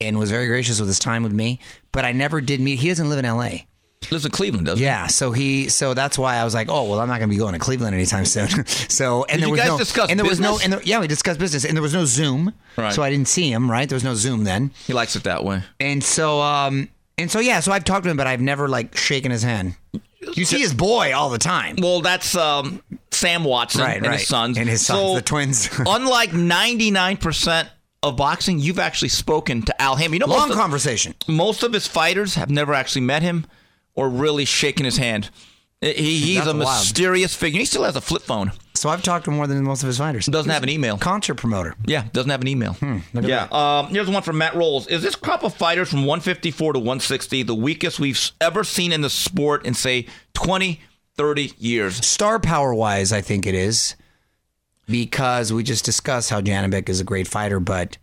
and 0.00 0.18
was 0.18 0.30
very 0.30 0.46
gracious 0.48 0.78
with 0.78 0.88
his 0.88 0.98
time 0.98 1.22
with 1.22 1.32
me. 1.32 1.60
But 1.92 2.04
I 2.04 2.12
never 2.12 2.40
did 2.42 2.60
meet. 2.60 2.80
He 2.80 2.88
doesn't 2.88 3.08
live 3.08 3.18
in 3.20 3.24
L.A. 3.24 3.66
Lives 4.10 4.24
in 4.24 4.30
Cleveland, 4.30 4.66
doesn't 4.66 4.78
he? 4.78 4.84
Yeah, 4.84 5.06
so 5.06 5.32
he, 5.32 5.68
so 5.68 5.94
that's 5.94 6.18
why 6.18 6.36
I 6.36 6.44
was 6.44 6.54
like, 6.54 6.68
oh 6.70 6.88
well, 6.88 7.00
I'm 7.00 7.08
not 7.08 7.18
going 7.18 7.28
to 7.28 7.34
be 7.34 7.38
going 7.38 7.52
to 7.54 7.58
Cleveland 7.58 7.94
anytime 7.94 8.24
soon. 8.24 8.48
so 8.66 9.24
and 9.24 9.32
Did 9.32 9.40
there 9.40 9.46
you 9.48 9.52
was 9.52 9.60
guys 9.60 9.68
no, 9.68 9.78
discuss 9.78 10.10
and 10.10 10.18
there 10.18 10.26
was 10.26 10.40
no, 10.40 10.52
business? 10.52 10.64
and 10.64 10.72
there, 10.74 10.82
yeah, 10.84 11.00
we 11.00 11.06
discussed 11.06 11.38
business, 11.40 11.64
and 11.64 11.76
there 11.76 11.82
was 11.82 11.94
no 11.94 12.04
Zoom, 12.04 12.52
Right. 12.76 12.92
so 12.92 13.02
I 13.02 13.10
didn't 13.10 13.28
see 13.28 13.50
him. 13.52 13.70
Right, 13.70 13.88
there 13.88 13.96
was 13.96 14.04
no 14.04 14.14
Zoom 14.14 14.44
then. 14.44 14.70
He 14.86 14.92
likes 14.92 15.16
it 15.16 15.24
that 15.24 15.44
way. 15.44 15.62
And 15.80 16.02
so, 16.02 16.40
um, 16.40 16.88
and 17.18 17.30
so, 17.30 17.38
yeah. 17.40 17.60
So 17.60 17.72
I've 17.72 17.84
talked 17.84 18.04
to 18.04 18.10
him, 18.10 18.16
but 18.16 18.26
I've 18.26 18.40
never 18.40 18.68
like 18.68 18.96
shaken 18.96 19.30
his 19.30 19.42
hand. 19.42 19.76
You 20.34 20.44
see 20.46 20.58
his 20.60 20.72
boy 20.72 21.14
all 21.14 21.28
the 21.28 21.38
time, 21.38 21.76
Well, 21.78 22.00
that's 22.00 22.34
um, 22.34 22.82
Sam 23.10 23.44
Watson 23.44 23.82
right? 23.82 23.98
and 23.98 24.06
right. 24.06 24.18
his 24.18 24.26
sons. 24.26 24.56
and 24.56 24.66
his 24.68 24.84
sons, 24.84 24.98
So, 25.00 25.14
the 25.16 25.20
twins. 25.22 25.68
unlike 25.86 26.30
99% 26.30 27.68
of 28.02 28.16
boxing, 28.16 28.58
you've 28.58 28.78
actually 28.78 29.08
spoken 29.10 29.62
to 29.62 29.82
Al 29.82 29.96
Haymon. 29.96 30.14
You 30.14 30.18
know, 30.20 30.26
Long 30.26 30.40
most 30.48 30.50
of, 30.52 30.56
conversation. 30.56 31.14
most 31.28 31.62
of 31.62 31.72
his 31.72 31.86
fighters 31.86 32.34
have 32.36 32.50
never 32.50 32.74
actually 32.74 33.02
met 33.02 33.22
him 33.22 33.46
or 33.94 34.08
really 34.08 34.44
shaking 34.44 34.84
his 34.84 34.96
hand. 34.96 35.30
He, 35.80 35.92
he's 35.92 36.36
That's 36.36 36.48
a 36.48 36.50
wild. 36.52 36.60
mysterious 36.60 37.34
figure. 37.34 37.58
He 37.60 37.66
still 37.66 37.84
has 37.84 37.94
a 37.94 38.00
flip 38.00 38.22
phone. 38.22 38.52
So 38.74 38.88
I've 38.88 39.02
talked 39.02 39.26
to 39.26 39.30
more 39.30 39.46
than 39.46 39.62
most 39.64 39.82
of 39.82 39.86
his 39.86 39.98
fighters. 39.98 40.26
Doesn't 40.26 40.50
have 40.50 40.62
an 40.62 40.68
email. 40.70 40.96
Concert 40.96 41.34
promoter. 41.34 41.74
Yeah, 41.86 42.04
doesn't 42.12 42.30
have 42.30 42.40
an 42.40 42.48
email. 42.48 42.72
Hmm, 42.74 42.98
look 43.12 43.24
at 43.24 43.30
yeah. 43.30 43.48
Um, 43.50 43.88
here's 43.88 44.08
one 44.08 44.22
from 44.22 44.38
Matt 44.38 44.54
Rolls. 44.54 44.86
Is 44.86 45.02
this 45.02 45.14
crop 45.14 45.44
of 45.44 45.54
fighters 45.54 45.90
from 45.90 46.00
154 46.00 46.72
to 46.74 46.78
160 46.78 47.42
the 47.42 47.54
weakest 47.54 48.00
we've 48.00 48.30
ever 48.40 48.64
seen 48.64 48.92
in 48.92 49.00
the 49.02 49.10
sport 49.10 49.66
in, 49.66 49.74
say, 49.74 50.06
20, 50.32 50.80
30 51.16 51.52
years? 51.58 52.04
Star 52.06 52.38
power 52.40 52.74
wise, 52.74 53.12
I 53.12 53.20
think 53.20 53.46
it 53.46 53.54
is 53.54 53.94
because 54.86 55.52
we 55.52 55.62
just 55.62 55.84
discussed 55.84 56.30
how 56.30 56.40
Janibek 56.40 56.88
is 56.88 57.00
a 57.00 57.04
great 57.04 57.28
fighter, 57.28 57.60
but 57.60 57.96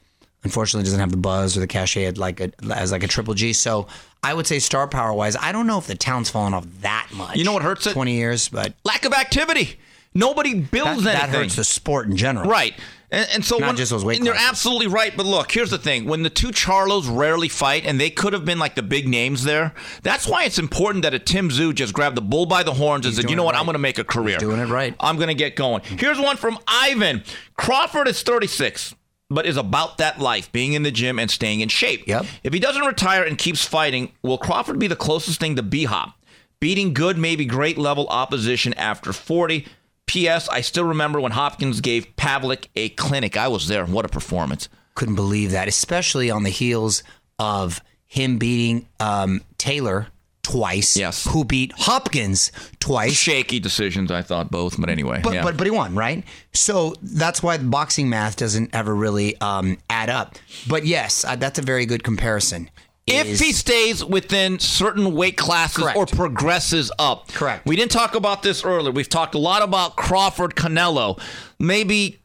unfortunately 0.44 0.84
doesn't 0.86 1.00
have 1.00 1.12
the 1.12 1.18
buzz 1.18 1.56
or 1.56 1.60
the 1.60 1.68
cachet 1.68 2.12
like 2.12 2.40
a, 2.40 2.52
as 2.74 2.92
like 2.92 3.04
a 3.04 3.08
triple 3.08 3.34
G. 3.34 3.54
So 3.54 3.88
I 4.24 4.34
would 4.34 4.46
say 4.46 4.60
star 4.60 4.88
power 4.88 5.14
wise, 5.14 5.36
I 5.36 5.52
don't 5.52 5.68
know 5.68 5.78
if 5.78 5.88
the 5.88 5.96
town's 5.96 6.30
fallen 6.30 6.54
off 6.54 6.66
that 6.82 7.08
much. 7.14 7.38
You 7.38 7.44
know 7.44 7.54
what 7.54 7.64
hurts 7.64 7.88
it? 7.88 7.94
Twenty 7.94 8.16
years, 8.16 8.50
but 8.50 8.74
Lack 8.84 9.06
of 9.06 9.14
activity. 9.14 9.80
Nobody 10.14 10.54
builds 10.54 11.04
that 11.04 11.16
anything. 11.16 11.32
That 11.32 11.38
hurts 11.38 11.56
the 11.56 11.64
sport 11.64 12.08
in 12.08 12.18
general. 12.18 12.50
Right. 12.50 12.74
And, 13.12 13.28
and 13.34 13.46
so 13.46 13.58
Not 13.58 13.68
when, 13.68 13.76
just 13.76 13.92
those 13.92 14.06
weight 14.06 14.18
and 14.18 14.26
you're 14.26 14.36
absolutely 14.36 14.88
right. 14.88 15.16
But 15.16 15.26
look, 15.26 15.52
here's 15.52 15.70
the 15.70 15.78
thing: 15.78 16.06
when 16.06 16.24
the 16.24 16.30
two 16.30 16.50
Charlos 16.50 17.06
rarely 17.10 17.50
fight, 17.50 17.86
and 17.86 18.00
they 18.00 18.10
could 18.10 18.34
have 18.34 18.46
been 18.46 18.60
like 18.60 18.76
the 18.76 18.84
big 18.84 19.08
names 19.08 19.44
there. 19.44 19.74
That's 20.04 20.28
why 20.28 20.46
it's 20.46 20.60
important 20.60 21.04
that 21.04 21.14
a 21.14 21.20
Tim 21.20 21.50
Tszyu 21.50 21.76
just 21.76 21.94
grabbed 21.94 22.16
the 22.16 22.22
bull 22.22 22.46
by 22.46 22.64
the 22.64 22.74
horns 22.74 23.06
and 23.06 23.16
said, 23.16 23.30
"You 23.30 23.36
know 23.36 23.44
what? 23.44 23.54
right. 23.54 23.60
I'm 23.60 23.66
going 23.66 23.74
to 23.74 23.80
make 23.80 24.00
a 24.00 24.04
career. 24.04 24.38
doing 24.38 24.60
it 24.60 24.68
right. 24.68 24.96
I'm 25.00 25.18
going 25.18 25.28
to 25.28 25.34
get 25.34 25.56
going." 25.56 25.82
Here's 25.84 26.20
one 26.20 26.38
from 26.38 26.58
Ivan 26.68 27.24
Crawford 27.58 28.08
is 28.08 28.24
36. 28.24 28.96
But 29.34 29.46
is 29.46 29.56
about 29.56 29.98
that 29.98 30.20
life, 30.20 30.52
being 30.52 30.74
in 30.74 30.84
the 30.84 30.92
gym 30.92 31.18
and 31.18 31.32
staying 31.32 31.62
in 31.62 31.70
shape. 31.70 32.06
Yep. 32.06 32.26
If 32.44 32.54
he 32.54 32.60
doesn't 32.60 32.86
retire 32.86 33.24
and 33.24 33.38
keeps 33.38 33.66
fighting, 33.66 34.12
will 34.22 34.38
Crawford 34.38 34.78
be 34.78 34.88
the 34.88 34.96
closest 34.96 35.40
thing 35.40 35.56
to 35.56 35.64
B 35.64 35.86
Hop? 35.86 36.14
Beating 36.60 36.94
good, 36.94 37.18
maybe 37.18 37.46
great 37.46 37.78
level 37.78 38.08
opposition 38.10 38.74
after 38.74 39.14
40. 39.14 39.66
P.S. 40.06 40.50
I 40.50 40.60
still 40.60 40.84
remember 40.84 41.22
when 41.22 41.32
Hopkins 41.32 41.80
gave 41.80 42.14
Pavlik 42.18 42.68
a 42.76 42.90
clinic. 42.90 43.38
I 43.38 43.48
was 43.48 43.70
there. 43.70 43.86
What 43.86 44.04
a 44.04 44.10
performance. 44.10 44.68
Couldn't 44.94 45.16
believe 45.16 45.52
that, 45.52 45.70
especially 45.70 46.30
on 46.30 46.44
the 46.44 46.50
heels 46.50 47.02
of 47.40 47.82
him 48.06 48.38
beating 48.38 48.90
um, 49.00 49.42
Taylor 49.58 50.08
twice. 50.44 50.98
Yes. 50.98 51.26
Who 51.32 51.46
beat 51.46 51.72
Hopkins 51.74 52.52
twice. 52.80 53.14
Shaky 53.14 53.60
decisions, 53.60 54.12
I 54.12 54.22
thought 54.22 54.52
both, 54.52 54.80
but 54.80 54.90
anyway. 54.90 55.22
But, 55.24 55.34
yeah. 55.34 55.44
but 55.44 55.58
but 55.58 55.68
he 55.68 55.72
won, 55.72 55.96
right? 55.96 56.24
So 56.54 56.96
that's 57.02 57.42
why 57.44 57.58
the 57.58 57.66
boxing 57.66 58.10
math 58.10 58.38
doesn't 58.38 58.74
ever 58.76 58.94
really 58.96 59.40
um, 59.42 59.78
add 59.90 60.10
up. 60.10 60.38
But 60.68 60.86
yes, 60.86 61.24
uh, 61.24 61.36
that's 61.36 61.60
a 61.60 61.62
very 61.62 61.86
good 61.86 62.04
comparison. 62.04 62.70
if 63.08 63.28
Is- 63.28 63.40
he 63.40 63.52
stays 63.52 64.04
within 64.04 64.60
certain 64.60 65.14
weight 65.14 65.38
classes 65.38 65.84
Correct. 65.84 65.98
or 65.98 66.06
progresses 66.06 66.92
up. 67.00 67.28
Correct. 67.30 67.66
We 67.66 67.76
didn't 67.76 67.92
talk 67.92 68.16
about 68.16 68.44
this 68.44 68.64
earlier. 68.64 68.92
We've 68.92 69.10
talked 69.10 69.36
a 69.36 69.40
lot 69.40 69.62
about 69.62 69.96
Crawford 69.96 70.56
Canelo. 70.56 71.20
Maybe 71.60 72.20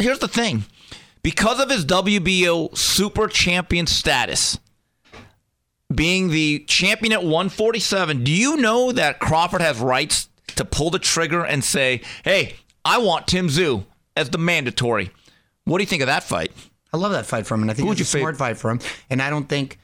here's 0.00 0.18
the 0.18 0.28
thing. 0.28 0.64
Because 1.22 1.60
of 1.60 1.68
his 1.68 1.84
WBO 1.84 2.74
super 2.76 3.28
champion 3.28 3.86
status, 3.86 4.58
being 5.94 6.28
the 6.30 6.60
champion 6.66 7.12
at 7.12 7.22
147, 7.22 8.24
do 8.24 8.30
you 8.30 8.56
know 8.56 8.92
that 8.92 9.18
Crawford 9.18 9.60
has 9.60 9.78
rights 9.78 10.28
to 10.56 10.64
pull 10.64 10.90
the 10.90 10.98
trigger 10.98 11.44
and 11.44 11.64
say, 11.64 12.02
"Hey, 12.24 12.54
I 12.84 12.98
want 12.98 13.26
Tim 13.26 13.48
Tszyu 13.48 13.84
as 14.16 14.30
the 14.30 14.38
mandatory." 14.38 15.10
What 15.64 15.78
do 15.78 15.82
you 15.82 15.88
think 15.88 16.02
of 16.02 16.06
that 16.06 16.24
fight? 16.24 16.52
I 16.92 16.96
love 16.96 17.12
that 17.12 17.26
fight 17.26 17.46
for 17.46 17.54
him, 17.54 17.62
and 17.62 17.70
I 17.70 17.74
think 17.74 17.90
it's 17.90 18.00
a 18.00 18.18
you 18.18 18.20
smart 18.20 18.36
fight 18.36 18.56
for 18.56 18.70
him. 18.70 18.80
And 19.08 19.22
I 19.22 19.30
don't 19.30 19.48
think 19.48 19.78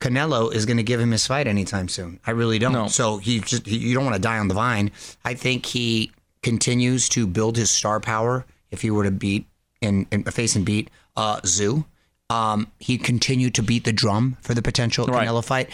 Canelo 0.00 0.52
is 0.52 0.66
going 0.66 0.76
to 0.76 0.82
give 0.82 1.00
him 1.00 1.10
his 1.10 1.26
fight 1.26 1.46
anytime 1.46 1.88
soon. 1.88 2.20
I 2.26 2.32
really 2.32 2.58
don't. 2.58 2.72
No. 2.72 2.88
So 2.88 3.18
he 3.18 3.40
just 3.40 3.66
he, 3.66 3.76
you 3.76 3.94
don't 3.94 4.04
want 4.04 4.16
to 4.16 4.22
die 4.22 4.38
on 4.38 4.48
the 4.48 4.54
vine. 4.54 4.90
I 5.24 5.34
think 5.34 5.66
he 5.66 6.12
continues 6.42 7.08
to 7.10 7.26
build 7.26 7.56
his 7.56 7.70
star 7.70 8.00
power. 8.00 8.44
If 8.70 8.82
he 8.82 8.90
were 8.90 9.04
to 9.04 9.10
beat 9.10 9.46
and, 9.80 10.06
and 10.12 10.32
face 10.32 10.54
and 10.54 10.64
beat 10.64 10.90
uh, 11.16 11.40
Tszyu, 11.40 11.84
um, 12.30 12.70
he 12.78 12.98
continued 12.98 13.54
to 13.54 13.62
beat 13.62 13.84
the 13.84 13.92
drum 13.92 14.36
for 14.40 14.54
the 14.54 14.62
potential 14.62 15.06
Right. 15.06 15.26
Canelo 15.26 15.44
fight. 15.44 15.70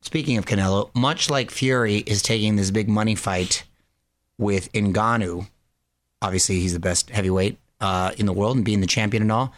Speaking 0.00 0.36
of 0.38 0.46
Canelo, 0.46 0.94
much 0.94 1.28
like 1.30 1.50
Fury 1.50 1.96
is 1.98 2.22
taking 2.22 2.56
this 2.56 2.70
big 2.70 2.88
money 2.88 3.14
fight 3.14 3.64
with 4.38 4.70
Ngannou, 4.72 5.48
obviously 6.22 6.60
he's 6.60 6.72
the 6.72 6.80
best 6.80 7.10
heavyweight 7.10 7.58
uh, 7.80 8.12
in 8.16 8.26
the 8.26 8.32
world 8.32 8.56
and 8.56 8.64
being 8.64 8.80
the 8.80 8.86
champion 8.86 9.22
and 9.22 9.32
all. 9.32 9.52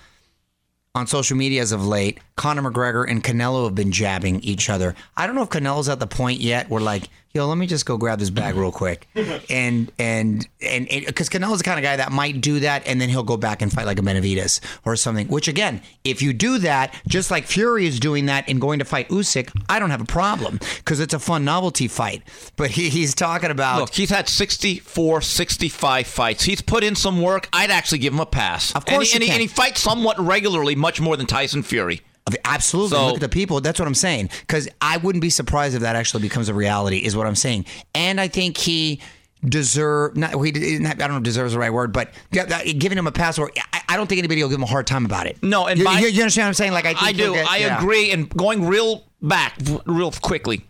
On 0.94 1.06
social 1.06 1.36
media 1.36 1.62
as 1.62 1.70
of 1.70 1.86
late, 1.86 2.18
Conor 2.36 2.62
McGregor 2.62 3.08
and 3.08 3.22
Canelo 3.22 3.64
have 3.64 3.74
been 3.74 3.92
jabbing 3.92 4.40
each 4.40 4.68
other. 4.68 4.94
I 5.16 5.26
don't 5.26 5.36
know 5.36 5.42
if 5.42 5.50
Canelo's 5.50 5.88
at 5.88 6.00
the 6.00 6.06
point 6.06 6.40
yet 6.40 6.68
where 6.70 6.80
like, 6.80 7.08
yo, 7.38 7.46
let 7.46 7.56
me 7.56 7.68
just 7.68 7.86
go 7.86 7.96
grab 7.96 8.18
this 8.18 8.30
bag 8.30 8.56
real 8.56 8.72
quick, 8.72 9.08
and 9.50 9.92
and 9.98 10.46
and 10.60 10.88
because 10.88 11.28
Canelo's 11.28 11.58
the 11.58 11.64
kind 11.64 11.78
of 11.78 11.84
guy 11.84 11.96
that 11.96 12.10
might 12.10 12.40
do 12.40 12.60
that, 12.60 12.86
and 12.86 13.00
then 13.00 13.08
he'll 13.08 13.22
go 13.22 13.36
back 13.36 13.62
and 13.62 13.72
fight 13.72 13.86
like 13.86 13.98
a 13.98 14.02
Benavidez 14.02 14.60
or 14.84 14.96
something. 14.96 15.28
Which 15.28 15.46
again, 15.46 15.80
if 16.02 16.20
you 16.20 16.32
do 16.32 16.58
that, 16.58 16.92
just 17.06 17.30
like 17.30 17.46
Fury 17.46 17.86
is 17.86 18.00
doing 18.00 18.26
that 18.26 18.48
and 18.48 18.60
going 18.60 18.80
to 18.80 18.84
fight 18.84 19.08
Usyk, 19.08 19.50
I 19.68 19.78
don't 19.78 19.90
have 19.90 20.00
a 20.00 20.04
problem 20.06 20.58
because 20.78 20.98
it's 20.98 21.14
a 21.14 21.20
fun 21.20 21.44
novelty 21.44 21.86
fight. 21.86 22.22
But 22.56 22.72
he, 22.72 22.88
he's 22.88 23.14
talking 23.14 23.50
about 23.50 23.80
Look, 23.80 23.94
he's 23.94 24.10
had 24.10 24.28
64, 24.28 25.20
65 25.20 26.06
fights. 26.08 26.42
He's 26.42 26.60
put 26.60 26.82
in 26.82 26.96
some 26.96 27.22
work. 27.22 27.48
I'd 27.52 27.70
actually 27.70 27.98
give 27.98 28.12
him 28.12 28.20
a 28.20 28.26
pass. 28.26 28.74
Of 28.74 28.84
course 28.84 29.14
and, 29.14 29.22
he, 29.22 29.30
and, 29.30 29.38
he, 29.38 29.42
and 29.42 29.42
he 29.42 29.46
fights 29.46 29.80
somewhat 29.80 30.18
regularly, 30.18 30.74
much 30.74 31.00
more 31.00 31.16
than 31.16 31.26
Tyson 31.26 31.62
Fury. 31.62 32.00
Absolutely. 32.44 32.90
So- 32.96 33.06
Look 33.06 33.14
at 33.16 33.20
the 33.20 33.28
people. 33.28 33.60
That's 33.60 33.78
what 33.78 33.86
I'm 33.88 33.94
saying. 33.94 34.30
Because 34.40 34.68
I 34.80 34.96
wouldn't 34.98 35.22
be 35.22 35.30
surprised 35.30 35.74
if 35.74 35.82
that 35.82 35.96
actually 35.96 36.22
becomes 36.22 36.48
a 36.48 36.54
reality. 36.54 36.98
Is 36.98 37.16
what 37.16 37.26
I'm 37.26 37.34
saying. 37.36 37.66
And 37.94 38.20
I 38.20 38.28
think 38.28 38.56
he 38.56 39.00
deserve 39.44 40.16
not 40.16 40.30
he 40.44 40.76
I 40.84 40.94
don't 40.94 41.10
know 41.10 41.16
if 41.18 41.22
deserves 41.22 41.52
the 41.52 41.58
right 41.58 41.72
word, 41.72 41.92
but 41.92 42.10
giving 42.32 42.98
him 42.98 43.06
a 43.06 43.12
pass. 43.12 43.38
Or 43.38 43.50
I, 43.72 43.82
I 43.90 43.96
don't 43.96 44.06
think 44.08 44.18
anybody 44.18 44.42
will 44.42 44.50
give 44.50 44.58
him 44.58 44.64
a 44.64 44.66
hard 44.66 44.86
time 44.86 45.04
about 45.04 45.26
it. 45.26 45.42
No, 45.42 45.66
and 45.66 45.78
you, 45.78 45.88
you, 45.88 46.08
you 46.08 46.22
understand 46.22 46.44
what 46.44 46.48
I'm 46.48 46.54
saying? 46.54 46.72
Like 46.72 46.86
I, 46.86 46.94
think 46.94 47.02
I 47.02 47.12
do. 47.12 47.32
get- 47.34 47.48
I 47.48 47.56
yeah. 47.58 47.78
agree. 47.78 48.10
And 48.10 48.28
going 48.30 48.66
real 48.66 49.04
back, 49.22 49.56
real 49.86 50.10
quickly, 50.10 50.64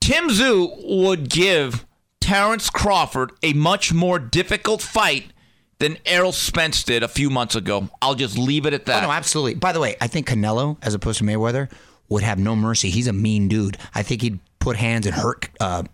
Tim 0.00 0.28
Tszyu 0.30 1.04
would 1.04 1.28
give 1.28 1.84
Terrence 2.20 2.70
Crawford 2.70 3.32
a 3.42 3.52
much 3.52 3.92
more 3.92 4.18
difficult 4.18 4.82
fight 4.82 5.32
than 5.78 5.96
Errol 6.06 6.32
Spence 6.32 6.82
did 6.82 7.02
a 7.02 7.08
few 7.08 7.30
months 7.30 7.54
ago. 7.54 7.88
I'll 8.02 8.14
just 8.14 8.36
leave 8.36 8.66
it 8.66 8.72
at 8.74 8.82
Oh 8.82 8.84
that. 8.86 9.02
no, 9.02 9.10
absolutely. 9.12 9.54
By 9.54 9.72
the 9.72 9.80
way, 9.80 9.96
I 10.00 10.06
think 10.08 10.28
Canelo, 10.28 10.76
as 10.82 10.94
opposed 10.94 11.18
to 11.18 11.24
Mayweather, 11.24 11.70
would 12.08 12.22
have 12.22 12.38
no 12.38 12.56
mercy. 12.56 12.90
He's 12.90 13.06
a 13.06 13.12
mean 13.12 13.48
dude. 13.48 13.76
I 13.94 14.02
think 14.02 14.22
he'd 14.22 14.38
put 14.58 14.76
hands 14.76 15.06
and 15.06 15.14
hurt 15.14 15.48
uh, 15.60 15.84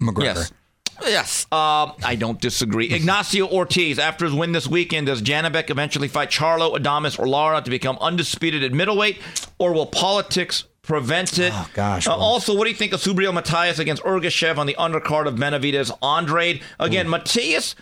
McGregor. 0.00 0.22
Yes. 0.24 0.52
Yes, 1.02 1.46
uh, 1.50 1.90
I 2.04 2.14
don't 2.14 2.40
disagree. 2.40 2.86
Ignacio 2.94 3.48
Ortiz, 3.48 3.98
after 3.98 4.26
his 4.26 4.32
win 4.32 4.52
this 4.52 4.68
weekend, 4.68 5.08
does 5.08 5.20
Janibek 5.22 5.68
eventually 5.68 6.06
fight 6.06 6.30
Charlo, 6.30 6.76
Adames, 6.76 7.18
or 7.18 7.26
Lara 7.26 7.60
to 7.60 7.68
become 7.68 7.98
undisputed 8.00 8.62
at 8.62 8.70
middleweight, 8.72 9.18
or 9.58 9.72
will 9.72 9.86
politics 9.86 10.62
prevent 10.82 11.36
it? 11.40 11.52
Oh, 11.52 11.68
gosh, 11.74 12.06
Uh, 12.06 12.10
well- 12.10 12.20
also, 12.20 12.54
what 12.56 12.62
do 12.64 12.70
you 12.70 12.76
think 12.76 12.92
of 12.92 13.00
Subriel 13.00 13.34
Matias 13.34 13.80
against 13.80 14.04
Ergashev 14.04 14.56
on 14.56 14.68
the 14.68 14.76
undercard 14.78 15.26
of 15.26 15.34
Benavidez 15.34 15.90
Andrade? 16.00 16.62
Again, 16.78 17.08
Matias. 17.08 17.74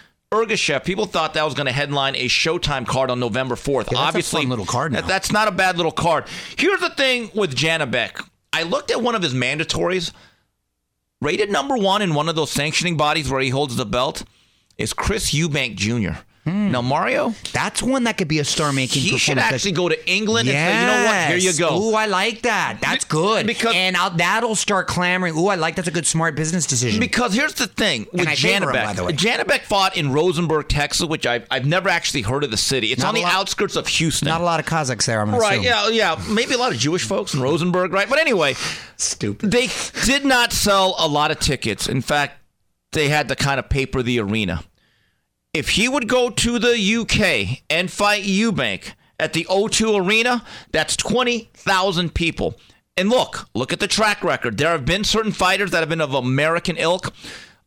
Ergashev, 0.43 0.83
people 0.85 1.05
thought 1.05 1.35
that 1.35 1.45
was 1.45 1.53
going 1.53 1.67
to 1.67 1.73
headline 1.73 2.17
a 2.17 2.27
Showtime 2.27 2.87
card 2.87 3.11
on 3.11 3.21
November 3.21 3.55
4th. 3.55 3.93
Yeah, 3.93 3.99
Obviously, 3.99 4.47
little 4.47 4.65
card 4.65 4.93
that- 4.95 5.07
that's 5.07 5.31
not 5.31 5.47
a 5.47 5.53
bad 5.53 5.77
little 5.77 5.93
card. 5.93 6.25
Here's 6.57 6.81
the 6.81 6.89
thing 6.91 7.31
with 7.35 7.55
Janibek. 7.55 8.27
I 8.53 8.63
looked 8.63 8.91
at 8.91 9.03
one 9.03 9.15
of 9.15 9.23
his 9.23 9.35
mandatories 9.35 10.11
rated 11.21 11.51
number 11.51 11.77
one 11.77 12.01
in 12.01 12.15
one 12.15 12.29
of 12.31 12.35
those 12.35 12.51
sanctioning 12.51 12.97
bodies 12.97 13.29
where 13.31 13.41
he 13.43 13.51
holds 13.51 13.77
the 13.77 13.85
belt 13.87 14.25
is 14.79 14.95
Chris 14.95 15.33
Eubank 15.33 15.77
Jr. 15.77 16.21
Hmm. 16.45 16.73
Now 16.73 16.83
Mario, 16.83 17.35
That's 17.53 17.81
one 17.85 18.03
that 18.05 18.19
could 18.19 18.27
be 18.27 18.41
a 18.41 18.45
star-making. 18.45 19.01
he 19.01 19.17
should 19.17 19.39
actually 19.39 19.71
go 19.73 19.89
to 19.89 20.11
England 20.11 20.49
and 20.49 20.57
say, 20.57 20.81
you 20.81 20.87
know 20.89 21.05
what, 21.05 21.29
here 21.29 21.37
you 21.37 21.57
go. 21.57 21.81
Ooh, 21.91 21.95
I 21.95 22.07
like 22.07 22.43
that. 22.43 22.79
That's 22.81 23.05
good. 23.05 23.47
Because- 23.47 23.75
and 23.77 23.97
I'll, 23.97 24.11
that'll 24.11 24.57
start 24.57 24.89
clamoring. 24.89 25.37
Ooh, 25.39 25.47
I 25.47 25.55
like 25.55 25.77
that's 25.77 25.87
a 25.87 25.93
good 25.93 26.05
smart 26.05 26.35
business 26.35 26.67
decision. 26.67 26.99
Because 26.99 27.33
here's 27.33 27.55
the 27.55 27.69
thing 27.69 28.07
with 28.13 28.27
I 28.27 28.35
favor 28.35 28.71
him, 28.73 28.85
by 28.85 28.93
the 28.93 29.05
way. 29.05 29.13
Janibek 29.13 29.61
fought 29.61 29.97
in 29.97 30.13
Rosenberg, 30.13 30.69
Texas, 30.69 31.07
which 31.07 31.27
I've, 31.27 31.47
I've 31.49 31.65
never 31.65 31.89
actually 31.89 32.23
heard 32.23 32.43
of 32.43 32.51
the 32.51 32.57
city. 32.57 32.91
It's 32.91 33.03
Not 33.03 33.11
on 33.11 33.15
the 33.15 33.21
lot- 33.23 33.35
outskirts 33.35 33.77
of 33.77 33.87
Houston. 33.87 34.27
Not 34.27 34.41
a 34.41 34.45
lot 34.45 34.59
of 34.59 34.67
Kazakhs 34.67 35.07
there. 35.07 35.21
I'm 35.21 35.33
right, 35.33 35.61
assume. 35.61 35.65
yeah, 35.65 35.89
yeah. 35.91 36.25
Maybe 36.29 36.55
a 36.55 36.59
lot 36.59 36.73
of 36.73 36.79
Jewish 36.79 37.05
folks 37.07 37.35
in 37.35 37.41
Rosenberg, 37.41 37.93
right? 37.93 38.09
But 38.11 38.19
anyway, 38.19 38.57
Stupid. 38.97 39.53
they 39.53 39.69
did 40.05 40.25
not 40.25 40.53
sell 40.53 40.97
a 40.99 41.07
lot 41.07 41.31
of 41.31 41.39
tickets. 41.39 41.89
In 41.89 42.03
fact, 42.03 42.41
they 42.91 43.09
had 43.11 43.29
to 43.29 43.37
kind 43.37 43.61
of 43.61 43.69
paper 43.69 44.03
the 44.03 44.19
arena. 44.19 44.65
If 45.55 45.71
he 45.71 45.87
would 45.89 46.09
go 46.09 46.31
to 46.31 46.59
the 46.59 46.79
UK 46.97 47.63
and 47.69 47.91
fight 47.91 48.25
Eubank 48.25 48.95
at 49.21 49.35
the 49.35 49.45
O2 49.51 50.07
Arena, 50.07 50.45
that's 50.73 50.97
20,000 50.97 52.15
people. 52.15 52.55
And 52.97 53.11
look, 53.11 53.49
look 53.55 53.71
at 53.73 53.79
the 53.81 53.87
track 53.89 54.25
record. 54.25 54.57
There 54.57 54.71
have 54.71 54.87
been 54.87 55.05
certain 55.05 55.33
fighters 55.33 55.71
that 55.73 55.81
have 55.81 55.91
been 55.91 56.01
of 56.01 56.15
American 56.15 56.77
ilk, 56.79 57.13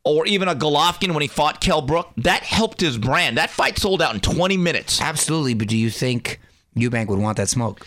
or 0.04 0.26
even 0.26 0.48
a 0.48 0.56
Golovkin 0.56 1.14
when 1.14 1.22
he 1.22 1.28
fought 1.28 1.62
Kell 1.62 1.82
Brook. 1.84 2.10
That 2.18 2.42
helped 2.44 2.82
his 2.82 2.98
brand. 2.98 3.38
That 3.38 3.52
fight 3.52 3.78
sold 3.78 4.02
out 4.02 4.16
in 4.16 4.20
20 4.20 4.58
minutes. 4.58 5.00
Absolutely, 5.00 5.54
but 5.54 5.68
do 5.68 5.78
you 5.78 5.92
think 5.92 6.40
Eubank 6.76 7.08
would 7.08 7.20
want 7.20 7.38
that 7.38 7.50
smoke? 7.50 7.86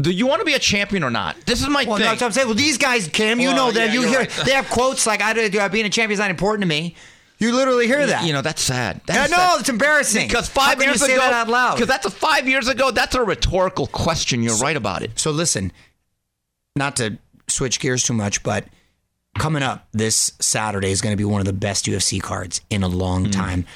Do 0.00 0.10
you 0.10 0.26
want 0.26 0.40
to 0.40 0.46
be 0.46 0.54
a 0.54 0.58
champion 0.58 1.04
or 1.04 1.10
not? 1.10 1.36
This 1.44 1.60
is 1.60 1.68
my 1.68 1.84
Well, 1.84 1.96
thing. 1.98 2.06
that's 2.06 2.20
what 2.22 2.26
I'm 2.28 2.32
saying. 2.32 2.48
Well, 2.48 2.56
these 2.56 2.76
guys, 2.78 3.06
Kim, 3.08 3.38
you 3.38 3.48
Well, 3.48 3.56
know 3.68 3.70
that 3.72 3.88
yeah, 3.88 3.92
you 4.00 4.02
hear 4.02 4.20
right. 4.20 4.30
they 4.46 4.52
have 4.52 4.68
quotes 4.70 5.06
like 5.06 5.20
"I 5.22 5.32
do- 5.34 5.68
being 5.68 5.86
a 5.86 5.90
champion 5.90 6.12
is 6.14 6.18
not 6.18 6.30
important 6.30 6.62
to 6.62 6.66
me." 6.68 6.94
You 7.42 7.52
literally 7.52 7.88
hear 7.88 8.06
that. 8.06 8.24
You 8.24 8.32
know, 8.32 8.40
that's 8.40 8.62
sad. 8.62 9.00
Yeah, 9.08 9.14
That's 9.14 9.32
no, 9.32 9.36
sad. 9.36 9.60
it's 9.60 9.68
embarrassing. 9.68 10.28
Because 10.28 10.48
five 10.48 10.80
years 10.80 11.02
ago, 11.02 11.16
that 11.16 11.32
out 11.32 11.48
loud. 11.48 11.74
Because 11.74 11.88
that's 11.88 12.06
a 12.06 12.10
five 12.10 12.48
years 12.48 12.68
ago. 12.68 12.92
That's 12.92 13.16
a 13.16 13.22
rhetorical 13.24 13.88
question. 13.88 14.44
You're 14.44 14.58
right 14.58 14.76
about 14.76 15.02
it. 15.02 15.18
So 15.18 15.32
listen, 15.32 15.72
not 16.76 16.94
to 16.96 17.18
switch 17.48 17.80
gears 17.80 18.04
too 18.04 18.12
much, 18.12 18.44
but 18.44 18.66
coming 19.38 19.64
up 19.64 19.88
this 19.90 20.34
Saturday 20.38 20.92
is 20.92 21.00
going 21.00 21.12
to 21.12 21.16
be 21.16 21.24
one 21.24 21.40
of 21.40 21.46
the 21.46 21.52
best 21.52 21.86
UFC 21.86 22.22
cards 22.22 22.60
in 22.70 22.84
a 22.84 22.88
long 22.88 23.28
time. 23.28 23.66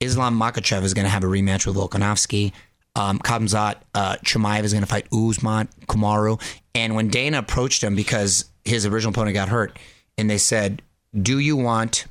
Islam 0.00 0.38
Makhachev 0.38 0.82
is 0.82 0.92
going 0.92 1.06
to 1.06 1.10
have 1.10 1.24
a 1.24 1.28
rematch 1.28 1.66
with 1.66 1.76
Volkanovski. 1.76 2.52
Um, 2.94 3.18
Khamzat 3.20 3.76
uh, 3.94 4.16
Chimaev 4.16 4.64
is 4.64 4.72
going 4.74 4.84
to 4.84 4.88
fight 4.88 5.06
Usman 5.12 5.68
Kamaru. 5.86 6.40
And 6.74 6.94
when 6.94 7.08
Dana 7.08 7.38
approached 7.38 7.82
him 7.82 7.96
because 7.96 8.44
his 8.66 8.84
original 8.84 9.12
opponent 9.12 9.32
got 9.34 9.48
hurt, 9.48 9.78
and 10.18 10.28
they 10.28 10.38
said, 10.38 10.82
"Do 11.20 11.38
you 11.38 11.56
want?" 11.56 12.04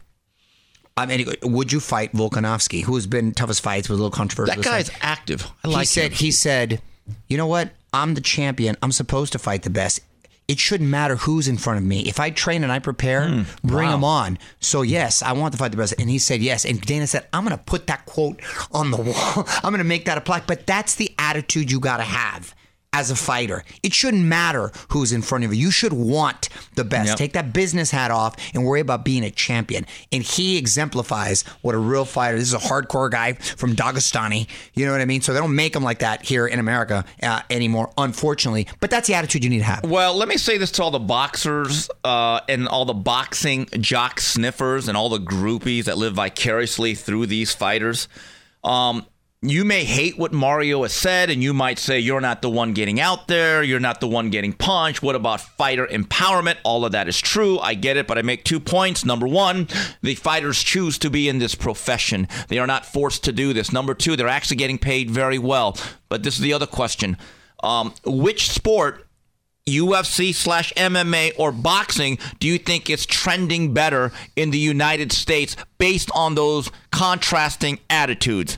I 0.95 1.05
mean, 1.07 1.27
would 1.41 1.71
you 1.71 1.79
fight 1.79 2.13
Volkanovski, 2.13 2.83
who 2.83 2.95
has 2.95 3.07
been 3.07 3.31
toughest 3.31 3.61
fights 3.61 3.89
with 3.89 3.97
a 3.99 4.01
little 4.03 4.15
controversial? 4.15 4.61
That 4.61 4.63
guy's 4.69 4.91
active. 5.01 5.49
I 5.63 5.69
he 5.79 5.85
said 5.85 6.11
him. 6.11 6.17
he 6.17 6.31
said, 6.31 6.81
"You 7.27 7.37
know 7.37 7.47
what? 7.47 7.71
I'm 7.91 8.13
the 8.13 8.21
champion. 8.21 8.75
I'm 8.81 8.91
supposed 8.91 9.31
to 9.33 9.39
fight 9.39 9.63
the 9.63 9.69
best. 9.71 9.99
It 10.47 10.59
shouldn't 10.59 10.89
matter 10.89 11.15
who's 11.15 11.47
in 11.47 11.57
front 11.57 11.79
of 11.79 11.85
me. 11.85 12.01
If 12.01 12.19
I 12.19 12.29
train 12.29 12.63
and 12.63 12.71
I 12.71 12.77
prepare, 12.79 13.29
Hmm. 13.29 13.43
bring 13.63 13.89
them 13.89 14.03
on. 14.03 14.37
So 14.59 14.81
yes, 14.81 15.21
I 15.23 15.31
want 15.31 15.53
to 15.53 15.57
fight 15.57 15.71
the 15.71 15.77
best." 15.77 15.95
And 15.97 16.09
he 16.11 16.19
said 16.19 16.41
yes. 16.41 16.63
And 16.65 16.79
Dana 16.81 17.07
said, 17.07 17.25
"I'm 17.33 17.43
going 17.43 17.57
to 17.57 17.63
put 17.63 17.87
that 17.87 18.05
quote 18.05 18.39
on 18.71 18.91
the 18.91 18.97
wall. 18.97 19.47
I'm 19.63 19.71
going 19.71 19.77
to 19.79 19.83
make 19.83 20.05
that 20.05 20.17
a 20.17 20.21
plaque." 20.21 20.45
But 20.45 20.67
that's 20.67 20.93
the 20.95 21.11
attitude 21.17 21.71
you 21.71 21.79
got 21.79 21.97
to 21.97 22.03
have. 22.03 22.53
As 22.95 23.09
a 23.09 23.15
fighter, 23.15 23.63
it 23.81 23.91
shouldn't 23.91 24.23
matter 24.23 24.71
who's 24.89 25.11
in 25.11 25.23
front 25.23 25.43
of 25.43 25.53
you. 25.53 25.59
You 25.59 25.71
should 25.71 25.93
want 25.93 26.49
the 26.75 26.83
best. 26.83 27.09
Yep. 27.09 27.17
Take 27.17 27.33
that 27.33 27.51
business 27.51 27.89
hat 27.89 28.11
off 28.11 28.35
and 28.53 28.63
worry 28.63 28.81
about 28.81 29.03
being 29.03 29.23
a 29.23 29.31
champion. 29.31 29.87
And 30.11 30.21
he 30.21 30.57
exemplifies 30.57 31.41
what 31.61 31.73
a 31.73 31.79
real 31.79 32.05
fighter. 32.05 32.37
This 32.37 32.49
is 32.49 32.53
a 32.53 32.59
hardcore 32.59 33.09
guy 33.09 33.33
from 33.33 33.75
Dagestani. 33.75 34.47
You 34.75 34.85
know 34.85 34.91
what 34.91 35.01
I 35.01 35.05
mean? 35.05 35.21
So 35.21 35.33
they 35.33 35.39
don't 35.39 35.55
make 35.55 35.73
them 35.73 35.83
like 35.83 35.99
that 35.99 36.23
here 36.23 36.45
in 36.45 36.59
America 36.59 37.03
uh, 37.23 37.41
anymore, 37.49 37.91
unfortunately. 37.97 38.67
But 38.79 38.91
that's 38.91 39.07
the 39.07 39.15
attitude 39.15 39.43
you 39.43 39.49
need 39.49 39.59
to 39.59 39.63
have. 39.63 39.83
Well, 39.83 40.15
let 40.15 40.27
me 40.27 40.37
say 40.37 40.59
this 40.59 40.71
to 40.73 40.83
all 40.83 40.91
the 40.91 40.99
boxers 40.99 41.89
uh, 42.03 42.41
and 42.47 42.67
all 42.67 42.85
the 42.85 42.93
boxing 42.93 43.65
jock 43.79 44.19
sniffers 44.19 44.87
and 44.87 44.95
all 44.95 45.09
the 45.09 45.19
groupies 45.19 45.85
that 45.85 45.97
live 45.97 46.13
vicariously 46.13 46.93
through 46.93 47.25
these 47.25 47.55
fighters. 47.55 48.07
Um, 48.63 49.05
you 49.49 49.65
may 49.65 49.83
hate 49.83 50.17
what 50.17 50.31
Mario 50.31 50.83
has 50.83 50.93
said, 50.93 51.29
and 51.29 51.43
you 51.43 51.53
might 51.53 51.77
say 51.77 51.99
you're 51.99 52.21
not 52.21 52.41
the 52.41 52.49
one 52.49 52.73
getting 52.73 52.99
out 52.99 53.27
there, 53.27 53.61
you're 53.61 53.79
not 53.79 53.99
the 53.99 54.07
one 54.07 54.29
getting 54.29 54.53
punched. 54.53 55.03
What 55.03 55.15
about 55.15 55.41
fighter 55.41 55.85
empowerment? 55.85 56.57
All 56.63 56.85
of 56.85 56.93
that 56.93 57.09
is 57.09 57.19
true. 57.19 57.59
I 57.59 57.73
get 57.73 57.97
it, 57.97 58.07
but 58.07 58.17
I 58.17 58.21
make 58.21 58.45
two 58.45 58.59
points. 58.59 59.03
Number 59.03 59.27
one, 59.27 59.67
the 60.01 60.15
fighters 60.15 60.63
choose 60.63 60.97
to 60.99 61.09
be 61.09 61.27
in 61.27 61.39
this 61.39 61.55
profession, 61.55 62.27
they 62.47 62.59
are 62.59 62.67
not 62.67 62.85
forced 62.85 63.23
to 63.25 63.31
do 63.31 63.53
this. 63.53 63.73
Number 63.73 63.93
two, 63.93 64.15
they're 64.15 64.27
actually 64.27 64.57
getting 64.57 64.77
paid 64.77 65.11
very 65.11 65.39
well. 65.39 65.77
But 66.09 66.23
this 66.23 66.35
is 66.35 66.41
the 66.41 66.53
other 66.53 66.67
question 66.67 67.17
um, 67.63 67.93
which 68.05 68.49
sport 68.49 69.07
UFC 69.67 70.35
slash 70.35 70.73
MMA 70.73 71.33
or 71.37 71.51
boxing 71.51 72.17
do 72.39 72.47
you 72.47 72.57
think 72.57 72.89
is 72.89 73.05
trending 73.05 73.73
better 73.73 74.11
in 74.35 74.51
the 74.51 74.57
United 74.57 75.11
States 75.11 75.55
based 75.77 76.11
on 76.13 76.35
those 76.35 76.69
contrasting 76.91 77.79
attitudes? 77.89 78.57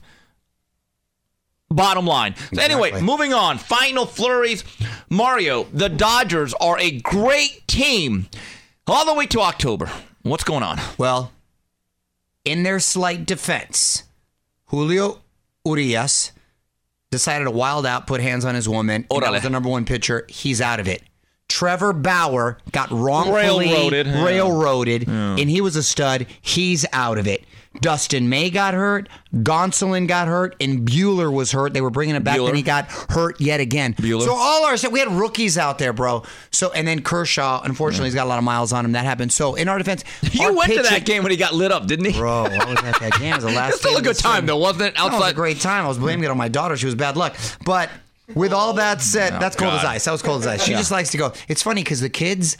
Bottom 1.69 2.05
line. 2.05 2.35
So 2.53 2.61
anyway, 2.61 2.89
Exactly. 2.89 3.01
moving 3.01 3.33
on. 3.33 3.57
Final 3.57 4.05
flurries. 4.05 4.63
Mario, 5.09 5.63
the 5.73 5.89
Dodgers 5.89 6.53
are 6.55 6.77
a 6.79 6.91
great 7.01 7.67
team 7.67 8.27
all 8.87 9.05
the 9.05 9.13
way 9.13 9.25
to 9.27 9.41
October. 9.41 9.89
What's 10.21 10.43
going 10.43 10.63
on? 10.63 10.79
Well, 10.97 11.31
in 12.43 12.63
their 12.63 12.79
slight 12.79 13.25
defense, 13.25 14.03
Julio 14.67 15.21
Urias 15.65 16.31
decided 17.11 17.45
to 17.45 17.51
wild 17.51 17.85
out, 17.85 18.07
put 18.07 18.21
hands 18.21 18.45
on 18.45 18.55
his 18.55 18.69
woman. 18.69 19.05
and 19.09 19.23
That 19.23 19.31
was 19.31 19.41
the 19.43 19.49
number 19.49 19.69
one 19.69 19.85
pitcher. 19.85 20.25
He's 20.29 20.61
out 20.61 20.79
of 20.79 20.87
it. 20.87 21.01
Trevor 21.47 21.93
Bauer 21.93 22.57
got 22.71 22.89
wrongfully 22.91 23.67
Railroaded. 23.67 24.07
Yeah. 24.07 24.23
railroaded, 24.25 25.07
and 25.07 25.49
he 25.49 25.61
was 25.61 25.75
a 25.75 25.83
stud. 25.83 26.25
He's 26.41 26.85
out 26.91 27.17
of 27.17 27.27
it. 27.27 27.43
Dustin 27.81 28.29
May 28.29 28.49
got 28.49 28.73
hurt, 28.73 29.09
Gonsolin 29.33 30.07
got 30.07 30.27
hurt, 30.27 30.55
and 30.59 30.87
Buehler 30.87 31.31
was 31.31 31.51
hurt. 31.51 31.73
They 31.73 31.81
were 31.81 31.89
bringing 31.89 32.15
him 32.15 32.23
back, 32.23 32.37
Buehler. 32.39 32.49
and 32.49 32.57
he 32.57 32.63
got 32.63 32.85
hurt 32.89 33.39
yet 33.41 33.59
again. 33.59 33.93
Buehler. 33.93 34.23
So 34.23 34.33
all 34.33 34.65
our 34.65 34.75
we 34.91 34.99
had 34.99 35.11
rookies 35.11 35.57
out 35.57 35.77
there, 35.77 35.93
bro. 35.93 36.23
So 36.51 36.71
and 36.71 36.87
then 36.87 37.01
Kershaw, 37.01 37.61
unfortunately, 37.63 38.07
he's 38.07 38.15
got 38.15 38.25
a 38.25 38.29
lot 38.29 38.37
of 38.37 38.43
miles 38.43 38.73
on 38.73 38.85
him. 38.85 38.93
That 38.93 39.05
happened. 39.05 39.31
So 39.33 39.55
in 39.55 39.67
our 39.67 39.77
defense, 39.77 40.03
You 40.31 40.47
our 40.47 40.53
went 40.53 40.73
to 40.73 40.81
that 40.83 41.05
game 41.05 41.23
when 41.23 41.31
he 41.31 41.37
got 41.37 41.53
lit 41.53 41.71
up, 41.71 41.87
didn't 41.87 42.05
he? 42.05 42.13
Bro, 42.13 42.45
I 42.45 42.65
was 42.65 42.77
at 42.83 42.99
that 42.99 43.19
game. 43.19 43.33
It 43.33 43.35
was 43.35 43.45
the 43.45 43.51
last 43.55 43.73
It's 43.73 43.79
still 43.81 43.97
a 43.97 44.01
good 44.01 44.17
time, 44.17 44.45
though, 44.45 44.57
wasn't 44.57 44.83
it? 44.83 44.95
No, 44.97 45.07
it 45.07 45.13
was 45.13 45.31
a 45.31 45.33
great 45.33 45.59
time. 45.59 45.85
I 45.85 45.87
was 45.87 45.97
blaming 45.97 46.25
it 46.25 46.31
on 46.31 46.37
my 46.37 46.47
daughter. 46.49 46.77
She 46.77 46.85
was 46.85 46.95
bad 46.95 47.17
luck. 47.17 47.35
But 47.65 47.89
with 48.33 48.53
all 48.53 48.73
that 48.73 49.01
said, 49.01 49.33
oh, 49.33 49.39
that's 49.39 49.55
cold 49.55 49.73
as 49.73 49.83
ice. 49.83 50.05
That 50.05 50.11
was 50.11 50.21
cold 50.21 50.41
as 50.41 50.47
ice. 50.47 50.63
She 50.63 50.71
just 50.71 50.91
likes 50.91 51.11
to 51.11 51.17
go. 51.17 51.33
It's 51.47 51.61
funny 51.61 51.83
because 51.83 52.01
the 52.01 52.09
kids, 52.09 52.57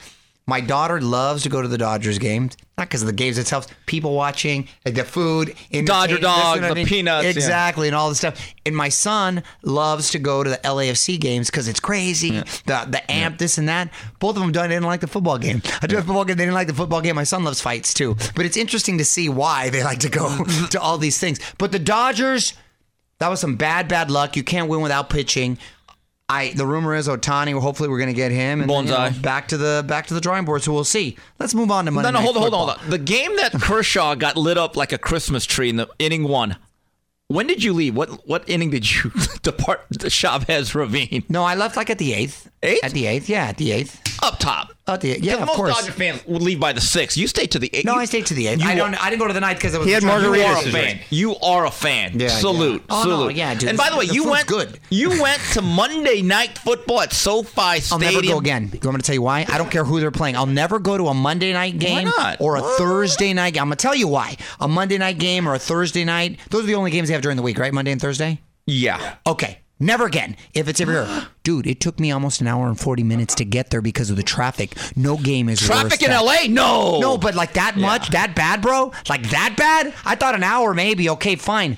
my 0.48 0.62
daughter 0.62 1.02
loves 1.02 1.44
to 1.44 1.50
go 1.50 1.62
to 1.62 1.68
the 1.68 1.78
Dodgers 1.78 2.20
games. 2.20 2.56
Not 2.78 2.88
because 2.90 3.02
of 3.02 3.08
the 3.08 3.14
games 3.14 3.38
itself, 3.38 3.68
people 3.86 4.14
watching, 4.14 4.68
the 4.84 5.04
food, 5.06 5.56
Dodger 5.72 6.18
dog, 6.20 6.60
the 6.60 6.68
I 6.68 6.74
mean? 6.74 6.86
peanuts, 6.86 7.24
yeah. 7.24 7.30
exactly, 7.30 7.88
and 7.88 7.96
all 7.96 8.10
this 8.10 8.18
stuff. 8.20 8.54
And 8.66 8.76
my 8.76 8.90
son 8.90 9.44
loves 9.64 10.12
to 10.12 10.20
go 10.20 10.44
to 10.44 10.50
the 10.50 10.58
LAFC 10.58 11.20
games 11.20 11.50
because 11.50 11.68
it's 11.68 11.80
crazy, 11.80 12.32
the 12.66 12.86
the 12.88 13.02
amp, 13.10 13.38
this 13.38 13.58
and 13.58 13.70
that. 13.70 13.92
Both 14.20 14.36
of 14.36 14.42
them 14.42 14.52
done 14.52 14.70
didn't 14.70 14.84
like 14.84 15.00
the 15.00 15.08
football 15.08 15.38
game. 15.38 15.62
I 15.82 15.88
do 15.88 15.98
a 15.98 16.02
football 16.02 16.26
game, 16.26 16.38
they 16.38 16.44
didn't 16.44 16.56
like 16.56 16.68
the 16.68 16.74
football 16.74 17.02
game. 17.02 17.16
My 17.16 17.24
son 17.24 17.44
loves 17.44 17.62
fights 17.62 17.94
too, 17.94 18.16
but 18.36 18.46
it's 18.46 18.58
interesting 18.58 18.98
to 18.98 19.06
see 19.06 19.30
why 19.30 19.70
they 19.70 19.84
like 19.84 20.00
to 20.00 20.10
go 20.10 20.44
to 20.72 20.80
all 20.80 20.98
these 20.98 21.18
things. 21.18 21.40
But 21.58 21.72
the 21.72 21.80
Dodgers, 21.80 22.54
that 23.20 23.30
was 23.30 23.40
some 23.40 23.56
bad, 23.56 23.88
bad 23.88 24.12
luck. 24.12 24.36
You 24.36 24.44
can't 24.44 24.68
win 24.70 24.82
without 24.82 25.10
pitching. 25.10 25.58
I 26.28 26.54
the 26.54 26.66
rumor 26.66 26.96
is 26.96 27.08
Ohtani. 27.08 27.60
Hopefully, 27.60 27.88
we're 27.90 28.00
going 28.00 28.10
to 28.10 28.16
get 28.16 28.32
him. 28.32 28.62
And 28.62 28.70
then, 28.70 28.86
you 28.86 28.92
know, 28.92 29.12
back 29.22 29.48
to 29.50 29.58
the 29.58 29.84
back 29.88 30.08
to 30.08 30.14
the 30.14 30.22
drawing 30.22 30.46
board. 30.46 30.64
So 30.64 30.74
we'll 30.74 30.84
see. 30.84 31.18
Let's 31.40 31.54
move 31.54 31.70
on 31.70 31.86
to 31.86 31.92
Monday 31.92 32.12
No, 32.12 32.20
no, 32.20 32.24
hold 32.24 32.38
on, 32.38 32.42
hold 32.42 32.54
on, 32.54 32.60
hold 32.68 32.80
on. 32.80 32.90
The 32.90 32.98
game 32.98 33.36
that 33.38 33.52
Kershaw 33.62 34.16
got 34.16 34.36
lit 34.36 34.58
up 34.58 34.76
like 34.76 34.92
a 34.92 34.98
Christmas 34.98 35.46
tree 35.46 35.70
in 35.70 35.76
the 35.76 35.88
inning 36.00 36.24
one. 36.28 36.58
When 37.28 37.48
did 37.48 37.64
you 37.64 37.74
leave? 37.74 37.96
What 37.96 38.28
what 38.28 38.48
inning 38.50 38.70
did 38.72 38.92
you 38.92 39.12
depart 39.44 39.86
the 39.90 40.10
Chavez 40.10 40.74
Ravine? 40.74 41.24
No, 41.30 41.44
I 41.44 41.56
left 41.56 41.76
like 41.78 41.90
at 41.90 42.00
the 42.00 42.14
eighth. 42.14 42.50
Eighth? 42.64 42.84
At 42.84 42.92
the 42.92 43.06
eighth, 43.06 43.30
yeah, 43.30 43.46
at 43.46 43.58
the 43.58 43.72
eighth. 43.72 44.02
Up 44.24 44.40
top. 44.40 44.74
Up 44.88 45.02
the- 45.02 45.20
yeah, 45.20 45.34
of 45.36 45.40
most 45.48 45.56
course. 45.56 45.76
Dodger 45.80 45.92
fans 45.92 46.22
would 46.28 46.42
leave 46.42 46.60
by 46.60 46.72
the 46.74 46.82
six. 46.82 47.18
You 47.18 47.28
stay 47.28 47.48
to 47.48 47.58
the 47.60 47.70
eight. 47.74 47.86
No, 47.86 47.96
You- 47.96 48.02
I 48.02 48.06
stayed 48.06 48.26
to 48.28 48.34
the 48.34 48.48
end. 48.48 48.62
You 48.62 48.68
I 48.70 48.74
are- 48.74 48.76
don't. 48.78 49.04
I 49.04 49.10
didn't 49.10 49.20
go 49.20 49.28
to 49.28 49.34
the 49.34 49.40
ninth 49.40 49.58
because 49.58 49.74
it 49.74 49.80
was. 49.80 49.88
He 49.88 49.94
had 49.94 50.04
you 50.04 50.10
You 50.10 50.42
are 50.44 50.58
a 50.58 50.62
fan. 50.62 51.00
You 51.10 51.36
are 51.38 51.66
a 51.66 51.72
fan. 51.72 52.20
Yeah, 52.20 52.28
salute. 52.30 52.84
yeah. 52.90 52.96
Oh, 52.96 53.04
no, 53.06 53.30
yeah, 53.30 53.54
dude. 53.56 53.70
And 53.70 53.78
by 53.78 53.90
the 53.90 53.98
way, 53.98 54.06
The 54.08 54.14
you 54.14 54.30
went 54.30 54.48
good. 54.48 54.80
You 54.90 55.22
went 55.22 55.42
to 55.54 55.62
Monday 55.62 56.22
night 56.22 56.58
football 56.60 57.02
at 57.02 57.14
SoFi 57.14 57.80
Stadium. 57.80 57.84
I'll 57.92 58.00
never 58.00 58.22
go 58.22 58.38
again. 58.40 58.70
You 58.74 58.80
want 58.84 58.96
me 58.98 59.02
to 59.02 59.06
tell 59.06 59.16
you 59.16 59.22
why? 59.24 59.46
I 59.50 59.58
don't 59.58 59.72
care 59.72 59.84
who 59.84 60.00
they're 60.00 60.12
playing. 60.12 60.36
I'll 60.36 60.46
never 60.46 60.80
go 60.80 60.98
to 60.98 61.08
a 61.08 61.14
Monday 61.14 61.54
night 61.54 61.80
game 61.80 62.06
not? 62.18 62.40
or 62.40 62.56
a 62.58 62.62
What? 62.62 62.78
Thursday 62.78 63.34
night 63.34 63.54
game. 63.56 63.64
I'm 63.64 63.68
gonna 63.70 63.76
tell 63.78 63.96
you 63.96 64.08
why. 64.08 64.38
A 64.60 64.68
Monday 64.68 64.98
night 64.98 65.18
game 65.18 65.48
or 65.48 65.56
a 65.56 65.60
Thursday 65.60 66.04
night. 66.06 66.40
Those 66.52 66.64
are 66.64 66.68
the 66.68 66.76
only 66.76 66.92
games 66.92 67.08
they 67.08 67.14
have 67.14 67.22
during 67.24 67.38
the 67.38 67.44
week, 67.44 67.58
right? 67.58 67.74
Monday 67.74 67.92
and 67.92 68.00
Thursday. 68.02 68.42
Yeah. 68.68 69.16
Okay. 69.28 69.60
Never 69.80 70.06
again. 70.06 70.38
If 70.54 70.68
it's 70.68 70.80
ever. 70.80 71.28
Dude, 71.44 71.68
it 71.68 71.80
took 71.80 72.00
me 72.00 72.12
almost 72.12 72.42
an 72.42 72.48
hour 72.48 72.68
and 72.68 72.80
40 72.80 73.04
minutes 73.04 73.36
to 73.36 73.46
get 73.46 73.70
there 73.70 73.82
because 73.82 74.10
of 74.10 74.16
the 74.16 74.24
traffic. 74.24 74.74
No 74.96 75.18
game 75.18 75.50
is 75.50 75.60
Traffic 75.60 76.02
in 76.02 76.10
than- 76.10 76.26
LA? 76.26 76.48
No. 76.48 77.00
No, 77.00 77.18
but 77.18 77.36
like 77.36 77.54
that 77.54 77.78
much, 77.78 78.10
that 78.10 78.36
bad, 78.36 78.62
bro? 78.62 78.92
Like 79.10 79.30
that 79.30 79.56
bad? 79.58 79.94
I 80.06 80.16
thought 80.16 80.34
an 80.36 80.44
hour 80.44 80.74
maybe. 80.74 81.10
Okay, 81.10 81.36
fine. 81.36 81.78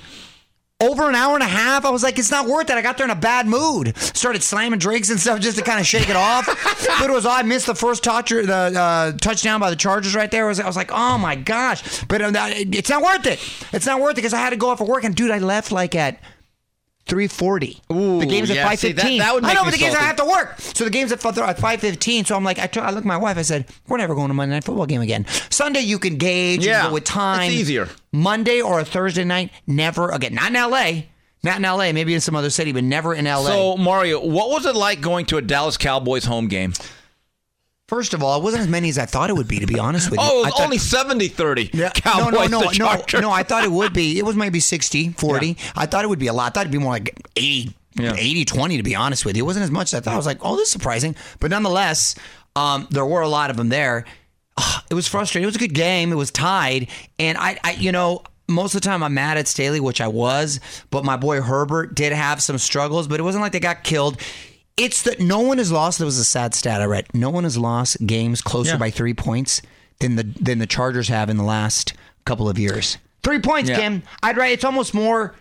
Over 0.79 1.09
an 1.09 1.15
hour 1.15 1.33
and 1.33 1.41
a 1.41 1.47
half, 1.47 1.85
I 1.85 1.89
was 1.89 2.03
like, 2.03 2.19
it's 2.19 2.29
not 2.29 2.45
worth 2.45 2.69
it. 2.69 2.75
I 2.75 2.83
got 2.83 2.97
there 2.97 3.05
in 3.05 3.09
a 3.09 3.15
bad 3.15 3.47
mood. 3.47 3.97
Started 3.97 4.43
slamming 4.43 4.77
drinks 4.77 5.09
and 5.09 5.19
stuff 5.19 5.39
just 5.39 5.57
to 5.57 5.63
kind 5.63 5.79
of 5.79 5.87
shake 5.87 6.07
it 6.07 6.15
off. 6.15 6.45
but 6.99 7.09
it 7.09 7.13
was 7.13 7.25
I 7.25 7.41
missed 7.41 7.65
the 7.65 7.73
first 7.73 8.03
touch, 8.03 8.29
the 8.29 8.53
uh, 8.53 9.11
touchdown 9.13 9.59
by 9.59 9.71
the 9.71 9.75
Chargers 9.75 10.13
right 10.13 10.29
there. 10.29 10.45
I 10.45 10.49
was, 10.49 10.59
I 10.59 10.67
was 10.67 10.75
like, 10.75 10.91
oh 10.91 11.17
my 11.17 11.35
gosh. 11.35 12.03
But 12.03 12.21
uh, 12.21 12.31
it's 12.35 12.91
not 12.91 13.01
worth 13.01 13.25
it. 13.25 13.39
It's 13.73 13.87
not 13.87 13.99
worth 13.99 14.11
it 14.11 14.15
because 14.17 14.35
I 14.35 14.37
had 14.37 14.51
to 14.51 14.55
go 14.55 14.69
off 14.69 14.77
for 14.77 14.85
work. 14.85 15.03
And 15.03 15.15
dude, 15.15 15.31
I 15.31 15.39
left 15.39 15.71
like 15.71 15.95
at 15.95 16.19
340. 17.07 17.81
Ooh, 17.91 18.19
the 18.19 18.25
game's 18.25 18.49
at 18.49 18.55
yeah, 18.57 18.69
see, 18.75 18.93
515. 18.93 19.17
that- 19.19 19.25
that 19.25 19.33
would 19.33 19.43
I 19.45 19.53
know, 19.53 19.63
but 19.63 19.71
the 19.71 19.77
game's 19.77 19.95
I 19.95 19.99
have 20.01 20.15
to 20.17 20.25
work. 20.25 20.55
So 20.59 20.83
the 20.83 20.89
game's 20.89 21.11
at 21.11 21.19
515. 21.21 22.25
So 22.25 22.35
I'm 22.35 22.43
like, 22.43 22.59
I, 22.59 22.67
t- 22.67 22.79
I 22.79 22.89
looked 22.89 22.99
at 22.99 23.05
my 23.05 23.17
wife. 23.17 23.37
I 23.37 23.41
said, 23.41 23.65
we're 23.87 23.97
never 23.97 24.15
going 24.15 24.27
to 24.29 24.33
Monday 24.33 24.55
Night 24.55 24.63
Football 24.63 24.85
game 24.85 25.01
again. 25.01 25.25
Sunday, 25.49 25.81
you 25.81 25.99
can 25.99 26.17
gauge. 26.17 26.65
Yeah, 26.65 26.87
go 26.87 26.93
with 26.93 27.03
time. 27.03 27.49
it's 27.51 27.53
easier. 27.55 27.89
Monday 28.11 28.61
or 28.61 28.79
a 28.79 28.85
Thursday 28.85 29.23
night, 29.23 29.51
never 29.65 30.09
again. 30.11 30.33
Not 30.35 30.49
in 30.49 30.55
L.A. 30.55 31.07
Not 31.43 31.57
in 31.57 31.65
L.A. 31.65 31.93
Maybe 31.93 32.13
in 32.13 32.19
some 32.21 32.35
other 32.35 32.49
city, 32.49 32.71
but 32.71 32.83
never 32.83 33.13
in 33.13 33.27
L.A. 33.27 33.47
So 33.49 33.77
Mario, 33.77 34.25
what 34.25 34.49
was 34.49 34.65
it 34.65 34.75
like 34.75 35.01
going 35.01 35.25
to 35.27 35.37
a 35.37 35.41
Dallas 35.41 35.77
Cowboys 35.77 36.25
home 36.25 36.47
game? 36.47 36.73
First 37.87 38.13
of 38.13 38.21
all, 38.21 38.37
it 38.37 38.43
wasn't 38.43 38.63
as 38.63 38.67
many 38.67 38.89
as 38.89 38.97
I 38.97 39.05
thought 39.05 39.29
it 39.29 39.33
would 39.33 39.47
be, 39.47 39.59
to 39.59 39.65
be 39.65 39.79
honest 39.79 40.11
with 40.11 40.19
you. 40.19 40.25
Oh, 40.29 40.41
it 40.41 40.45
was 40.47 40.53
thought- 40.55 40.63
only 40.63 40.77
70-30. 41.29 41.73
Yeah, 41.73 41.89
Cowboys 41.91 42.49
no, 42.49 42.59
no, 42.59 42.69
no, 42.77 42.95
no, 43.13 43.19
no. 43.21 43.31
I 43.31 43.43
thought 43.43 43.63
it 43.63 43.71
would 43.71 43.93
be. 43.93 44.19
It 44.19 44.25
was 44.25 44.35
maybe 44.35 44.59
60, 44.59 45.09
40. 45.13 45.55
I 45.75 45.85
thought 45.85 46.03
it 46.03 46.07
would 46.07 46.19
be 46.19 46.27
a 46.27 46.33
lot. 46.33 46.47
I 46.47 46.49
thought 46.53 46.61
it'd 46.61 46.71
be 46.71 46.77
more 46.79 46.91
like 46.91 47.17
80, 47.37 47.73
Yeah. 47.95 48.13
80, 48.17 48.43
20, 48.45 48.77
to 48.77 48.83
be 48.83 48.93
honest 48.95 49.23
with 49.25 49.37
you. 49.37 49.43
It 49.43 49.47
wasn't 49.47 49.63
as 49.63 49.71
much 49.71 49.93
as 49.93 49.95
I 49.95 49.99
thought. 50.01 50.13
I 50.15 50.17
was 50.17 50.25
like, 50.25 50.39
oh, 50.41 50.55
this 50.57 50.67
is 50.67 50.71
surprising. 50.71 51.15
But 51.39 51.51
nonetheless, 51.51 52.15
um, 52.57 52.87
there 52.91 53.05
were 53.05 53.21
a 53.21 53.29
lot 53.29 53.49
of 53.51 53.55
them 53.57 53.69
there. 53.69 54.03
Ah, 54.57 54.83
It 54.89 54.93
was 54.93 55.07
frustrating. 55.07 55.43
It 55.43 55.47
was 55.47 55.55
a 55.55 55.59
good 55.59 55.73
game. 55.73 56.11
It 56.11 56.15
was 56.15 56.29
tied. 56.31 56.89
And 57.19 57.37
I, 57.37 57.57
I 57.63 57.71
you 57.73 57.93
know, 57.93 58.23
most 58.49 58.75
of 58.75 58.81
the 58.81 58.85
time 58.87 59.01
I'm 59.03 59.13
mad 59.13 59.37
at 59.37 59.47
Staley, 59.47 59.79
which 59.79 60.01
I 60.01 60.07
was, 60.07 60.59
but 60.89 61.05
my 61.05 61.15
boy 61.15 61.41
Herbert 61.41 61.95
did 61.95 62.11
have 62.11 62.41
some 62.41 62.57
struggles, 62.57 63.07
but 63.07 63.19
it 63.19 63.23
wasn't 63.23 63.43
like 63.43 63.51
they 63.53 63.59
got 63.59 63.83
killed. 63.83 64.19
It's 64.77 65.01
that 65.03 65.19
no 65.19 65.39
one 65.39 65.57
has 65.57 65.71
lost. 65.71 65.97
There 65.97 66.05
was 66.05 66.19
a 66.19 66.23
sad 66.23 66.53
stat 66.53 66.81
I 66.81 66.85
read. 66.85 67.07
No 67.13 67.29
one 67.31 67.43
has 67.45 67.57
lost 67.57 68.05
games 68.05 68.41
closer 68.41 68.71
Yeah. 68.73 68.77
by 68.77 68.91
three 68.91 69.13
points 69.13 69.61
than 69.99 70.15
the 70.15 70.23
than 70.23 70.59
the 70.59 70.67
Chargers 70.67 71.07
have 71.07 71.29
in 71.29 71.37
the 71.37 71.43
last 71.43 71.93
couple 72.25 72.47
of 72.47 72.59
years. 72.59 72.97
Three 73.23 73.39
points, 73.39 73.69
Yeah. 73.69 73.79
Kim. 73.79 74.03
I'd 74.21 74.37
write. 74.37 74.51
It's 74.53 74.63
almost 74.63 74.93
more. 74.93 75.35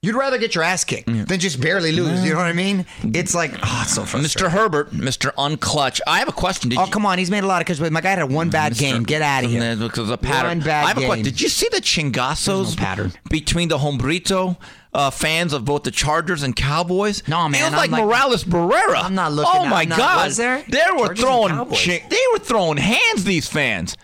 You'd 0.00 0.14
rather 0.14 0.38
get 0.38 0.54
your 0.54 0.62
ass 0.62 0.84
kicked 0.84 1.06
than 1.06 1.40
just 1.40 1.60
barely 1.60 1.90
lose. 1.90 2.22
You 2.24 2.30
know 2.30 2.36
what 2.38 2.46
I 2.46 2.52
mean? 2.52 2.86
It's 3.02 3.34
like, 3.34 3.50
oh, 3.64 3.80
it's 3.82 3.94
so 3.96 4.04
frustrating. 4.04 4.28
Mr. 4.48 4.48
Herbert, 4.48 4.92
Mr. 4.92 5.32
Unclutch. 5.34 6.00
I 6.06 6.20
have 6.20 6.28
a 6.28 6.32
question. 6.32 6.70
Did 6.70 6.78
Oh, 6.78 6.84
you, 6.84 6.90
come 6.92 7.04
on. 7.04 7.18
He's 7.18 7.32
made 7.32 7.42
a 7.42 7.48
lot 7.48 7.60
of 7.60 7.66
cuts, 7.66 7.80
but 7.80 7.90
my 7.90 8.00
guy 8.00 8.10
had 8.10 8.30
one 8.30 8.48
bad 8.48 8.76
game. 8.76 9.02
Get 9.02 9.22
out 9.22 9.42
of 9.42 9.50
here. 9.50 9.74
Because 9.74 10.06
the 10.06 10.16
pattern. 10.16 10.58
One 10.58 10.60
bad 10.60 10.84
I 10.84 10.88
have 10.88 10.98
a 10.98 11.00
question. 11.06 11.24
game. 11.24 11.32
Did 11.32 11.40
you 11.40 11.48
see 11.48 11.66
the 11.72 11.78
chingazos 11.80 12.76
no 12.76 12.80
pattern. 12.80 13.12
between 13.28 13.70
the 13.70 13.78
Hombrito 13.78 14.56
uh, 14.94 15.10
fans 15.10 15.52
of 15.52 15.64
both 15.64 15.82
the 15.82 15.90
Chargers 15.90 16.44
and 16.44 16.54
Cowboys? 16.54 17.26
No, 17.26 17.48
man, 17.48 17.60
It 17.60 17.64
was 17.64 17.72
like, 17.74 17.90
like- 17.90 18.04
Morales 18.04 18.44
Barrera. 18.44 19.02
I'm 19.02 19.16
not 19.16 19.32
looking- 19.32 19.62
Oh 19.62 19.66
my 19.66 19.82
not- 19.84 19.98
God! 19.98 20.26
was 20.26 20.36
there? 20.36 20.62
They 20.68 20.80
were 20.92 21.12
Chargers 21.12 21.20
throwing. 21.24 21.68
They 22.08 22.20
were 22.32 22.38
throwing 22.38 22.76
hands. 22.78 23.24
These 23.24 23.48
fans. 23.48 23.96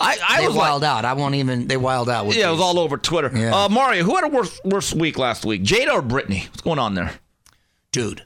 I, 0.00 0.18
I 0.26 0.40
They 0.40 0.46
was 0.48 0.56
wild 0.56 0.82
like, 0.82 0.90
out. 0.90 1.04
I 1.04 1.12
won't 1.12 1.34
even. 1.34 1.66
They 1.68 1.76
wild 1.76 2.08
out. 2.08 2.26
With 2.26 2.36
yeah, 2.36 2.48
it 2.48 2.52
was 2.52 2.60
all 2.60 2.78
over 2.78 2.96
Twitter. 2.96 3.30
Yeah. 3.34 3.54
Uh, 3.64 3.68
Mario, 3.68 4.02
who 4.02 4.14
had 4.16 4.24
a 4.24 4.28
worse 4.28 4.60
worse 4.64 4.94
week 4.94 5.18
last 5.18 5.44
week? 5.44 5.62
Jada 5.62 5.92
or 5.92 6.02
Britney? 6.02 6.46
What's 6.48 6.62
going 6.62 6.78
on 6.78 6.94
there? 6.94 7.12
dude. 7.92 8.24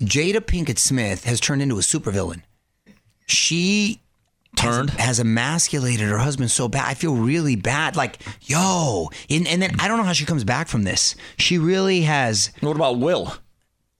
Jada 0.00 0.40
Pinkett 0.40 0.78
Smith 0.78 1.24
has 1.24 1.40
turned 1.40 1.62
into 1.62 1.76
a 1.76 1.80
supervillain. 1.80 2.42
She 3.26 4.00
Turned. 4.54 4.90
has 4.90 5.18
emasculated 5.18 6.08
her 6.08 6.18
husband 6.18 6.50
so 6.50 6.68
bad. 6.68 6.84
I 6.86 6.94
feel 6.94 7.14
really 7.16 7.56
bad. 7.56 7.96
Like, 7.96 8.18
yo, 8.42 9.08
and, 9.30 9.46
and 9.48 9.60
then 9.62 9.70
I 9.80 9.88
don't 9.88 9.96
know 9.96 10.04
how 10.04 10.12
she 10.12 10.24
comes 10.26 10.44
back 10.44 10.68
from 10.68 10.84
this. 10.84 11.14
She 11.38 11.56
really 11.58 12.02
has. 12.02 12.50
What 12.60 12.76
about 12.76 12.98
Will? 12.98 13.34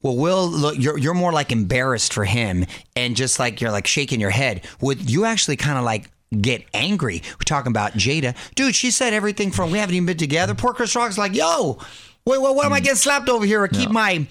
Well, 0.03 0.16
Will, 0.16 0.47
look, 0.49 0.76
you're 0.78 0.99
you're 0.99 1.14
more 1.14 1.32
like 1.32 1.51
embarrassed 1.51 2.12
for 2.12 2.24
him, 2.24 2.66
and 2.94 3.16
just 3.16 3.38
like 3.38 3.61
you're 3.61 3.72
like 3.72 3.86
shaking 3.86 4.20
your 4.20 4.30
head. 4.30 4.64
Would 4.80 5.11
you 5.11 5.24
actually 5.24 5.57
kind 5.57 5.78
of 5.78 5.84
like 5.84 6.11
get 6.40 6.64
angry? 6.74 7.22
We're 7.32 7.44
talking 7.44 7.72
about 7.72 7.92
Jada, 7.92 8.36
dude. 8.55 8.74
She 8.74 8.90
said 8.90 9.14
everything 9.14 9.51
from 9.51 9.70
we 9.70 9.78
haven't 9.78 9.94
even 9.94 10.07
been 10.07 10.16
together. 10.18 10.55
Poor 10.55 10.74
Chris 10.74 10.94
Rock's 10.94 11.18
like, 11.18 11.34
yo, 11.34 11.78
wait, 12.24 12.40
what, 12.40 12.55
what 12.55 12.66
am 12.66 12.72
I 12.72 12.80
mm. 12.80 12.84
getting 12.84 12.97
slapped 12.97 13.28
over 13.28 13.47
here? 13.47 13.62
Or 13.62 13.68
keep 13.68 13.90
my 13.90 14.26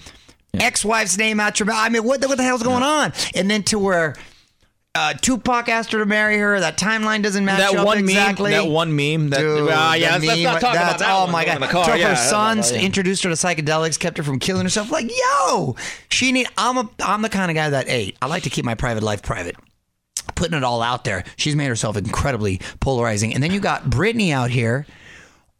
ex-wife's 0.54 1.18
name 1.18 1.40
out 1.40 1.58
your 1.58 1.66
mouth? 1.66 1.84
I 1.84 1.88
mean, 1.88 2.04
what 2.04 2.20
the, 2.20 2.28
what 2.28 2.38
the 2.38 2.44
hell's 2.44 2.62
going 2.62 2.82
on? 2.82 3.12
And 3.34 3.50
then 3.50 3.62
to 3.64 3.78
where. 3.78 4.14
Uh, 4.96 5.12
Tupac 5.14 5.68
asked 5.68 5.92
her 5.92 5.98
to 5.98 6.06
marry 6.06 6.38
her. 6.38 6.58
That 6.58 6.78
timeline 6.78 7.22
doesn't 7.22 7.44
match 7.44 7.58
That 7.58 7.76
up 7.76 7.84
one 7.86 7.98
exactly. 7.98 8.50
meme. 8.52 8.64
That 8.64 8.70
one 8.70 8.96
meme. 8.96 9.30
That 9.30 9.40
Dude, 9.40 9.68
Ah, 9.70 9.92
the 9.92 9.98
yeah, 9.98 10.10
let's, 10.12 10.24
let's 10.24 10.40
meme, 10.40 10.46
about 10.56 10.60
that's- 10.62 10.98
that. 11.00 11.10
Oh 11.10 11.26
my 11.26 11.44
god! 11.44 11.60
car. 11.68 11.84
Took 11.84 11.98
Yeah, 11.98 12.10
her 12.10 12.16
sons, 12.16 12.70
about- 12.70 12.80
yeah. 12.80 12.86
introduced 12.86 13.22
her 13.24 13.28
to 13.30 13.36
psychedelics, 13.36 13.98
kept 13.98 14.16
her 14.16 14.22
from 14.22 14.38
killing 14.38 14.62
herself. 14.64 14.90
Like, 14.90 15.10
yo, 15.14 15.76
she 16.08 16.32
need. 16.32 16.48
I'm 16.56 16.76
a. 16.78 16.88
I'm 17.00 17.20
the 17.22 17.28
kind 17.28 17.50
of 17.50 17.54
guy 17.54 17.68
that, 17.70 17.88
hey, 17.88 18.14
I 18.22 18.26
like 18.26 18.44
to 18.44 18.50
keep 18.50 18.64
my 18.64 18.74
private 18.74 19.02
life 19.02 19.22
private. 19.22 19.56
Putting 20.34 20.56
it 20.58 20.64
all 20.64 20.82
out 20.82 21.04
there, 21.04 21.24
she's 21.36 21.54
made 21.56 21.68
herself 21.68 21.96
incredibly 21.96 22.60
polarizing. 22.80 23.32
And 23.34 23.42
then 23.42 23.52
you 23.52 23.60
got 23.60 23.84
Britney 23.84 24.32
out 24.32 24.50
here, 24.50 24.86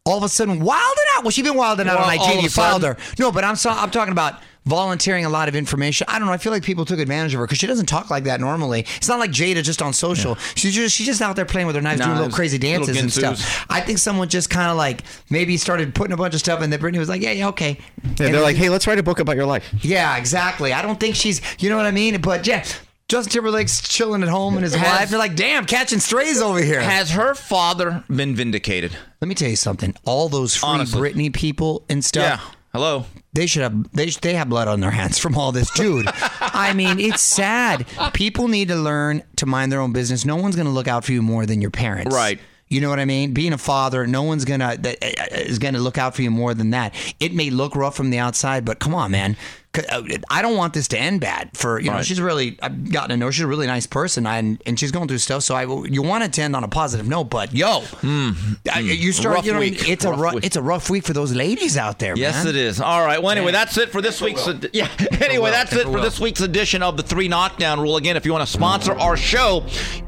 all 0.06 0.16
of 0.16 0.22
a 0.22 0.28
sudden 0.28 0.60
wilding 0.60 1.04
out. 1.14 1.24
Well, 1.24 1.30
she's 1.32 1.44
been 1.44 1.56
wilding 1.56 1.88
out 1.88 1.98
Well, 1.98 2.08
on 2.08 2.36
IG. 2.36 2.42
You 2.42 2.48
filed 2.48 2.84
her. 2.84 2.96
No, 3.18 3.30
but 3.30 3.44
I'm 3.44 3.56
so, 3.56 3.70
I'm 3.70 3.90
talking 3.90 4.12
about 4.12 4.40
volunteering 4.64 5.24
a 5.24 5.28
lot 5.28 5.48
of 5.48 5.54
information. 5.54 6.06
I 6.10 6.18
don't 6.18 6.26
know. 6.26 6.32
I 6.32 6.38
feel 6.38 6.52
like 6.52 6.64
people 6.64 6.84
took 6.84 6.98
advantage 6.98 7.32
of 7.34 7.38
her 7.40 7.46
because 7.46 7.58
she 7.58 7.66
doesn't 7.68 7.86
talk 7.86 8.10
like 8.10 8.24
that 8.24 8.40
normally. 8.40 8.80
It's 8.96 9.08
not 9.08 9.18
like 9.18 9.30
Jada 9.30 9.62
just 9.62 9.80
on 9.80 9.92
social. 9.92 10.34
She's 10.54 10.74
just 10.74 10.94
she's 10.94 11.06
just 11.06 11.22
out 11.22 11.36
there 11.36 11.44
playing 11.44 11.66
with 11.66 11.76
her 11.76 11.82
knives, 11.82 12.00
doing 12.00 12.16
little 12.16 12.32
crazy 12.32 12.58
little 12.58 12.86
dances 12.86 13.00
and 13.00 13.12
stuff. 13.12 13.66
I 13.70 13.80
think 13.80 13.98
someone 13.98 14.28
just 14.28 14.50
kind 14.50 14.70
of 14.70 14.76
like 14.76 15.02
maybe 15.30 15.56
started 15.56 15.94
putting 15.94 16.12
a 16.12 16.16
bunch 16.16 16.34
of 16.34 16.40
stuff, 16.40 16.60
and 16.62 16.72
then 16.72 16.80
Britney 16.80 16.98
was 16.98 17.08
like, 17.08 17.22
"Yeah, 17.22 17.32
yeah, 17.32 17.48
okay." 17.48 17.78
Yeah, 18.02 18.26
And 18.26 18.34
they're 18.34 18.42
like, 18.42 18.56
hey, 18.56 18.68
let's 18.68 18.86
write 18.86 18.98
a 18.98 19.02
book 19.02 19.20
about 19.20 19.36
your 19.36 19.46
life. 19.46 19.72
"Yeah, 19.82 20.16
exactly." 20.16 20.72
I 20.72 20.82
don't 20.82 20.98
think 20.98 21.14
she's, 21.14 21.40
you 21.60 21.70
know 21.70 21.76
what 21.76 21.86
I 21.86 21.90
mean? 21.92 22.20
But 22.20 22.46
yeah, 22.46 22.64
Justin 23.08 23.30
Timberlake's 23.32 23.80
chilling 23.86 24.22
at 24.24 24.28
home 24.28 24.54
and 24.54 24.64
his 24.64 24.74
Has- 24.74 25.00
wife. 25.00 25.10
They're 25.10 25.18
like, 25.18 25.36
"Damn, 25.36 25.64
catching 25.64 26.00
strays 26.00 26.40
over 26.40 26.60
here." 26.60 26.80
Has 26.80 27.10
her 27.10 27.34
father 27.34 28.02
been 28.08 28.34
vindicated? 28.34 28.96
Let 29.20 29.28
me 29.28 29.34
tell 29.34 29.48
you 29.48 29.56
something. 29.56 29.94
All 30.04 30.28
those 30.28 30.56
free 30.56 30.68
Honestly. 30.68 31.00
Britney 31.00 31.32
people 31.32 31.84
and 31.88 32.04
stuff. 32.04 32.40
Yeah. 32.42 32.50
Hello. 32.72 33.06
They 33.32 33.46
should 33.46 33.62
have 33.62 33.92
they 33.92 34.06
they 34.10 34.34
have 34.34 34.48
blood 34.48 34.66
on 34.66 34.80
their 34.80 34.90
hands 34.90 35.18
from 35.18 35.36
all 35.36 35.52
this, 35.52 35.70
dude. 35.70 36.06
I 36.40 36.72
mean, 36.72 36.98
it's 36.98 37.22
sad. 37.22 37.86
People 38.12 38.48
need 38.48 38.68
to 38.68 38.76
learn 38.76 39.22
to 39.36 39.46
mind 39.46 39.70
their 39.70 39.80
own 39.80 39.92
business. 39.92 40.24
No 40.24 40.36
one's 40.36 40.56
going 40.56 40.66
to 40.66 40.72
look 40.72 40.88
out 40.88 41.04
for 41.04 41.12
you 41.12 41.22
more 41.22 41.46
than 41.46 41.60
your 41.60 41.70
parents. 41.70 42.14
Right. 42.14 42.40
You 42.68 42.80
know 42.80 42.90
what 42.90 42.98
I 42.98 43.04
mean? 43.04 43.32
Being 43.32 43.52
a 43.52 43.58
father, 43.58 44.06
no 44.08 44.24
one's 44.24 44.44
gonna 44.44 44.76
that 44.78 44.96
uh, 45.00 45.36
is 45.36 45.60
gonna 45.60 45.78
look 45.78 45.98
out 45.98 46.16
for 46.16 46.22
you 46.22 46.32
more 46.32 46.52
than 46.52 46.70
that. 46.70 46.92
It 47.20 47.32
may 47.32 47.48
look 47.50 47.76
rough 47.76 47.94
from 47.94 48.10
the 48.10 48.18
outside, 48.18 48.64
but 48.64 48.80
come 48.80 48.92
on, 48.92 49.12
man. 49.12 49.36
Uh, 49.78 50.02
I 50.30 50.42
don't 50.42 50.56
want 50.56 50.74
this 50.74 50.88
to 50.88 50.98
end 50.98 51.20
bad. 51.20 51.50
For 51.54 51.78
you 51.80 51.86
know, 51.90 51.96
Right. 51.96 52.04
she's 52.06 52.20
really 52.20 52.58
I've 52.62 52.90
gotten 52.92 53.10
to 53.10 53.16
know. 53.16 53.30
She's 53.30 53.44
a 53.44 53.46
really 53.46 53.66
nice 53.66 53.86
person, 53.86 54.26
and 54.26 54.62
and 54.66 54.78
she's 54.78 54.90
going 54.92 55.08
through 55.08 55.18
stuff. 55.18 55.42
So 55.42 55.54
I 55.54 55.62
you 55.86 56.02
want 56.02 56.24
it 56.24 56.32
to 56.34 56.42
end 56.42 56.54
on 56.56 56.64
a 56.64 56.68
positive 56.68 57.06
note, 57.08 57.24
but 57.24 57.54
yo, 57.54 57.82
uh, 58.02 58.78
you 58.80 59.12
start. 59.12 59.26
Hmm. 59.26 59.36
Rough 59.36 59.46
you 59.46 59.52
know, 59.52 59.58
what 59.58 59.66
I 59.66 59.70
week. 59.70 59.82
mean? 59.82 59.90
it's 59.92 60.04
a 60.04 60.10
Rough 60.10 60.20
rough, 60.20 60.44
it's 60.44 60.56
a 60.56 60.62
rough 60.62 60.90
week 60.90 61.04
for 61.04 61.12
those 61.12 61.34
ladies 61.34 61.76
out 61.76 61.98
there. 61.98 62.16
Yes, 62.16 62.44
man. 62.44 62.48
it 62.54 62.56
is. 62.56 62.80
All 62.80 63.04
right. 63.04 63.20
Well, 63.22 63.30
anyway, 63.32 63.52
that's 63.52 63.76
it 63.78 63.90
for 63.90 64.00
this 64.02 64.20
week's. 64.20 64.46
ed- 64.46 64.70
Yeah. 64.72 64.88
Anyway, 65.26 65.50
that's 65.50 65.72
it 65.72 65.84
for 65.86 66.00
this 66.00 66.20
week's 66.20 66.40
edition 66.40 66.82
of 66.82 66.96
the 66.96 67.02
Three 67.02 67.26
Knockdown 67.28 67.80
Rule. 67.80 67.96
Again, 67.96 68.16
if 68.16 68.24
you 68.24 68.32
want 68.32 68.46
to 68.46 68.52
sponsor 68.52 68.92
our 68.98 69.16
show, 69.16 69.64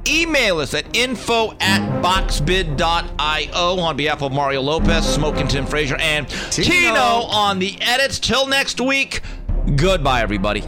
email 0.06 0.58
us 0.60 0.74
at 0.74 0.96
info 0.96 1.52
at 1.60 1.80
boxbid.io 2.02 3.78
on 3.80 3.96
behalf 3.96 4.22
of 4.22 4.32
Mario 4.32 4.62
Lopez, 4.62 5.06
Smoking 5.06 5.48
Tim 5.48 5.66
Frazier, 5.66 5.96
and 5.96 6.28
Tino. 6.28 6.68
Tino. 6.68 7.00
on 7.00 7.58
the 7.58 7.76
edits. 7.80 8.18
Till 8.18 8.46
next 8.46 8.80
week. 8.80 9.22
Goodbye, 9.76 10.22
everybody. 10.22 10.64